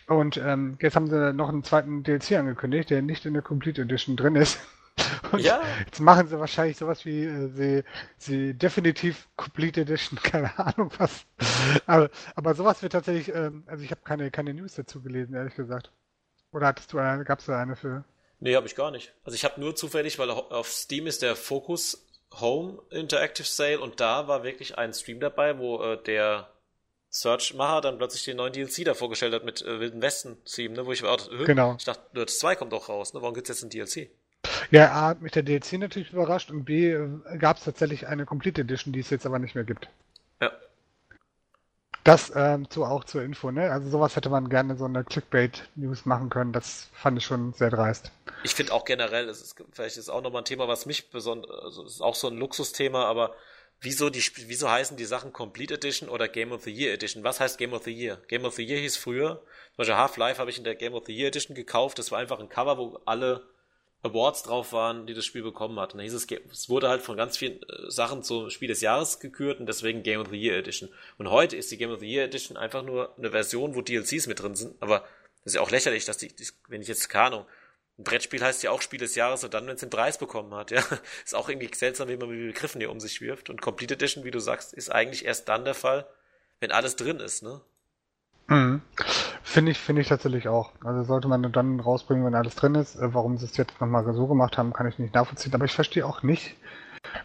[0.07, 3.83] Und ähm, jetzt haben sie noch einen zweiten DLC angekündigt, der nicht in der Complete
[3.83, 4.59] Edition drin ist.
[5.33, 5.61] Und ja.
[5.85, 7.85] Jetzt machen sie wahrscheinlich sowas wie äh, sie,
[8.17, 11.25] sie definitiv Complete Edition, keine Ahnung was.
[11.87, 15.55] aber, aber sowas wird tatsächlich, ähm, also ich habe keine, keine News dazu gelesen, ehrlich
[15.55, 15.93] gesagt.
[16.53, 18.05] Oder hattest du eine, gab es da eine für?
[18.41, 19.13] Nee, habe ich gar nicht.
[19.25, 22.07] Also ich habe nur zufällig, weil auf Steam ist der Focus
[22.41, 26.49] Home Interactive Sale und da war wirklich ein Stream dabei, wo äh, der
[27.11, 30.93] Search-Macher dann plötzlich den neuen DLC da vorgestellt hat mit äh, Wilden Westen-Theme, ne, wo
[30.93, 31.75] ich war, äh, genau.
[31.79, 33.23] ich dachte, Dirt 2 kommt auch raus, ne?
[33.23, 34.11] Warum gibt's jetzt ein DLC?
[34.71, 36.97] Ja, A hat mich der DLC natürlich überrascht und B
[37.39, 39.89] gab es tatsächlich eine Complete Edition, die es jetzt aber nicht mehr gibt.
[40.41, 40.53] Ja.
[42.05, 43.71] Das ähm, zu, auch zur Info, ne?
[43.71, 46.53] Also sowas hätte man gerne so eine Clickbait-News machen können.
[46.53, 48.13] Das fand ich schon sehr dreist.
[48.45, 51.51] Ich finde auch generell, es ist vielleicht ist auch nochmal ein Thema, was mich besonders,
[51.51, 53.35] also es ist auch so ein Luxusthema, aber
[53.81, 57.25] wieso die, wieso heißen die Sachen Complete Edition oder Game of the Year Edition?
[57.25, 58.21] Was heißt Game of the Year?
[58.29, 61.05] Game of the Year hieß früher, zum Beispiel Half-Life habe ich in der Game of
[61.07, 61.99] the Year Edition gekauft.
[61.99, 63.43] Das war einfach ein Cover, wo alle
[64.03, 65.93] Awards drauf waren, die das Spiel bekommen hat.
[65.93, 68.81] Und dann hieß es, es wurde halt von ganz vielen äh, Sachen zum Spiel des
[68.81, 70.89] Jahres gekürt und deswegen Game of the Year Edition.
[71.17, 74.27] Und heute ist die Game of the Year Edition einfach nur eine Version, wo DLCs
[74.29, 74.81] mit drin sind.
[74.81, 75.01] Aber
[75.45, 76.33] das ist ja auch lächerlich, dass die,
[76.69, 77.47] wenn ich jetzt, keine Ahnung,
[77.99, 80.55] ein Brettspiel heißt ja auch Spiel des Jahres und dann, wenn es den Preis bekommen
[80.55, 80.85] hat, ja.
[81.25, 83.51] Ist auch irgendwie seltsam, wie man mit Begriffen hier um sich wirft.
[83.51, 86.07] Und Complete Edition, wie du sagst, ist eigentlich erst dann der Fall,
[86.61, 87.61] wenn alles drin ist, ne?
[88.49, 88.83] Mhm.
[89.43, 90.73] Finde ich, finde ich tatsächlich auch.
[90.85, 92.97] Also sollte man dann rausbringen, wenn alles drin ist.
[92.97, 95.55] Äh, warum sie es jetzt nochmal so gemacht haben, kann ich nicht nachvollziehen.
[95.55, 96.57] Aber ich verstehe auch nicht,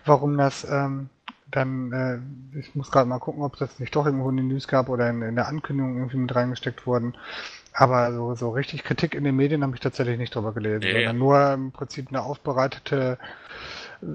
[0.06, 1.10] warum das ähm,
[1.50, 4.68] dann, äh, ich muss gerade mal gucken, ob das nicht doch irgendwo in den News
[4.68, 7.16] gab oder in, in der Ankündigung irgendwie mit reingesteckt worden.
[7.74, 10.94] Aber so, so richtig Kritik in den Medien habe ich tatsächlich nicht drüber gelesen, nee.
[10.94, 13.18] sondern nur im Prinzip eine aufbereitete,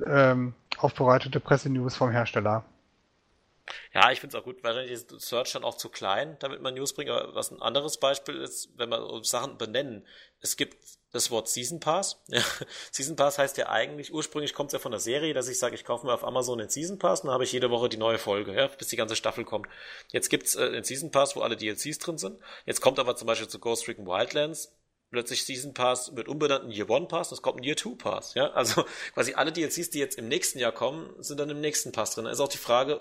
[0.07, 2.65] ähm, aufbereitete Pressenews vom Hersteller.
[3.93, 4.63] Ja, ich finde es auch gut.
[4.63, 7.11] Wahrscheinlich ist Search dann auch zu klein, damit man News bringt.
[7.11, 10.07] Aber was ein anderes Beispiel ist, wenn man Sachen benennen.
[10.41, 10.77] Es gibt
[11.13, 12.23] das Wort Season Pass.
[12.29, 12.43] Ja,
[12.93, 15.75] Season Pass heißt ja eigentlich, ursprünglich kommt es ja von der Serie, dass ich sage,
[15.75, 17.97] ich kaufe mir auf Amazon den Season Pass und dann habe ich jede Woche die
[17.97, 19.67] neue Folge, ja, bis die ganze Staffel kommt.
[20.13, 22.39] Jetzt gibt's äh, den Season Pass, wo alle DLCs drin sind.
[22.67, 24.73] Jetzt kommt aber zum Beispiel zu Ghost Recon Wildlands
[25.11, 28.35] plötzlich Season Pass wird umbenannt in Year One Pass, es kommt ein Year Two Pass,
[28.35, 28.51] ja.
[28.51, 28.85] Also
[29.15, 32.25] quasi alle DLCs, die jetzt im nächsten Jahr kommen, sind dann im nächsten Pass drin.
[32.25, 33.01] Da ist auch die Frage,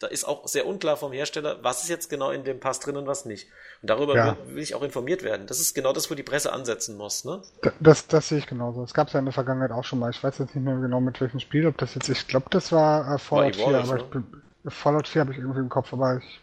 [0.00, 2.96] da ist auch sehr unklar vom Hersteller, was ist jetzt genau in dem Pass drin
[2.96, 3.48] und was nicht.
[3.82, 4.36] Und darüber ja.
[4.46, 5.46] will, ich auch informiert werden.
[5.46, 7.42] Das ist genau das, wo die Presse ansetzen muss, ne?
[7.80, 8.82] Das, das sehe ich genauso.
[8.82, 10.10] Es gab es ja in der Vergangenheit auch schon mal.
[10.10, 12.72] Ich weiß jetzt nicht mehr genau mit welchem Spiel, ob das jetzt, ich glaube, das
[12.72, 14.00] war äh, Fallout 4, aber ne?
[14.00, 16.40] ich bin, Fallout 4 habe ich irgendwie im Kopf, aber ich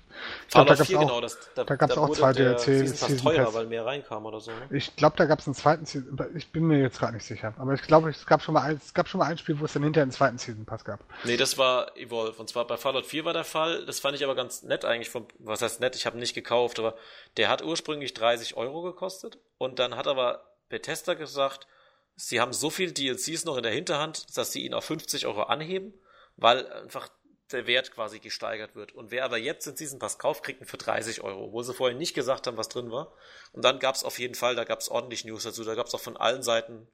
[0.49, 1.22] Fallout 4, genau.
[1.22, 2.60] Das, da da gab es auch zwei DLC.
[2.60, 3.53] Season Season teurer, Pass.
[3.53, 4.52] weil mehr reinkam oder so.
[4.52, 4.68] Ne?
[4.72, 7.53] Ich glaube, da gab es einen zweiten Season Ich bin mir jetzt gerade nicht sicher.
[7.57, 9.65] Aber ich glaube, es gab schon mal ein, es gab schon mal ein Spiel, wo
[9.65, 10.99] es dann hinterher einen zweiten Season Pass gab.
[11.23, 12.39] Nee, das war Evolve.
[12.39, 13.85] Und zwar bei Fallout 4 war der Fall.
[13.85, 15.10] Das fand ich aber ganz nett eigentlich.
[15.10, 15.95] Vom, was heißt nett?
[15.95, 16.95] Ich habe nicht gekauft, aber
[17.38, 19.38] der hat ursprünglich 30 Euro gekostet.
[19.57, 21.68] Und dann hat aber Bethesda gesagt,
[22.15, 25.44] sie haben so viel DLCs noch in der Hinterhand, dass sie ihn auf 50 Euro
[25.44, 25.94] anheben,
[26.35, 27.10] weil einfach
[27.52, 28.94] der Wert quasi gesteigert wird.
[28.94, 31.74] Und wer aber jetzt den Season Pass kauft, kriegt ihn für 30 Euro, wo sie
[31.74, 33.14] vorher nicht gesagt haben, was drin war.
[33.53, 35.88] Und dann gab es auf jeden Fall, da gab es ordentlich News dazu, da gab
[35.88, 36.88] es auch von allen Seiten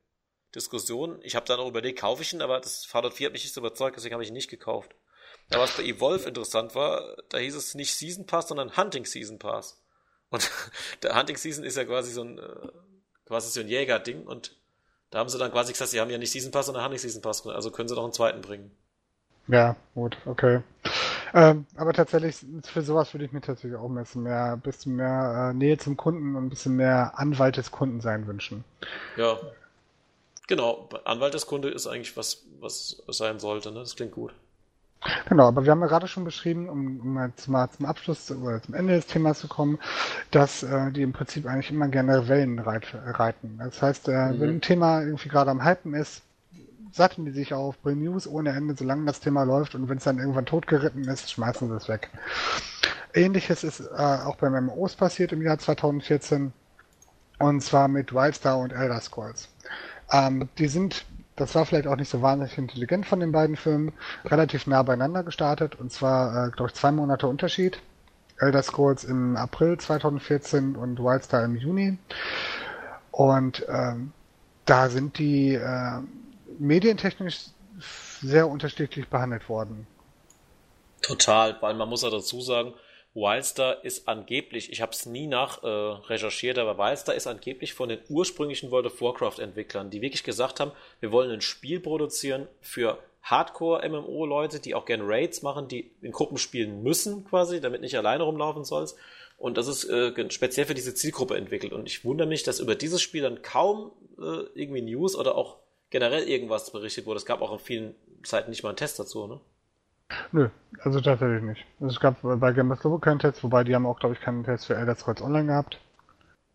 [0.54, 1.20] Diskussionen.
[1.24, 3.54] Ich habe dann auch überlegt, kaufe ich ihn, aber das Fallout 4 hat mich nicht
[3.54, 4.96] so überzeugt, deswegen habe ich ihn nicht gekauft.
[5.52, 9.40] Ja, was bei Evolve interessant war, da hieß es nicht Season Pass, sondern Hunting Season
[9.40, 9.82] Pass.
[10.30, 10.50] Und
[11.04, 12.70] der Hunting Season ist ja quasi so ein, äh,
[13.26, 14.56] quasi so ein Jäger-Ding und
[15.10, 17.22] da haben sie dann quasi gesagt, sie haben ja nicht Season Pass, sondern Hunting Season
[17.22, 18.76] Pass, also können sie noch einen zweiten bringen.
[19.48, 20.62] Ja, gut, okay.
[21.34, 24.96] Ähm, aber tatsächlich, für sowas würde ich mir tatsächlich auch ein bisschen mehr, ein bisschen
[24.96, 28.64] mehr äh, Nähe zum Kunden und ein bisschen mehr Anwalt des Kunden sein wünschen.
[29.18, 29.38] Ja.
[30.48, 33.80] Genau, Anwalt des Kunden ist eigentlich was, was sein sollte, ne?
[33.80, 34.34] Das klingt gut.
[35.28, 38.62] Genau, aber wir haben ja gerade schon beschrieben, um, um jetzt mal zum Abschluss oder
[38.62, 39.80] zum Ende des Themas zu kommen,
[40.32, 43.58] dass äh, die im Prinzip eigentlich immer gerne Wellen reit, reiten.
[43.58, 44.40] Das heißt, äh, mhm.
[44.40, 46.22] wenn ein Thema irgendwie gerade am Hypen ist,
[46.94, 50.20] satteln die sich auf, News ohne Ende, solange das Thema läuft und wenn es dann
[50.20, 52.10] irgendwann totgeritten ist, schmeißen sie es weg.
[53.14, 56.54] Ähnliches ist äh, auch bei MMOs passiert im Jahr 2014
[57.40, 59.50] und zwar mit Wildstar und Elder Scrolls.
[60.12, 61.06] Ähm, die sind,
[61.36, 63.94] das war vielleicht auch nicht so wahnsinnig intelligent von den beiden Firmen,
[64.26, 67.82] relativ nah beieinander gestartet und zwar, äh, glaube ich, zwei Monate Unterschied.
[68.40, 71.98] Elder Scrolls im April 2014 und Wildstar im Juni.
[73.12, 74.12] Und ähm,
[74.66, 76.00] da sind die äh,
[76.64, 77.48] medientechnisch
[78.22, 79.86] sehr unterschiedlich behandelt worden.
[81.02, 82.74] Total, weil man muss ja dazu sagen,
[83.14, 87.90] Wildstar ist angeblich, ich habe es nie nach äh, recherchiert, aber Wildstar ist angeblich von
[87.90, 92.48] den ursprünglichen World of Warcraft Entwicklern, die wirklich gesagt haben, wir wollen ein Spiel produzieren
[92.62, 97.98] für Hardcore-MMO-Leute, die auch gerne Raids machen, die in Gruppen spielen müssen quasi, damit nicht
[97.98, 98.98] alleine rumlaufen sollst.
[99.38, 101.74] Und das ist äh, speziell für diese Zielgruppe entwickelt.
[101.74, 105.58] Und ich wundere mich, dass über dieses Spiel dann kaum äh, irgendwie News oder auch
[105.94, 107.20] generell irgendwas berichtet wurde.
[107.20, 107.94] Es gab auch auf vielen
[108.26, 109.40] Seiten nicht mal einen Test dazu, ne?
[110.32, 110.50] Nö,
[110.80, 111.66] also tatsächlich nicht.
[111.80, 114.44] Also es gab bei Gamers Global keinen Test, wobei die haben auch, glaube ich, keinen
[114.44, 115.78] Test für Elder Scrolls Online gehabt.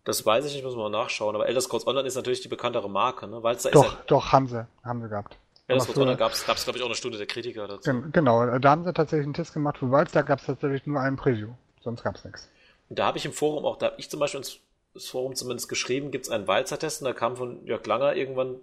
[0.03, 1.37] Das weiß ich nicht, muss man mal nachschauen.
[1.37, 3.41] Aber Elder Scrolls Online ist natürlich die bekanntere Marke, ne?
[3.43, 5.37] Weil da doch, ja doch, haben sie, haben sie gehabt.
[5.69, 8.03] Elder Scrolls Online gab es, glaube ich, auch eine Stunde der Kritiker dazu.
[8.13, 9.79] Genau, da haben sie tatsächlich einen Test gemacht.
[9.79, 11.51] Für Wilds, da gab es tatsächlich nur einen Preview.
[11.81, 12.51] Sonst gab es nichts.
[12.89, 14.59] Und da habe ich im Forum auch, da habe ich zum Beispiel ins
[14.97, 18.57] Forum zumindest geschrieben, gibt es einen Walzer-Test und da kam von Jörg Langer irgendwann,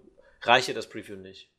[0.47, 1.49] reiche das Preview nicht.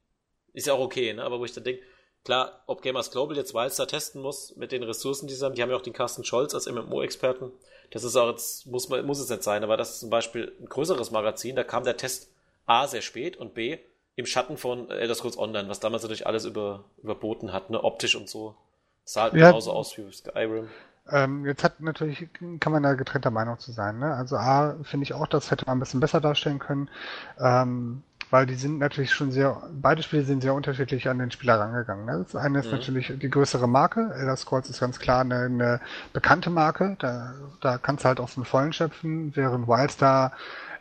[0.52, 1.22] Ist ja auch okay, ne?
[1.22, 1.82] Aber wo ich dann denke,
[2.26, 5.62] Klar, ob Gamers Global jetzt Wildstar testen muss mit den Ressourcen, die sie haben, die
[5.62, 7.52] haben ja auch den Carsten Scholz als MMO-Experten.
[7.92, 10.52] Das ist auch jetzt, muss man, muss es nicht sein, aber das ist zum Beispiel
[10.60, 12.28] ein größeres Magazin, da kam der Test
[12.66, 13.78] A sehr spät und B
[14.16, 18.16] im Schatten von Elder Scrolls Online, was damals natürlich alles über, überboten hat, ne, optisch
[18.16, 18.56] und so.
[19.04, 20.68] Das sah halt ja, genauso aus wie Skyrim.
[21.08, 22.26] Ähm, jetzt hat natürlich,
[22.58, 24.12] kann man da getrennter Meinung zu sein, ne?
[24.12, 26.90] Also A, finde ich auch, das hätte man ein bisschen besser darstellen können.
[27.38, 31.60] Ähm, weil die sind natürlich schon sehr, beide Spiele sind sehr unterschiedlich an den Spieler
[31.60, 32.06] rangegangen.
[32.06, 32.24] Ne?
[32.24, 32.78] Das eine ist mhm.
[32.78, 34.12] natürlich die größere Marke.
[34.18, 35.80] Elder Scrolls ist ganz klar eine, eine
[36.12, 36.96] bekannte Marke.
[36.98, 40.32] Da, da kannst du halt aus den Vollen schöpfen, während Wildstar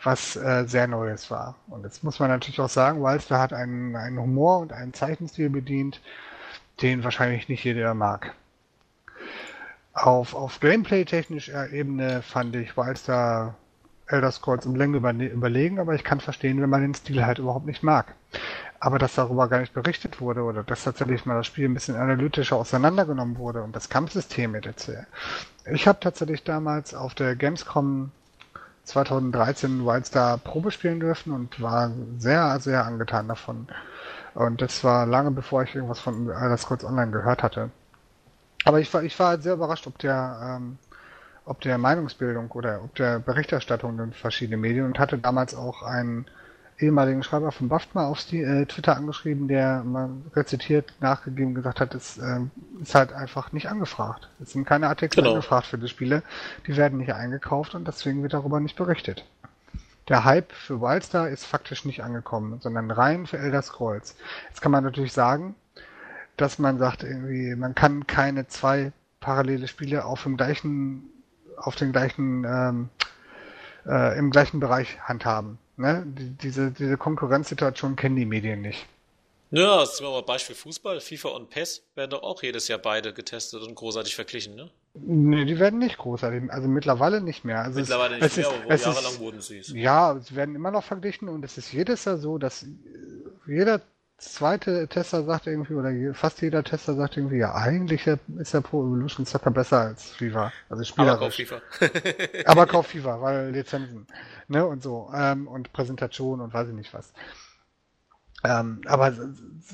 [0.03, 1.55] was äh, sehr Neues war.
[1.67, 5.49] Und jetzt muss man natürlich auch sagen, Wildstar hat einen, einen Humor und einen Zeichenstil
[5.49, 6.01] bedient,
[6.81, 8.33] den wahrscheinlich nicht jeder mag.
[9.93, 13.55] Auf, auf Gameplay-technischer Ebene fand ich Wildstar
[14.07, 17.65] Elder Scrolls im Länge überlegen, aber ich kann verstehen, wenn man den Stil halt überhaupt
[17.65, 18.13] nicht mag.
[18.79, 21.95] Aber dass darüber gar nicht berichtet wurde oder dass tatsächlich mal das Spiel ein bisschen
[21.95, 25.07] analytischer auseinandergenommen wurde und das Kampfsystem erzählt.
[25.65, 28.11] Ich habe tatsächlich damals auf der Gamescom
[28.83, 33.67] 2013 Wildstar Probe spielen dürfen und war sehr, sehr angetan davon.
[34.35, 37.71] Und das war lange bevor ich irgendwas von Elder Scrolls Online gehört hatte.
[38.65, 40.77] Aber ich war, ich war sehr überrascht, ob der ähm,
[41.45, 46.25] ob der Meinungsbildung oder ob der Berichterstattung in verschiedenen Medien und hatte damals auch einen
[46.79, 51.95] ehemaligen Schreiber von BAFTA auf die, äh, Twitter angeschrieben, der mal rezitiert nachgegeben gesagt hat,
[51.95, 52.41] es äh,
[52.81, 54.29] ist halt einfach nicht angefragt.
[54.41, 55.35] Es sind keine Artikel genau.
[55.35, 56.23] angefragt für die Spiele,
[56.67, 59.25] die werden nicht eingekauft und deswegen wird darüber nicht berichtet.
[60.09, 64.15] Der Hype für Wildstar ist faktisch nicht angekommen, sondern rein für Elder Scrolls.
[64.49, 65.55] Jetzt kann man natürlich sagen,
[66.37, 71.09] dass man sagt irgendwie, man kann keine zwei parallele Spiele auf dem gleichen
[71.57, 72.89] auf den gleichen, ähm,
[73.85, 75.57] äh, im gleichen Bereich handhaben.
[75.77, 76.03] Ne?
[76.05, 78.85] Die, diese, diese Konkurrenzsituation kennen die Medien nicht.
[79.51, 80.99] Ja, das ist mal Beispiel Fußball.
[80.99, 84.69] FIFA und PES werden doch auch jedes Jahr beide getestet und großartig verglichen, ne?
[84.95, 86.51] Nee, die werden nicht großartig.
[86.51, 87.61] Also mittlerweile nicht mehr.
[87.61, 89.69] Also mittlerweile es, nicht mehr, es aber jahrelang wurden sie es.
[89.69, 92.65] Ja, sie werden immer noch verglichen und es ist jedes Jahr so, dass
[93.45, 93.81] jeder
[94.17, 98.81] zweite Tester sagt irgendwie, oder fast jeder Tester sagt irgendwie, ja, eigentlich ist der Pro
[98.83, 100.51] Evolution Soccer besser als FIFA.
[100.69, 101.13] Also spielerisch.
[101.13, 101.61] Aber kauf FIFA.
[102.45, 104.07] Aber kauf FIFA, weil Lizenzen.
[104.47, 105.11] Ne, und so.
[105.13, 107.13] Ähm, und Präsentation und weiß ich nicht was.
[108.43, 109.11] Ähm, aber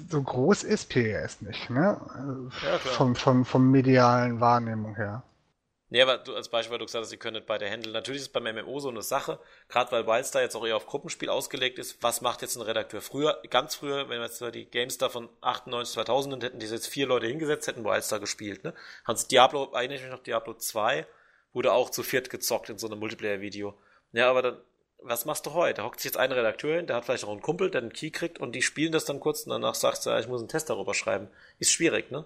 [0.09, 1.99] so groß ist PES nicht, ne?
[2.63, 5.23] Ja, vom, vom, vom medialen Wahrnehmung her.
[5.93, 7.91] Ja, aber du als Beispiel, weil du gesagt hast, ihr könntet beide handeln.
[7.91, 10.85] Natürlich ist es beim MMO so eine Sache, gerade weil Wildstar jetzt auch eher auf
[10.85, 12.01] Gruppenspiel ausgelegt ist.
[12.01, 13.01] Was macht jetzt ein Redakteur?
[13.01, 17.07] Früher, ganz früher, wenn wir jetzt die GameStar von 98, 2000 hätten, die jetzt vier
[17.07, 18.73] Leute hingesetzt, hätten Wildstar gespielt, ne?
[19.03, 21.05] Hans Diablo, eigentlich noch Diablo 2,
[21.51, 23.77] wurde auch zu viert gezockt in so einem Multiplayer-Video.
[24.13, 24.61] Ja, aber dann,
[24.99, 25.81] was machst du heute?
[25.81, 27.91] Da hockt sich jetzt ein Redakteur hin, der hat vielleicht auch einen Kumpel, der einen
[27.91, 30.39] Key kriegt und die spielen das dann kurz und danach sagst du, ja, ich muss
[30.39, 31.27] einen Test darüber schreiben.
[31.59, 32.23] Ist schwierig, ne?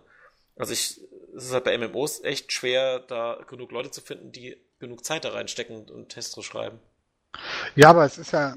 [0.55, 1.01] Also ich,
[1.35, 5.25] es ist halt bei MMOs echt schwer, da genug Leute zu finden, die genug Zeit
[5.25, 6.79] da reinstecken und Tests zu schreiben.
[7.75, 8.55] Ja, aber es ist ja,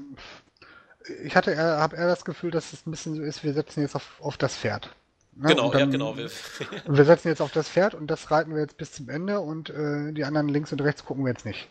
[1.23, 3.95] ich hatte, habe eher das Gefühl, dass es ein bisschen so ist, wir setzen jetzt
[3.95, 4.89] auf, auf das Pferd.
[5.35, 5.49] Ne?
[5.49, 6.17] Genau, dann, ja, genau.
[6.87, 9.69] wir setzen jetzt auf das Pferd und das reiten wir jetzt bis zum Ende und
[9.69, 11.67] äh, die anderen links und rechts gucken wir jetzt nicht.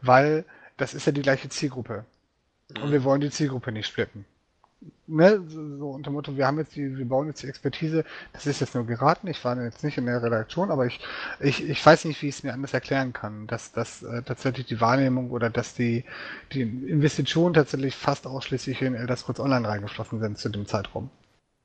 [0.00, 0.44] Weil
[0.76, 2.04] das ist ja die gleiche Zielgruppe.
[2.68, 2.82] Mhm.
[2.82, 4.24] Und wir wollen die Zielgruppe nicht splitten
[5.06, 8.46] ne, so unter dem Motto, wir haben jetzt die, wir bauen jetzt die Expertise, das
[8.46, 11.00] ist jetzt nur geraten, ich war jetzt nicht in der Redaktion, aber ich,
[11.40, 14.66] ich, ich weiß nicht, wie ich es mir anders erklären kann, dass, dass äh, tatsächlich
[14.66, 16.04] die Wahrnehmung oder dass die,
[16.52, 21.10] die Investitionen tatsächlich fast ausschließlich in Elder Scrolls Online reingeflossen sind zu dem Zeitraum.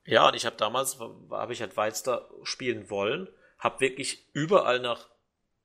[0.04, 0.98] Ja, und ich habe damals,
[1.30, 3.28] habe ich halt Weister spielen wollen,
[3.58, 5.08] habe wirklich überall nach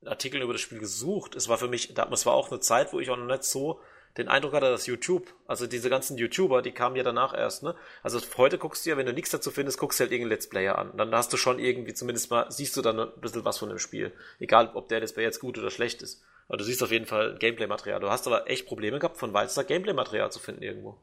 [0.04, 1.34] Artikeln über das Spiel gesucht.
[1.34, 3.80] Es war für mich, es war auch eine Zeit, wo ich auch noch nicht so
[4.16, 7.74] den Eindruck hatte, dass YouTube, also diese ganzen YouTuber, die kamen ja danach erst, ne?
[8.02, 10.48] Also heute guckst du ja, wenn du nichts dazu findest, guckst du halt irgendeinen Let's
[10.48, 10.96] Player an.
[10.96, 13.78] Dann hast du schon irgendwie zumindest mal, siehst du dann ein bisschen was von dem
[13.78, 14.12] Spiel.
[14.38, 16.22] Egal, ob der Let's Player jetzt gut oder schlecht ist.
[16.46, 18.00] Aber du siehst auf jeden Fall Gameplay-Material.
[18.00, 20.98] Du hast aber echt Probleme gehabt, von Walzer Gameplay-Material zu finden irgendwo.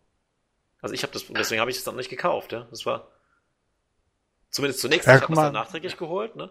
[0.82, 2.68] Also ich habe das, deswegen habe ich es dann nicht gekauft, ja.
[2.70, 3.08] Das war
[4.50, 6.50] zumindest zunächst, ja, ich habe es dann nachträglich geholt, ne?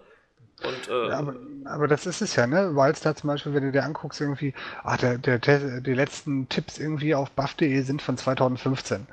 [0.62, 2.74] Und, äh, aber, aber, das ist es ja, ne?
[2.74, 6.78] Wildstar zum Beispiel, wenn du dir anguckst, irgendwie, ah, der, der, der, die letzten Tipps
[6.78, 9.06] irgendwie auf buff.de sind von 2015.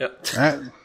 [0.00, 0.10] Ja.
[0.34, 0.54] ja.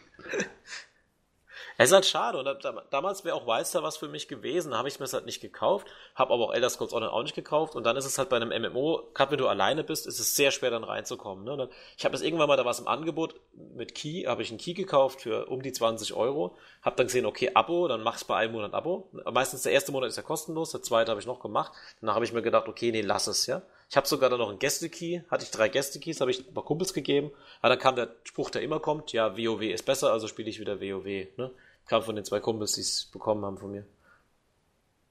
[1.77, 2.37] Es ist halt schade.
[2.37, 2.47] Und
[2.91, 4.75] damals wäre auch Wildstar was für mich gewesen.
[4.77, 5.87] habe ich mir es halt nicht gekauft.
[6.15, 7.75] Habe aber auch Elder Scrolls Online auch nicht gekauft.
[7.75, 10.35] Und dann ist es halt bei einem MMO, gerade wenn du alleine bist, ist es
[10.35, 11.43] sehr schwer dann reinzukommen.
[11.43, 11.69] Ne?
[11.97, 13.35] Ich habe es irgendwann mal, da was im Angebot
[13.75, 16.55] mit Key, habe ich einen Key gekauft für um die 20 Euro.
[16.81, 19.09] Habe dann gesehen, okay, Abo, dann mach's bei einem Monat Abo.
[19.31, 21.71] Meistens der erste Monat ist ja kostenlos, der zweite habe ich noch gemacht.
[22.01, 23.61] Danach habe ich mir gedacht, okay, nee, lass es, ja.
[23.93, 26.65] Ich habe sogar dann noch einen Gäste-Key, hatte ich drei Gäste-Keys, habe ich ein paar
[26.65, 27.29] Kumpels gegeben.
[27.61, 30.59] Aber dann kam der Spruch, der immer kommt, ja, WoW ist besser, also spiele ich
[30.59, 31.27] wieder WoW.
[31.37, 31.51] Ne?
[31.85, 33.85] Kam von den zwei Kumpels, die es bekommen haben von mir.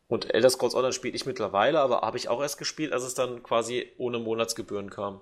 [0.09, 3.15] Und Elder Scrolls Online spiele ich mittlerweile, aber habe ich auch erst gespielt, als es
[3.15, 5.21] dann quasi ohne Monatsgebühren kam.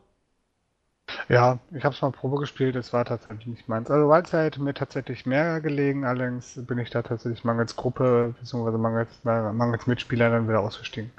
[1.29, 3.91] Ja, ich habe es mal Probe gespielt, es war tatsächlich nicht meins.
[3.91, 8.79] Also Wildside hätte mir tatsächlich mehr gelegen, allerdings bin ich da tatsächlich mangels Gruppe bzw.
[8.79, 11.13] Mangels, mangels Mitspieler dann wieder ausgestiegen.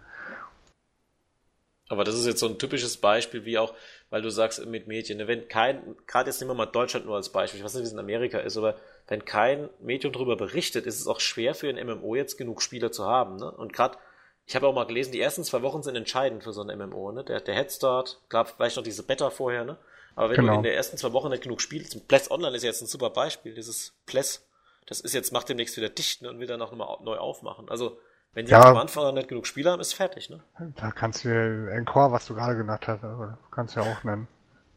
[1.91, 3.73] Aber das ist jetzt so ein typisches Beispiel, wie auch,
[4.09, 7.17] weil du sagst mit Medien, ne, wenn kein, gerade jetzt nehmen wir mal Deutschland nur
[7.17, 8.77] als Beispiel, ich weiß nicht, wie es in Amerika ist, aber
[9.09, 12.93] wenn kein Medium darüber berichtet, ist es auch schwer für ein MMO jetzt genug Spieler
[12.93, 13.35] zu haben.
[13.35, 13.51] Ne?
[13.51, 13.97] Und gerade,
[14.45, 17.11] ich habe auch mal gelesen, die ersten zwei Wochen sind entscheidend für so ein MMO.
[17.11, 17.25] Ne?
[17.25, 19.77] Der, der Headstart, klar, vielleicht noch diese Beta vorher, ne?
[20.15, 20.53] aber wenn genau.
[20.53, 23.09] du in der ersten zwei Wochen nicht genug spielst, Pless Online ist jetzt ein super
[23.09, 24.47] Beispiel, dieses Pless,
[24.87, 26.29] das ist jetzt, macht demnächst wieder dicht ne?
[26.29, 27.67] und will dann auch nochmal neu aufmachen.
[27.67, 27.97] Also
[28.33, 30.39] wenn die ja, am Anfang nicht genug Spieler haben, ist fertig, ne?
[30.77, 31.29] Da kannst du
[31.71, 34.27] Encore, was du gerade genannt hast, also kannst du ja auch nennen.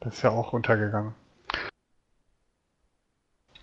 [0.01, 1.15] Das ist ja auch runtergegangen.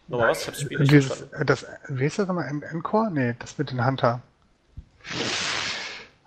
[0.07, 0.41] Nochmal was?
[0.41, 2.47] Ich hab's Spiel nicht Dieses, das, Wie ist das nochmal?
[2.47, 3.11] Encore?
[3.11, 4.21] Nee, das mit den Hunter.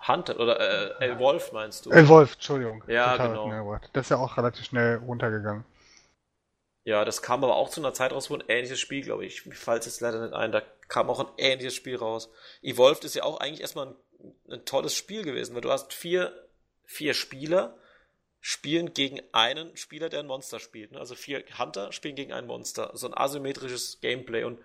[0.07, 0.59] Hunter oder
[1.01, 1.91] äh, Evolve meinst du?
[1.91, 2.83] Evolve, Entschuldigung.
[2.87, 3.79] Ja, genau.
[3.93, 5.65] Das ist ja auch relativ schnell runtergegangen.
[6.85, 9.47] Ja, das kam aber auch zu einer Zeit raus, wo ein ähnliches Spiel, glaube ich.
[9.47, 10.51] Mir fällt es leider nicht ein.
[10.51, 12.29] Da kam auch ein ähnliches Spiel raus.
[12.61, 13.95] Evolved ist ja auch eigentlich erstmal ein,
[14.51, 16.31] ein tolles Spiel gewesen, weil du hast vier,
[16.85, 17.75] vier Spieler
[18.39, 20.91] spielen gegen einen Spieler, der ein Monster spielt.
[20.91, 20.99] Ne?
[20.99, 22.91] Also vier Hunter spielen gegen ein Monster.
[22.93, 24.59] So ein asymmetrisches Gameplay und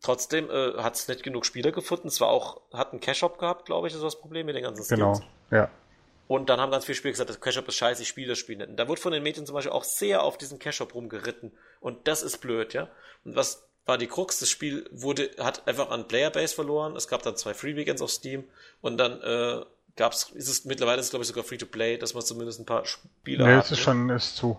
[0.00, 2.06] trotzdem äh, hat es nicht genug Spieler gefunden.
[2.06, 4.84] Es war auch, hat einen Cash-Up gehabt, glaube ich, ist das Problem mit den ganzen
[4.84, 5.18] Skins.
[5.18, 5.20] Genau,
[5.50, 5.68] ja.
[6.30, 8.56] Und dann haben ganz viele Spieler gesagt, das Cash-Up ist scheiße, ich spiele das Spiel
[8.56, 8.68] nicht.
[8.68, 11.50] Und da wurde von den Mädchen zum Beispiel auch sehr auf diesen Cash-Up rumgeritten.
[11.80, 12.88] Und das ist blöd, ja.
[13.24, 14.38] Und was war die Krux?
[14.38, 16.94] Das Spiel wurde, hat einfach an Playerbase verloren.
[16.94, 18.44] Es gab dann zwei Free Weekends auf Steam.
[18.80, 19.64] Und dann, äh,
[19.96, 22.64] gab's, ist es mittlerweile, ist glaube ich sogar free to play, dass man zumindest ein
[22.64, 23.56] paar Spieler nee, hat.
[23.56, 23.82] Nee, es ist ne?
[23.82, 24.56] schon, ist zu.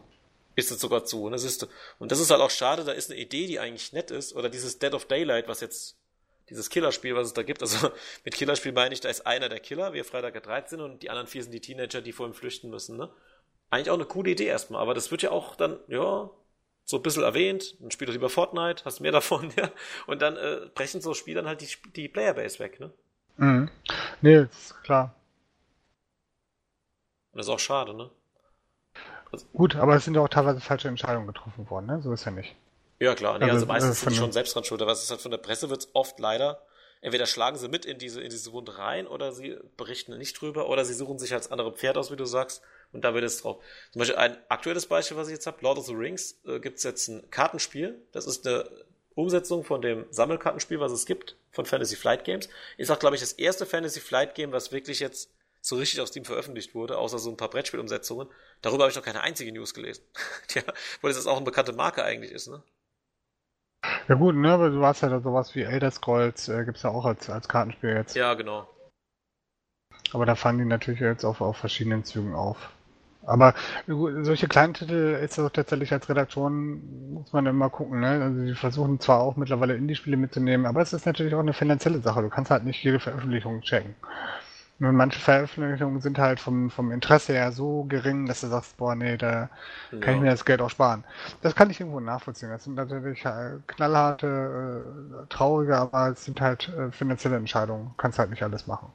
[0.58, 1.24] Ist es sogar zu.
[1.24, 1.70] Und das ist,
[2.00, 4.50] und das ist halt auch schade, da ist eine Idee, die eigentlich nett ist, oder
[4.50, 5.96] dieses Dead of Daylight, was jetzt
[6.52, 7.62] dieses Killerspiel, was es da gibt.
[7.62, 7.92] Also
[8.26, 11.10] mit Killerspiel meine ich, da ist einer der Killer, wir Freitag der 13 und die
[11.10, 12.98] anderen vier sind die Teenager, die vor ihm flüchten müssen.
[12.98, 13.10] Ne?
[13.72, 16.30] Eigentlich auch eine coole Idee erstmal, aber das wird ja auch dann, ja,
[16.84, 17.76] so ein bisschen erwähnt.
[17.80, 19.72] Dann spielt doch lieber Fortnite, hast mehr davon, ja.
[20.06, 22.92] Und dann äh, brechen so Spielern halt die, die Playerbase weg, ne?
[23.38, 23.72] Mhm.
[24.22, 25.16] Nee, ist klar.
[27.32, 28.12] Und das ist auch schade, ne?
[29.32, 32.02] Also, Gut, aber es sind ja auch teilweise falsche Entscheidungen getroffen worden, ne?
[32.02, 32.56] So ist ja nicht.
[33.02, 33.40] Ja, klar.
[33.40, 34.80] Nee, also, also meistens sind die schon selbst dran schuld.
[34.84, 36.62] Aber es ist halt von der Presse wird es oft leider,
[37.02, 40.70] entweder schlagen sie mit in diese, in diese Wunde rein oder sie berichten nicht drüber
[40.70, 42.62] oder sie suchen sich als andere Pferd aus, wie du sagst,
[42.92, 43.64] und da wird es drauf.
[43.92, 46.78] Zum Beispiel ein aktuelles Beispiel, was ich jetzt habe, Lord of the Rings, äh, gibt
[46.78, 48.00] es jetzt ein Kartenspiel.
[48.12, 48.70] Das ist eine
[49.16, 52.50] Umsetzung von dem Sammelkartenspiel, was es gibt, von Fantasy Flight Games.
[52.78, 56.10] Ist auch, glaube ich, das erste Fantasy Flight Game, was wirklich jetzt so richtig auf
[56.10, 58.28] Steam veröffentlicht wurde, außer so ein paar Brettspielumsetzungen.
[58.62, 60.04] Darüber habe ich noch keine einzige News gelesen.
[60.48, 60.62] Tja,
[61.02, 62.62] weil das auch eine bekannte Marke eigentlich ist, ne?
[64.12, 66.90] Ja gut, ne, aber du hast ja da sowas wie Elder Scrolls, äh, gibt's ja
[66.90, 68.14] auch als, als Kartenspiel jetzt.
[68.14, 68.68] Ja, genau.
[70.12, 72.72] Aber da fahren die natürlich jetzt auf, auf verschiedenen Zügen auf.
[73.26, 73.54] Aber
[73.88, 78.22] solche kleinen Titel ist das tatsächlich als Redaktion, muss man immer gucken, ne?
[78.22, 82.00] Also die versuchen zwar auch mittlerweile Indie-Spiele mitzunehmen, aber es ist natürlich auch eine finanzielle
[82.00, 82.22] Sache.
[82.22, 83.96] Du kannst halt nicht jede Veröffentlichung checken.
[84.84, 89.16] Manche Veröffentlichungen sind halt vom, vom Interesse her so gering, dass du sagst, boah, nee,
[89.16, 89.50] da
[89.92, 90.00] ja.
[90.00, 91.04] kann ich mir das Geld auch sparen.
[91.44, 92.50] Das kann ich irgendwo nachvollziehen.
[92.50, 97.90] Das sind natürlich äh, knallharte, äh, traurige, aber es sind halt äh, finanzielle Entscheidungen.
[97.90, 98.92] Du kannst halt nicht alles machen.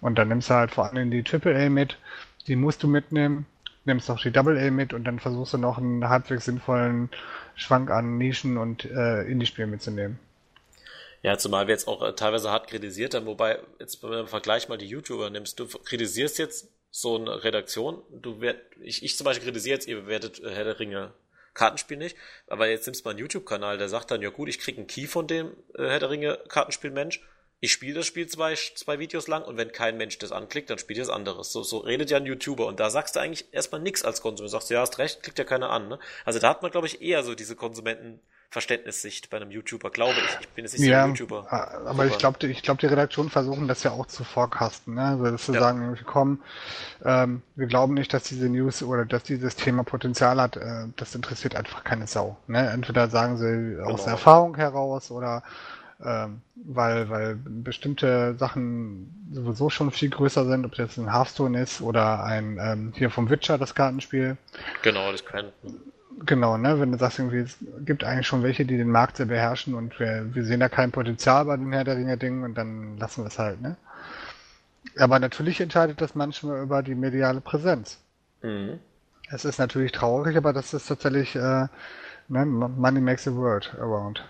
[0.00, 1.98] Und dann nimmst du halt vor allem die AAA mit,
[2.46, 3.46] die musst du mitnehmen,
[3.84, 7.10] nimmst auch die Double A mit und dann versuchst du noch einen halbwegs sinnvollen
[7.56, 10.20] Schwank an Nischen und äh, Indie-Spielen mitzunehmen.
[11.22, 14.28] Ja, zumal wir jetzt auch äh, teilweise hart kritisiert haben, wobei, jetzt wenn du im
[14.28, 19.16] Vergleich mal die YouTuber nimmst, du kritisierst jetzt so eine Redaktion, du werd, ich, ich
[19.16, 21.12] zum Beispiel kritisiere jetzt, ihr bewertet äh, Herr der Ringe
[21.54, 22.16] Kartenspiel nicht,
[22.48, 24.86] aber jetzt nimmst du mal einen YouTube-Kanal, der sagt dann, ja gut, ich krieg einen
[24.86, 27.20] Key von dem äh, Herr der Ringe Kartenspiel-Mensch,
[27.60, 30.78] ich spiele das Spiel zwei, zwei Videos lang und wenn kein Mensch das anklickt, dann
[30.78, 31.52] spielt ihr das anderes.
[31.52, 34.52] So, so redet ja ein YouTuber und da sagst du eigentlich erstmal nichts als Konsument.
[34.52, 35.88] Du sagst, ja, hast recht, klickt ja keiner an.
[35.88, 35.98] Ne?
[36.26, 37.56] Also da hat man, glaube ich, eher so diese
[38.56, 40.40] Konsumentenverständnissicht bei einem YouTuber, glaube ich.
[40.40, 41.52] Ich bin jetzt nicht ja, so ein YouTuber.
[41.52, 42.06] Aber YouTuber.
[42.06, 44.94] ich glaube, ich glaube, die Redaktionen versuchen das ja auch zu forecasten.
[44.94, 45.02] Ne?
[45.02, 45.60] Also, dass sie ja.
[45.60, 46.42] sagen, komm,
[47.04, 50.56] ähm, wir glauben nicht, dass diese News oder dass dieses Thema Potenzial hat.
[50.56, 52.36] Äh, das interessiert einfach keine Sau.
[52.46, 52.70] Ne?
[52.70, 54.12] Entweder sagen sie aus genau.
[54.12, 55.42] Erfahrung heraus oder
[56.04, 61.62] ähm, weil, weil bestimmte Sachen sowieso schon viel größer sind, ob das jetzt ein Hearthstone
[61.62, 64.36] ist oder ein ähm, hier vom Witcher das Kartenspiel.
[64.82, 65.52] Genau, das kann.
[66.24, 69.26] Genau, ne, wenn du sagst, irgendwie, es gibt eigentlich schon welche, die den Markt sehr
[69.26, 72.54] beherrschen und wir, wir sehen da kein Potenzial bei den Herr der Ringe Dingen und
[72.54, 73.76] dann lassen wir es halt, ne?
[74.98, 77.98] Aber natürlich entscheidet das manchmal über die mediale Präsenz.
[78.42, 78.78] Mhm.
[79.30, 81.66] Es ist natürlich traurig, aber das ist tatsächlich äh,
[82.28, 84.24] ne, Money makes the world around.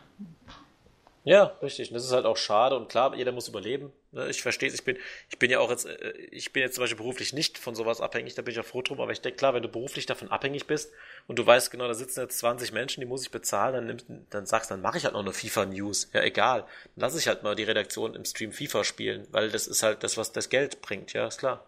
[1.25, 1.91] Ja, richtig.
[1.91, 3.93] Und das ist halt auch schade und klar, jeder muss überleben.
[4.17, 4.29] Ne?
[4.29, 4.75] Ich verstehe es.
[4.75, 4.97] Ich bin,
[5.29, 8.01] ich bin ja auch jetzt, äh, ich bin jetzt zum Beispiel beruflich nicht von sowas
[8.01, 10.31] abhängig, da bin ich auch froh drum, aber ich denke, klar, wenn du beruflich davon
[10.31, 10.93] abhängig bist
[11.27, 14.07] und du weißt genau, da sitzen jetzt 20 Menschen, die muss ich bezahlen, dann nimmst,
[14.31, 16.11] dann sagst, dann mache ich halt noch eine FIFA-News.
[16.13, 16.63] Ja, egal.
[16.97, 20.03] Dann lass ich halt mal die Redaktion im Stream FIFA spielen, weil das ist halt
[20.03, 21.65] das, was das Geld bringt, ja, ist klar.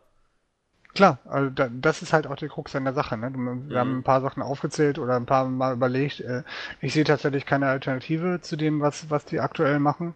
[0.95, 3.17] Klar, also da, das ist halt auch die Krux an der Sache.
[3.17, 3.31] Ne?
[3.33, 3.75] Wir mhm.
[3.77, 6.21] haben ein paar Sachen aufgezählt oder ein paar Mal überlegt.
[6.21, 6.43] Äh,
[6.81, 10.15] ich sehe tatsächlich keine Alternative zu dem, was, was die aktuell machen.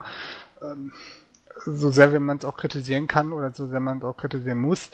[1.66, 4.58] So sehr wie man es auch kritisieren kann oder so sehr man es auch kritisieren
[4.60, 4.90] muss,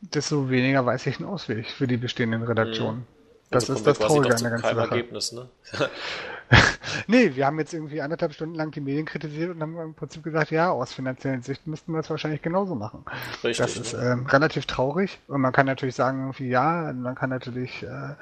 [0.00, 3.00] desto weniger weiß ich einen Ausweg für die bestehenden Redaktionen.
[3.00, 3.19] Mhm.
[3.50, 4.90] Das also ist das Traurige an der ganzen Sache.
[4.90, 5.48] Ergebnis, ne?
[7.06, 10.22] nee, wir haben jetzt irgendwie anderthalb Stunden lang die Medien kritisiert und haben im Prinzip
[10.22, 13.04] gesagt, ja, aus finanziellen Sicht müssten wir es wahrscheinlich genauso machen.
[13.44, 17.30] Richtig, das ist äh, relativ traurig und man kann natürlich sagen, irgendwie ja, man kann
[17.30, 18.14] natürlich äh,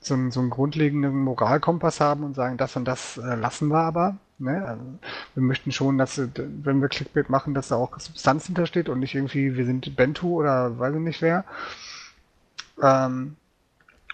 [0.00, 3.80] so, einen, so einen grundlegenden Moralkompass haben und sagen, das und das äh, lassen wir
[3.80, 4.16] aber.
[4.38, 4.64] Ne?
[4.66, 4.82] Also,
[5.34, 9.14] wir möchten schon, dass, wenn wir Clickbait machen, dass da auch Substanz hintersteht und nicht
[9.14, 11.44] irgendwie, wir sind Bentu oder weiß ich nicht wer.
[12.80, 13.36] Ähm,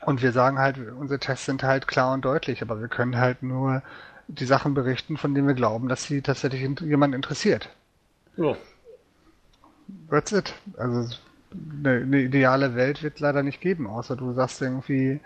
[0.07, 3.43] und wir sagen halt, unsere Tests sind halt klar und deutlich, aber wir können halt
[3.43, 3.83] nur
[4.29, 7.69] die Sachen berichten, von denen wir glauben, dass sie tatsächlich jemand interessiert.
[8.37, 8.57] Ja.
[10.11, 10.55] That's it.
[10.77, 11.15] Also
[11.53, 15.21] eine, eine ideale Welt wird es leider nicht geben, außer du sagst irgendwie,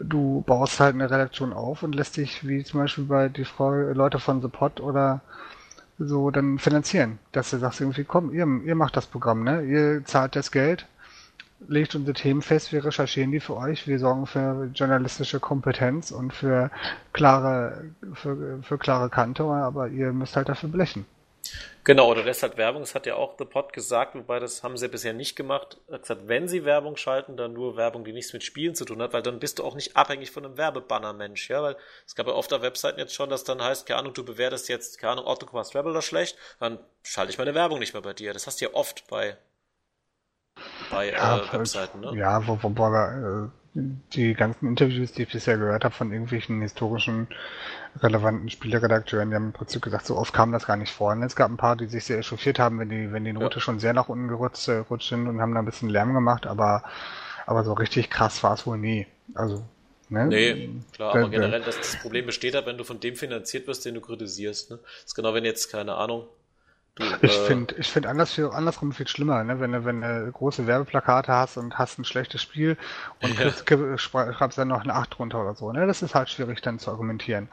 [0.00, 3.70] du baust halt eine Redaktion auf und lässt dich, wie zum Beispiel bei die Frau,
[3.70, 5.20] Leute von The Pod oder
[5.98, 7.18] so, dann finanzieren.
[7.32, 9.62] Dass du sagst irgendwie, komm, ihr, ihr macht das Programm, ne?
[9.62, 10.86] Ihr zahlt das Geld
[11.68, 16.32] legt unsere Themen fest, wir recherchieren die für euch, wir sorgen für journalistische Kompetenz und
[16.32, 16.70] für
[17.12, 21.06] klare, für, für klare Kante, aber ihr müsst halt dafür blechen.
[21.84, 24.88] Genau, oder deshalb Werbung, das hat ja auch The Pod gesagt, wobei das haben sie
[24.88, 25.76] bisher nicht gemacht.
[25.88, 28.86] Er hat gesagt, wenn sie Werbung schalten, dann nur Werbung, die nichts mit Spielen zu
[28.86, 31.76] tun hat, weil dann bist du auch nicht abhängig von einem Werbebanner-Mensch, ja, weil
[32.06, 34.70] es gab ja oft auf Webseiten jetzt schon, dass dann heißt, keine Ahnung, du bewertest
[34.70, 38.32] jetzt, keine Ahnung, Octopus Traveler schlecht, dann schalte ich meine Werbung nicht mehr bei dir.
[38.32, 39.36] Das hast du ja oft bei
[40.90, 42.12] bei ja, äh, Webseiten, ne?
[42.16, 46.60] Ja, wo, wo, wo äh, die ganzen Interviews, die ich bisher gehört habe von irgendwelchen
[46.60, 47.26] historischen
[48.00, 51.12] relevanten Spieleredakteuren, die haben im Prinzip gesagt, so oft kam das gar nicht vor.
[51.12, 53.56] Und es gab ein paar, die sich sehr echauffiert haben, wenn die, wenn die Note
[53.56, 53.60] ja.
[53.60, 56.84] schon sehr nach unten gerutscht, äh, sind und haben da ein bisschen Lärm gemacht, aber,
[57.46, 59.06] aber so richtig krass war es wohl nie.
[59.34, 59.64] Also,
[60.10, 60.26] Ne?
[60.26, 63.86] Nee, klar, aber generell, dass das Problem besteht halt, wenn du von dem finanziert wirst,
[63.86, 64.70] den du kritisierst.
[64.70, 64.78] Ne?
[64.82, 66.28] Das ist genau, wenn jetzt, keine Ahnung,
[66.96, 69.58] Du, ich äh, finde ich find anders andersrum viel schlimmer, ne?
[69.58, 72.76] wenn, du, wenn du große Werbeplakate hast und hast ein schlechtes Spiel
[73.20, 73.98] und ja.
[73.98, 75.72] schreibst dann noch eine 8 drunter oder so.
[75.72, 75.88] Ne?
[75.88, 77.48] Das ist halt schwierig dann zu argumentieren.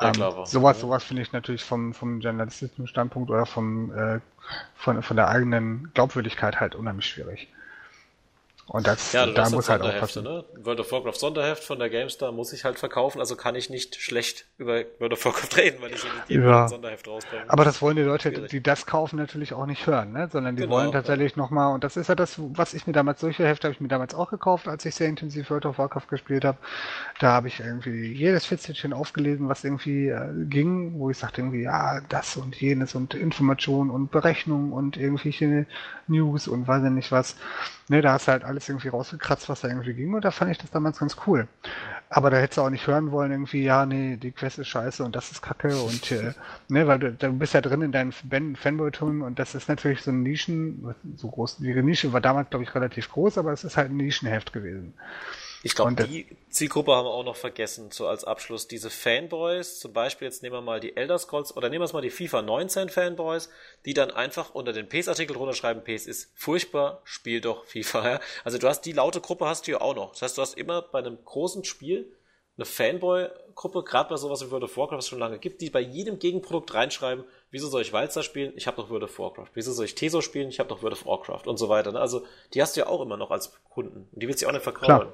[0.00, 4.18] Ja, ähm, sowas sowas finde ich natürlich vom, vom journalistischen Standpunkt oder vom, äh,
[4.74, 7.48] von, von der eigenen Glaubwürdigkeit halt unheimlich schwierig.
[8.66, 10.24] Und das, ja, da muss halt auch passen.
[10.24, 10.44] Ne?
[10.56, 13.96] World of Warcraft Sonderheft von der GameStar muss ich halt verkaufen, also kann ich nicht
[13.96, 16.66] schlecht über World of Warcraft reden, weil ich so nicht ja.
[16.66, 17.44] Sonderheft rausbringe.
[17.48, 18.50] Aber das wollen die Leute, Schwierig.
[18.50, 20.28] die das kaufen, natürlich auch nicht hören, ne?
[20.32, 21.42] sondern die genau, wollen tatsächlich ja.
[21.42, 23.88] nochmal, und das ist ja das, was ich mir damals, solche Hefte habe ich mir
[23.88, 26.56] damals auch gekauft, als ich sehr intensiv World of Warcraft gespielt habe.
[27.20, 31.62] Da habe ich irgendwie jedes Fitzelchen aufgelesen, was irgendwie äh, ging, wo ich sagte irgendwie,
[31.62, 35.66] ja, das und jenes und Informationen und Berechnungen und irgendwelche
[36.06, 37.36] News und weiß ich nicht was.
[37.88, 40.52] Ne, da hast du halt alles irgendwie rausgekratzt, was da irgendwie ging und da fand
[40.52, 41.48] ich das damals ganz cool.
[42.08, 45.02] Aber da hättest du auch nicht hören wollen, irgendwie, ja, nee, die Quest ist scheiße
[45.04, 46.32] und das ist kacke und, äh,
[46.68, 50.12] ne, weil du, du bist ja drin in deinem Fanboy-Tum und das ist natürlich so
[50.12, 53.76] ein Nischen, so groß, die Nische war damals, glaube ich, relativ groß, aber es ist
[53.76, 54.94] halt ein Nischenheft gewesen.
[55.64, 58.68] Ich glaube, die Zielgruppe haben wir auch noch vergessen, so als Abschluss.
[58.68, 61.94] Diese Fanboys, zum Beispiel, jetzt nehmen wir mal die Elder Scrolls oder nehmen wir es
[61.94, 63.48] mal die FIFA 19 Fanboys,
[63.86, 68.08] die dann einfach unter den PES-Artikel drunter schreiben, PES ist furchtbar, spiel doch FIFA.
[68.08, 68.20] Ja?
[68.44, 70.12] Also du hast die laute Gruppe hast du ja auch noch.
[70.12, 72.12] Das heißt, du hast immer bei einem großen Spiel
[72.56, 75.70] eine Fanboy-Gruppe, gerade bei sowas wie World of Warcraft, was es schon lange gibt, die
[75.70, 78.52] bei jedem Gegenprodukt reinschreiben, wieso soll ich Walzer spielen?
[78.56, 79.50] Ich habe doch World of Warcraft.
[79.54, 80.48] Wieso soll ich Teso spielen?
[80.48, 81.90] Ich habe doch World of Warcraft und so weiter.
[81.90, 82.00] Ne?
[82.00, 84.08] Also die hast du ja auch immer noch als Kunden.
[84.12, 85.08] Und die willst du ja auch nicht verkaufen.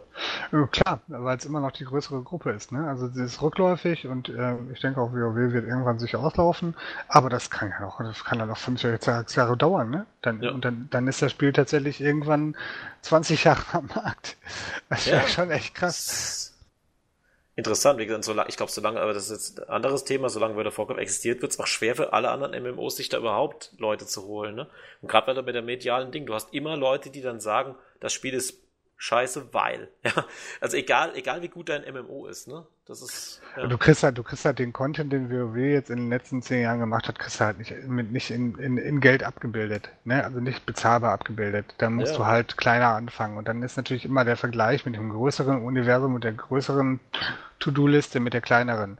[0.50, 2.72] Klar, Klar weil es immer noch die größere Gruppe ist.
[2.72, 2.86] Ne?
[2.86, 6.74] Also sie ist rückläufig und äh, ich denke auch WoW wird irgendwann sich auslaufen.
[7.08, 9.90] Aber das kann ja noch, das kann ja noch fünf, sechs Jahre dauern.
[9.90, 10.06] Ne?
[10.20, 10.50] Dann, ja.
[10.50, 12.54] Und dann, dann ist das Spiel tatsächlich irgendwann
[13.02, 14.36] 20 Jahre am Markt.
[14.90, 15.12] Das ja.
[15.12, 16.49] wäre schon echt krass
[17.60, 17.98] interessant.
[17.98, 20.68] Wie gesagt, solange, ich glaube, solange, aber das ist jetzt ein anderes Thema, solange World
[20.68, 24.06] of Warcraft existiert, wird es auch schwer für alle anderen MMOs, sich da überhaupt Leute
[24.06, 24.54] zu holen.
[24.54, 24.66] Ne?
[25.02, 28.34] Und gerade bei der medialen Ding, du hast immer Leute, die dann sagen, das Spiel
[28.34, 28.62] ist
[29.00, 29.88] scheiße, weil.
[30.04, 30.24] Ja,
[30.60, 32.66] also egal, egal wie gut dein MMO ist, ne?
[32.86, 33.40] Das ist.
[33.56, 33.66] Ja.
[33.66, 36.62] Du kriegst halt, du kriegst halt den Content, den WoW jetzt in den letzten zehn
[36.62, 40.22] Jahren gemacht hat, kriegst du halt nicht, mit, nicht in, in, in Geld abgebildet, ne?
[40.24, 41.74] Also nicht bezahlbar abgebildet.
[41.78, 42.18] Da musst ja.
[42.18, 43.36] du halt kleiner anfangen.
[43.36, 47.00] Und dann ist natürlich immer der Vergleich mit dem größeren Universum und der größeren
[47.58, 48.98] To-Do-Liste mit der kleineren.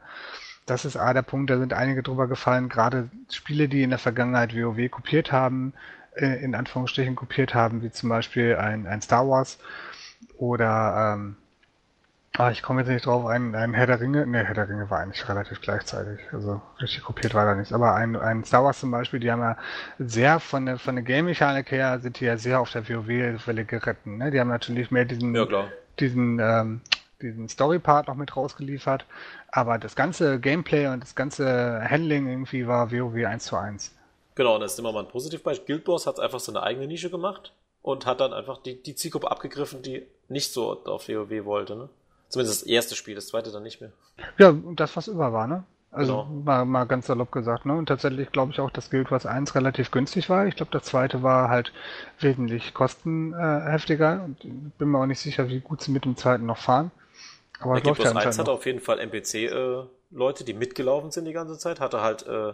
[0.65, 3.99] Das ist A der Punkt, da sind einige drüber gefallen, gerade Spiele, die in der
[3.99, 5.73] Vergangenheit WoW kopiert haben,
[6.15, 9.57] äh, in Anführungsstrichen kopiert haben, wie zum Beispiel ein, ein Star Wars
[10.41, 11.35] oder ähm,
[12.35, 14.89] ah, ich komme jetzt nicht drauf, ein, ein Herr der Ringe, ne, Herr der Ringe
[14.89, 18.79] war eigentlich relativ gleichzeitig, also richtig kopiert war da nichts, aber ein, ein Star Wars
[18.79, 19.55] zum Beispiel, die haben ja
[19.99, 24.17] sehr von der, von der Game-Mechanik her sind die ja sehr auf der WoW-Welle geritten,
[24.17, 24.31] ne?
[24.31, 25.45] Die haben natürlich mehr diesen, ja,
[25.99, 26.81] diesen, ähm,
[27.21, 29.05] diesen Story-Part noch mit rausgeliefert,
[29.51, 33.95] aber das ganze Gameplay und das ganze Handling irgendwie war WoW 1 zu 1.
[34.33, 35.75] Genau, und das ist immer mal ein Positivbeispiel.
[35.75, 38.95] Guild Wars hat einfach so eine eigene Nische gemacht und hat dann einfach die, die
[38.95, 41.89] Zielgruppe abgegriffen, die nicht so auf WoW wollte, ne?
[42.29, 43.91] Zumindest das erste Spiel, das zweite dann nicht mehr.
[44.37, 45.65] Ja, und das, was über war, ne?
[45.91, 46.41] Also genau.
[46.45, 47.73] mal, mal ganz salopp gesagt, ne?
[47.73, 50.47] Und tatsächlich glaube ich auch, dass Guild Wars 1 relativ günstig war.
[50.47, 51.73] Ich glaube, das zweite war halt
[52.19, 54.23] wesentlich kostenheftiger.
[54.23, 56.91] Und bin mir auch nicht sicher, wie gut sie mit dem zweiten noch fahren.
[57.59, 61.33] Aber ja, Guild Wars 1 hatte auf jeden Fall NPC-Leute, äh, die mitgelaufen sind die
[61.33, 62.53] ganze Zeit, hatte halt äh,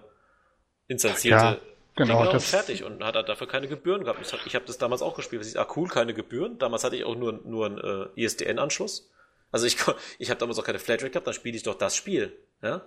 [0.87, 1.57] instanzierte ja.
[1.97, 4.19] Genau, Dinger das fertig und hat dafür keine Gebühren gehabt.
[4.45, 5.43] Ich, habe das damals auch gespielt.
[5.43, 6.59] Ich, ah, cool, keine Gebühren.
[6.59, 9.09] Damals hatte ich auch nur, nur einen äh, ISDN-Anschluss.
[9.51, 9.77] Also ich,
[10.19, 12.37] ich habe damals auch keine Flatrate gehabt, dann spiele ich doch das Spiel.
[12.61, 12.83] Ja,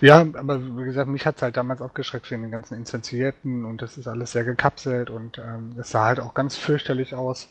[0.00, 3.98] ja aber wie gesagt, mich hat's halt damals aufgeschreckt wegen den ganzen Instanzierten und das
[3.98, 7.48] ist alles sehr gekapselt und ähm, es sah halt auch ganz fürchterlich aus.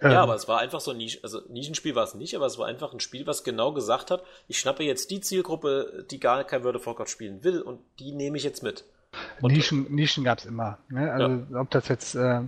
[0.00, 2.46] Ähm, ja, aber es war einfach so ein Nisch, also Nischenspiel war es nicht, aber
[2.46, 6.20] es war einfach ein Spiel, was genau gesagt hat, ich schnappe jetzt die Zielgruppe, die
[6.20, 8.84] gar kein World of Warcraft spielen will und die nehme ich jetzt mit.
[9.40, 10.78] Nischen, Nischen gab es immer.
[10.88, 11.12] Ne?
[11.12, 11.60] Also ja.
[11.60, 12.40] ob das jetzt äh,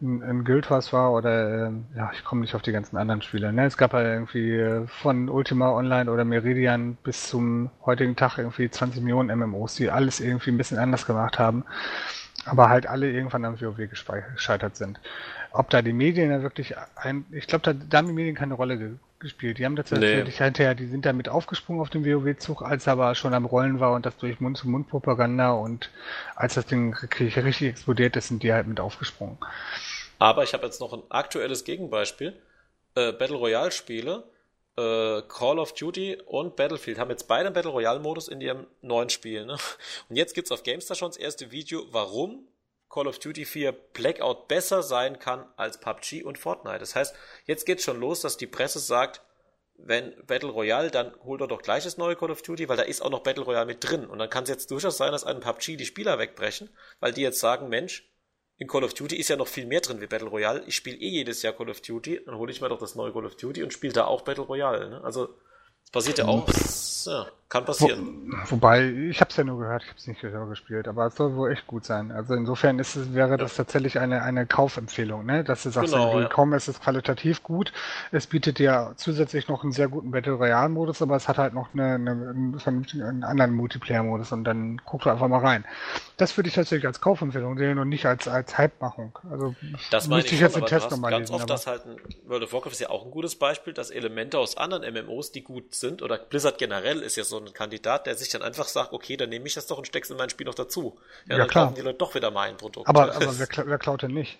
[0.00, 3.22] ein, ein Guild Wars war oder äh, ja, ich komme nicht auf die ganzen anderen
[3.22, 3.52] Spiele.
[3.52, 3.66] Ne?
[3.66, 8.70] Es gab halt irgendwie äh, von Ultima Online oder Meridian bis zum heutigen Tag irgendwie
[8.70, 11.64] 20 Millionen MMOs, die alles irgendwie ein bisschen anders gemacht haben,
[12.44, 15.00] aber halt alle irgendwann am WoW gescheitert sind.
[15.52, 18.54] Ob da die Medien ja wirklich ein, ich glaube, da, da haben die Medien keine
[18.54, 18.90] Rolle ge
[19.20, 19.58] gespielt.
[19.58, 20.44] Die haben tatsächlich nee.
[20.44, 23.92] hinterher, die sind damit aufgesprungen auf den WoW-Zug, als er aber schon am Rollen war
[23.92, 25.90] und das durch Mund-zu-Mund-Propaganda und
[26.34, 29.38] als das Ding richtig, richtig explodiert ist, sind die halt mit aufgesprungen.
[30.18, 32.34] Aber ich habe jetzt noch ein aktuelles Gegenbeispiel.
[32.94, 34.24] Äh, Battle Royale-Spiele,
[34.76, 39.10] äh, Call of Duty und Battlefield haben jetzt beide einen Battle Royale-Modus in ihrem neuen
[39.10, 39.46] Spiel.
[39.46, 39.56] Ne?
[40.08, 42.46] Und jetzt gibt's auf GameStar schon das erste Video, warum
[42.90, 46.80] Call of Duty 4 Blackout besser sein kann als PUBG und Fortnite.
[46.80, 47.14] Das heißt,
[47.46, 49.22] jetzt geht's schon los, dass die Presse sagt,
[49.76, 52.82] wenn Battle Royale, dann holt er doch gleich das neue Call of Duty, weil da
[52.82, 54.04] ist auch noch Battle Royale mit drin.
[54.04, 56.68] Und dann kann es jetzt durchaus sein, dass einem PUBG die Spieler wegbrechen,
[56.98, 58.10] weil die jetzt sagen, Mensch,
[58.58, 60.62] in Call of Duty ist ja noch viel mehr drin wie Battle Royale.
[60.66, 63.12] Ich spiele eh jedes Jahr Call of Duty, dann hole ich mir doch das neue
[63.12, 64.90] Call of Duty und spiele da auch Battle Royale.
[64.90, 65.00] Ne?
[65.02, 65.28] Also
[65.82, 66.44] das passiert ja auch.
[66.44, 68.32] Das, ja, kann passieren.
[68.44, 71.06] Wo, wobei, ich habe es ja nur gehört, ich habe es nicht selber gespielt, aber
[71.06, 72.12] es soll wohl echt gut sein.
[72.12, 73.64] Also insofern ist es, wäre das ja.
[73.64, 75.42] tatsächlich eine, eine Kaufempfehlung, ne?
[75.42, 76.28] dass du sagst, genau, ja.
[76.28, 77.72] komm, es ist qualitativ gut.
[78.12, 81.74] Es bietet dir zusätzlich noch einen sehr guten Battle Royale-Modus, aber es hat halt noch
[81.74, 85.64] eine, eine, einen, anderen Multiplayer-Modus und dann guck doch einfach mal rein.
[86.18, 89.18] Das würde ich tatsächlich als Kaufempfehlung sehen und nicht als, als Hype-Machung.
[89.28, 89.56] Also
[89.90, 91.22] das müsste ich, ich jetzt den Test nochmal lesen.
[91.22, 91.52] Ganz oft aber.
[91.52, 91.96] das halt ein,
[92.28, 95.42] World of Warcraft ist ja auch ein gutes Beispiel, dass Elemente aus anderen MMOs, die
[95.42, 98.92] gut sind, oder Blizzard generell ist ja so ein Kandidat, der sich dann einfach sagt,
[98.92, 100.98] okay, dann nehme ich das doch und steck's in mein Spiel noch dazu.
[101.26, 101.64] Ja, ja dann klar.
[101.66, 102.88] kaufen die Leute doch wieder mein Produkt.
[102.88, 104.38] Aber, aber wer, wer klaut denn nicht?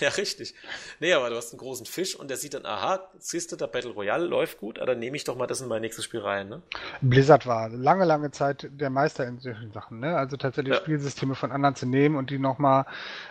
[0.00, 0.54] Ja, richtig.
[1.00, 3.66] Nee, aber du hast einen großen Fisch und der sieht dann, aha, siehst du, der
[3.66, 6.20] Battle Royale läuft gut, aber dann nehme ich doch mal das in mein nächstes Spiel
[6.20, 6.62] rein, ne?
[7.00, 10.16] Blizzard war lange, lange Zeit der Meister in solchen Sachen, ne?
[10.16, 10.80] Also tatsächlich ja.
[10.80, 12.86] Spielsysteme von anderen zu nehmen und die nochmal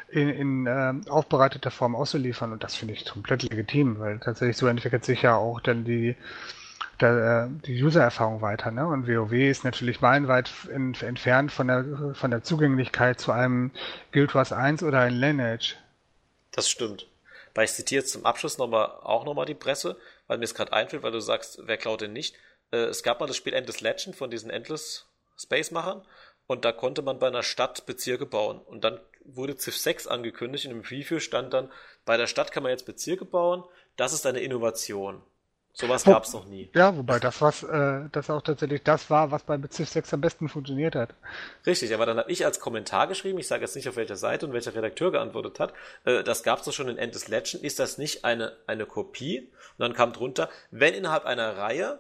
[0.09, 4.67] in, in äh, aufbereiteter Form auszuliefern und das finde ich komplett legitim, weil tatsächlich so
[4.67, 6.15] entwickelt sich ja auch dann die
[7.01, 8.71] der, äh, die User-Erfahrung weiter.
[8.71, 8.87] Ne?
[8.87, 13.71] Und WoW ist natürlich meilenweit in, entfernt von der, von der Zugänglichkeit zu einem
[14.11, 15.75] Guild Wars 1 oder ein Lineage.
[16.51, 17.07] Das stimmt.
[17.53, 19.97] Weil ich zitiere jetzt zum Abschluss noch mal, auch nochmal die Presse,
[20.27, 22.35] weil mir es gerade einfällt, weil du sagst, wer klaut denn nicht?
[22.71, 25.05] Äh, es gab mal das Spiel Endless Legend von diesen Endless
[25.37, 26.03] Space-Machern
[26.47, 28.59] und da konnte man bei einer Stadt Bezirke bauen.
[28.59, 31.71] Und dann wurde Civ 6 angekündigt und im Review stand dann,
[32.05, 33.63] bei der Stadt kann man jetzt Bezirke bauen,
[33.95, 35.21] das ist eine Innovation.
[35.73, 36.69] Sowas gab es noch nie.
[36.73, 40.21] Ja, wobei das was, äh, das auch tatsächlich das war, was bei Civ 6 am
[40.21, 41.13] besten funktioniert hat.
[41.65, 44.45] Richtig, aber dann habe ich als Kommentar geschrieben, ich sage jetzt nicht auf welcher Seite
[44.45, 45.73] und welcher Redakteur geantwortet hat,
[46.05, 49.49] äh, das gab es doch schon in Endless Legend, ist das nicht eine, eine Kopie?
[49.77, 51.99] Und dann kam drunter, wenn innerhalb einer Reihe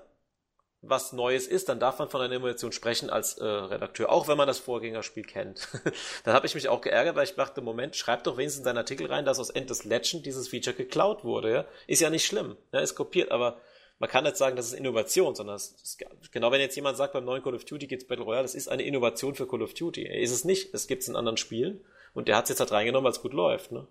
[0.81, 4.37] was Neues ist, dann darf man von einer Innovation sprechen als äh, Redakteur, auch wenn
[4.37, 5.67] man das Vorgängerspiel kennt.
[6.23, 8.77] dann habe ich mich auch geärgert, weil ich dachte, Moment, schreibt doch wenigstens in seinen
[8.77, 11.53] Artikel rein, dass aus Endless Legend dieses Feature geklaut wurde.
[11.53, 11.65] Ja?
[11.85, 12.79] Ist ja nicht schlimm, ja?
[12.79, 13.57] ist kopiert, aber
[13.99, 17.13] man kann nicht sagen, das ist Innovation, sondern es ist, genau wenn jetzt jemand sagt,
[17.13, 19.75] beim neuen Call of Duty geht's Battle Royale, das ist eine Innovation für Call of
[19.75, 20.07] Duty.
[20.07, 21.81] Ist es nicht, es gibt's in anderen Spielen
[22.15, 23.71] und der hat es jetzt halt reingenommen, weil es gut läuft.
[23.71, 23.85] Ne?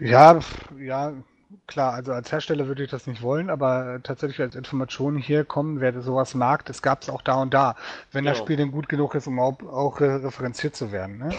[0.00, 0.40] Ja,
[0.80, 1.22] ja,
[1.66, 5.80] klar, also als Hersteller würde ich das nicht wollen, aber tatsächlich als Information hier kommen,
[5.80, 7.76] wer sowas mag, das gab es auch da und da,
[8.12, 8.32] wenn genau.
[8.32, 11.18] das Spiel denn gut genug ist, um auch, auch referenziert zu werden.
[11.18, 11.34] Ne?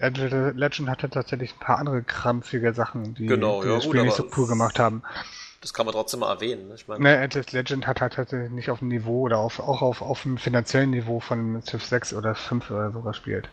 [0.00, 4.06] Legend hatte tatsächlich ein paar andere krampfige Sachen, die, genau, die ja, das Spiel gut,
[4.06, 5.02] nicht so cool gemacht haben.
[5.60, 6.68] Das kann man trotzdem mal erwähnen.
[6.68, 6.74] Ne?
[6.74, 9.82] Ich meine, ne, Atlas Legend hat halt tatsächlich nicht auf dem Niveau oder auf, auch
[9.82, 13.50] auf, auf dem finanziellen Niveau von Civ 6 oder 5 oder so gespielt.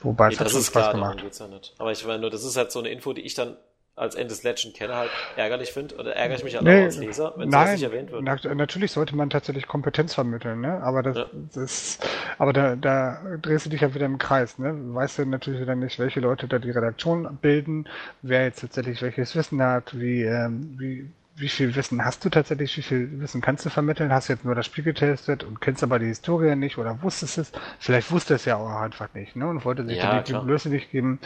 [0.00, 1.24] Wobei nee, es hat schon Spaß klar, gemacht.
[1.40, 1.46] Ja
[1.78, 3.56] Aber ich meine nur, das ist halt so eine Info, die ich dann
[3.98, 6.98] als Endless Legend kenne, halt ärgerlich finde oder ärgere ich mich halt nee, auch als
[6.98, 8.22] Leser, wenn es nicht erwähnt wird.
[8.22, 10.82] Na, natürlich sollte man tatsächlich Kompetenz vermitteln, ne?
[10.82, 11.26] Aber das, ja.
[11.54, 11.98] das
[12.38, 14.74] aber da, da drehst du dich ja wieder im Kreis, ne?
[14.94, 17.88] Weißt du natürlich wieder nicht, welche Leute da die Redaktion bilden,
[18.22, 22.76] wer jetzt tatsächlich welches Wissen hat, wie, ähm, wie, wie viel Wissen hast du tatsächlich,
[22.76, 24.12] wie viel Wissen kannst du vermitteln?
[24.12, 27.38] Hast du jetzt nur das Spiel getestet und kennst aber die Historie nicht oder wusstest
[27.38, 27.52] es?
[27.78, 29.48] Vielleicht wusste es ja auch einfach nicht, ne?
[29.48, 31.20] Und wollte sich ja, die Blöße nicht geben.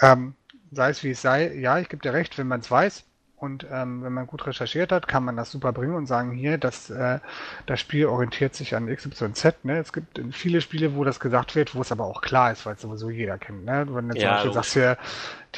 [0.00, 0.34] Ähm,
[0.72, 3.04] sei es wie es sei, ja, ich gebe dir recht, wenn man es weiß
[3.36, 6.56] und ähm, wenn man gut recherchiert hat, kann man das super bringen und sagen, hier,
[6.56, 7.18] das, äh,
[7.66, 9.64] das Spiel orientiert sich an XYZ.
[9.64, 9.78] Ne?
[9.78, 12.74] Es gibt viele Spiele, wo das gesagt wird, wo es aber auch klar ist, weil
[12.74, 13.66] es sowieso jeder kennt.
[13.66, 13.86] Ne?
[13.90, 14.96] Wenn du ja, zum Beispiel sagst, hier,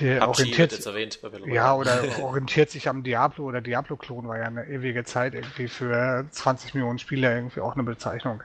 [0.00, 5.04] die orientiert, erwähnt, ja, oder orientiert sich am Diablo oder Diablo-Klon war ja eine ewige
[5.04, 8.42] Zeit irgendwie für 20 Millionen Spieler irgendwie auch eine Bezeichnung.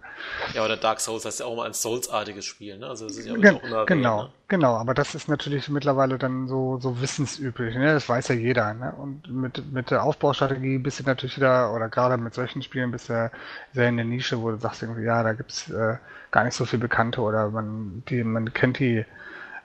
[0.53, 2.87] Ja, oder Dark Souls heißt ja auch mal ein Souls-artiges Spiel, ne?
[2.87, 4.29] Also das ist ja Gen auch Genau, ne?
[4.47, 7.93] genau, aber das ist natürlich mittlerweile dann so, so wissensüblich, ne?
[7.93, 8.93] Das weiß ja jeder, ne?
[8.97, 13.09] Und mit, mit der Aufbaustrategie bist du natürlich wieder, oder gerade mit solchen Spielen bist
[13.09, 13.31] du
[13.73, 15.97] sehr in der Nische, wo du sagst irgendwie, ja, da gibt's äh,
[16.31, 19.05] gar nicht so viel Bekannte oder man, die, man kennt die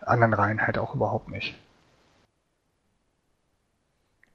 [0.03, 1.55] anderen Reihen halt auch überhaupt nicht.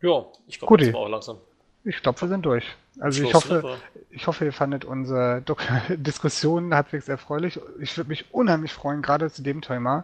[0.04, 1.38] Ja, ich glaube, das war auch langsam.
[1.86, 2.66] Ich glaube, wir sind durch.
[3.00, 3.78] Also ich hoffe,
[4.12, 5.42] ich hoffe, ihr fandet unsere
[5.90, 7.60] Diskussion halbwegs erfreulich.
[7.80, 10.04] Ich würde mich unheimlich freuen, gerade zu dem Thema,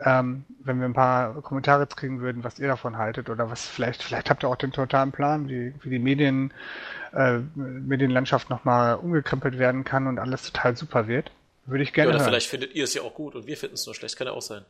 [0.00, 4.02] ähm, wenn wir ein paar Kommentare kriegen würden, was ihr davon haltet oder was vielleicht,
[4.02, 6.52] vielleicht habt ihr auch den totalen Plan, wie, wie die Medien,
[7.14, 11.30] äh, Medienlandschaft nochmal umgekrempelt werden kann und alles total super wird.
[11.66, 12.10] Würde ich gerne.
[12.10, 12.30] Ja, oder hören.
[12.30, 14.32] vielleicht findet ihr es ja auch gut und wir finden es nur schlecht, kann ja
[14.32, 14.64] auch sein.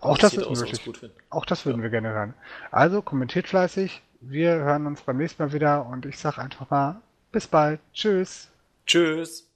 [0.00, 1.12] Auch das, ist möglich.
[1.30, 1.84] Auch das würden ja.
[1.84, 2.34] wir gerne hören.
[2.70, 4.02] Also kommentiert fleißig.
[4.20, 7.00] Wir hören uns beim nächsten Mal wieder und ich sage einfach mal
[7.32, 7.80] bis bald.
[7.92, 8.48] Tschüss.
[8.86, 9.47] Tschüss.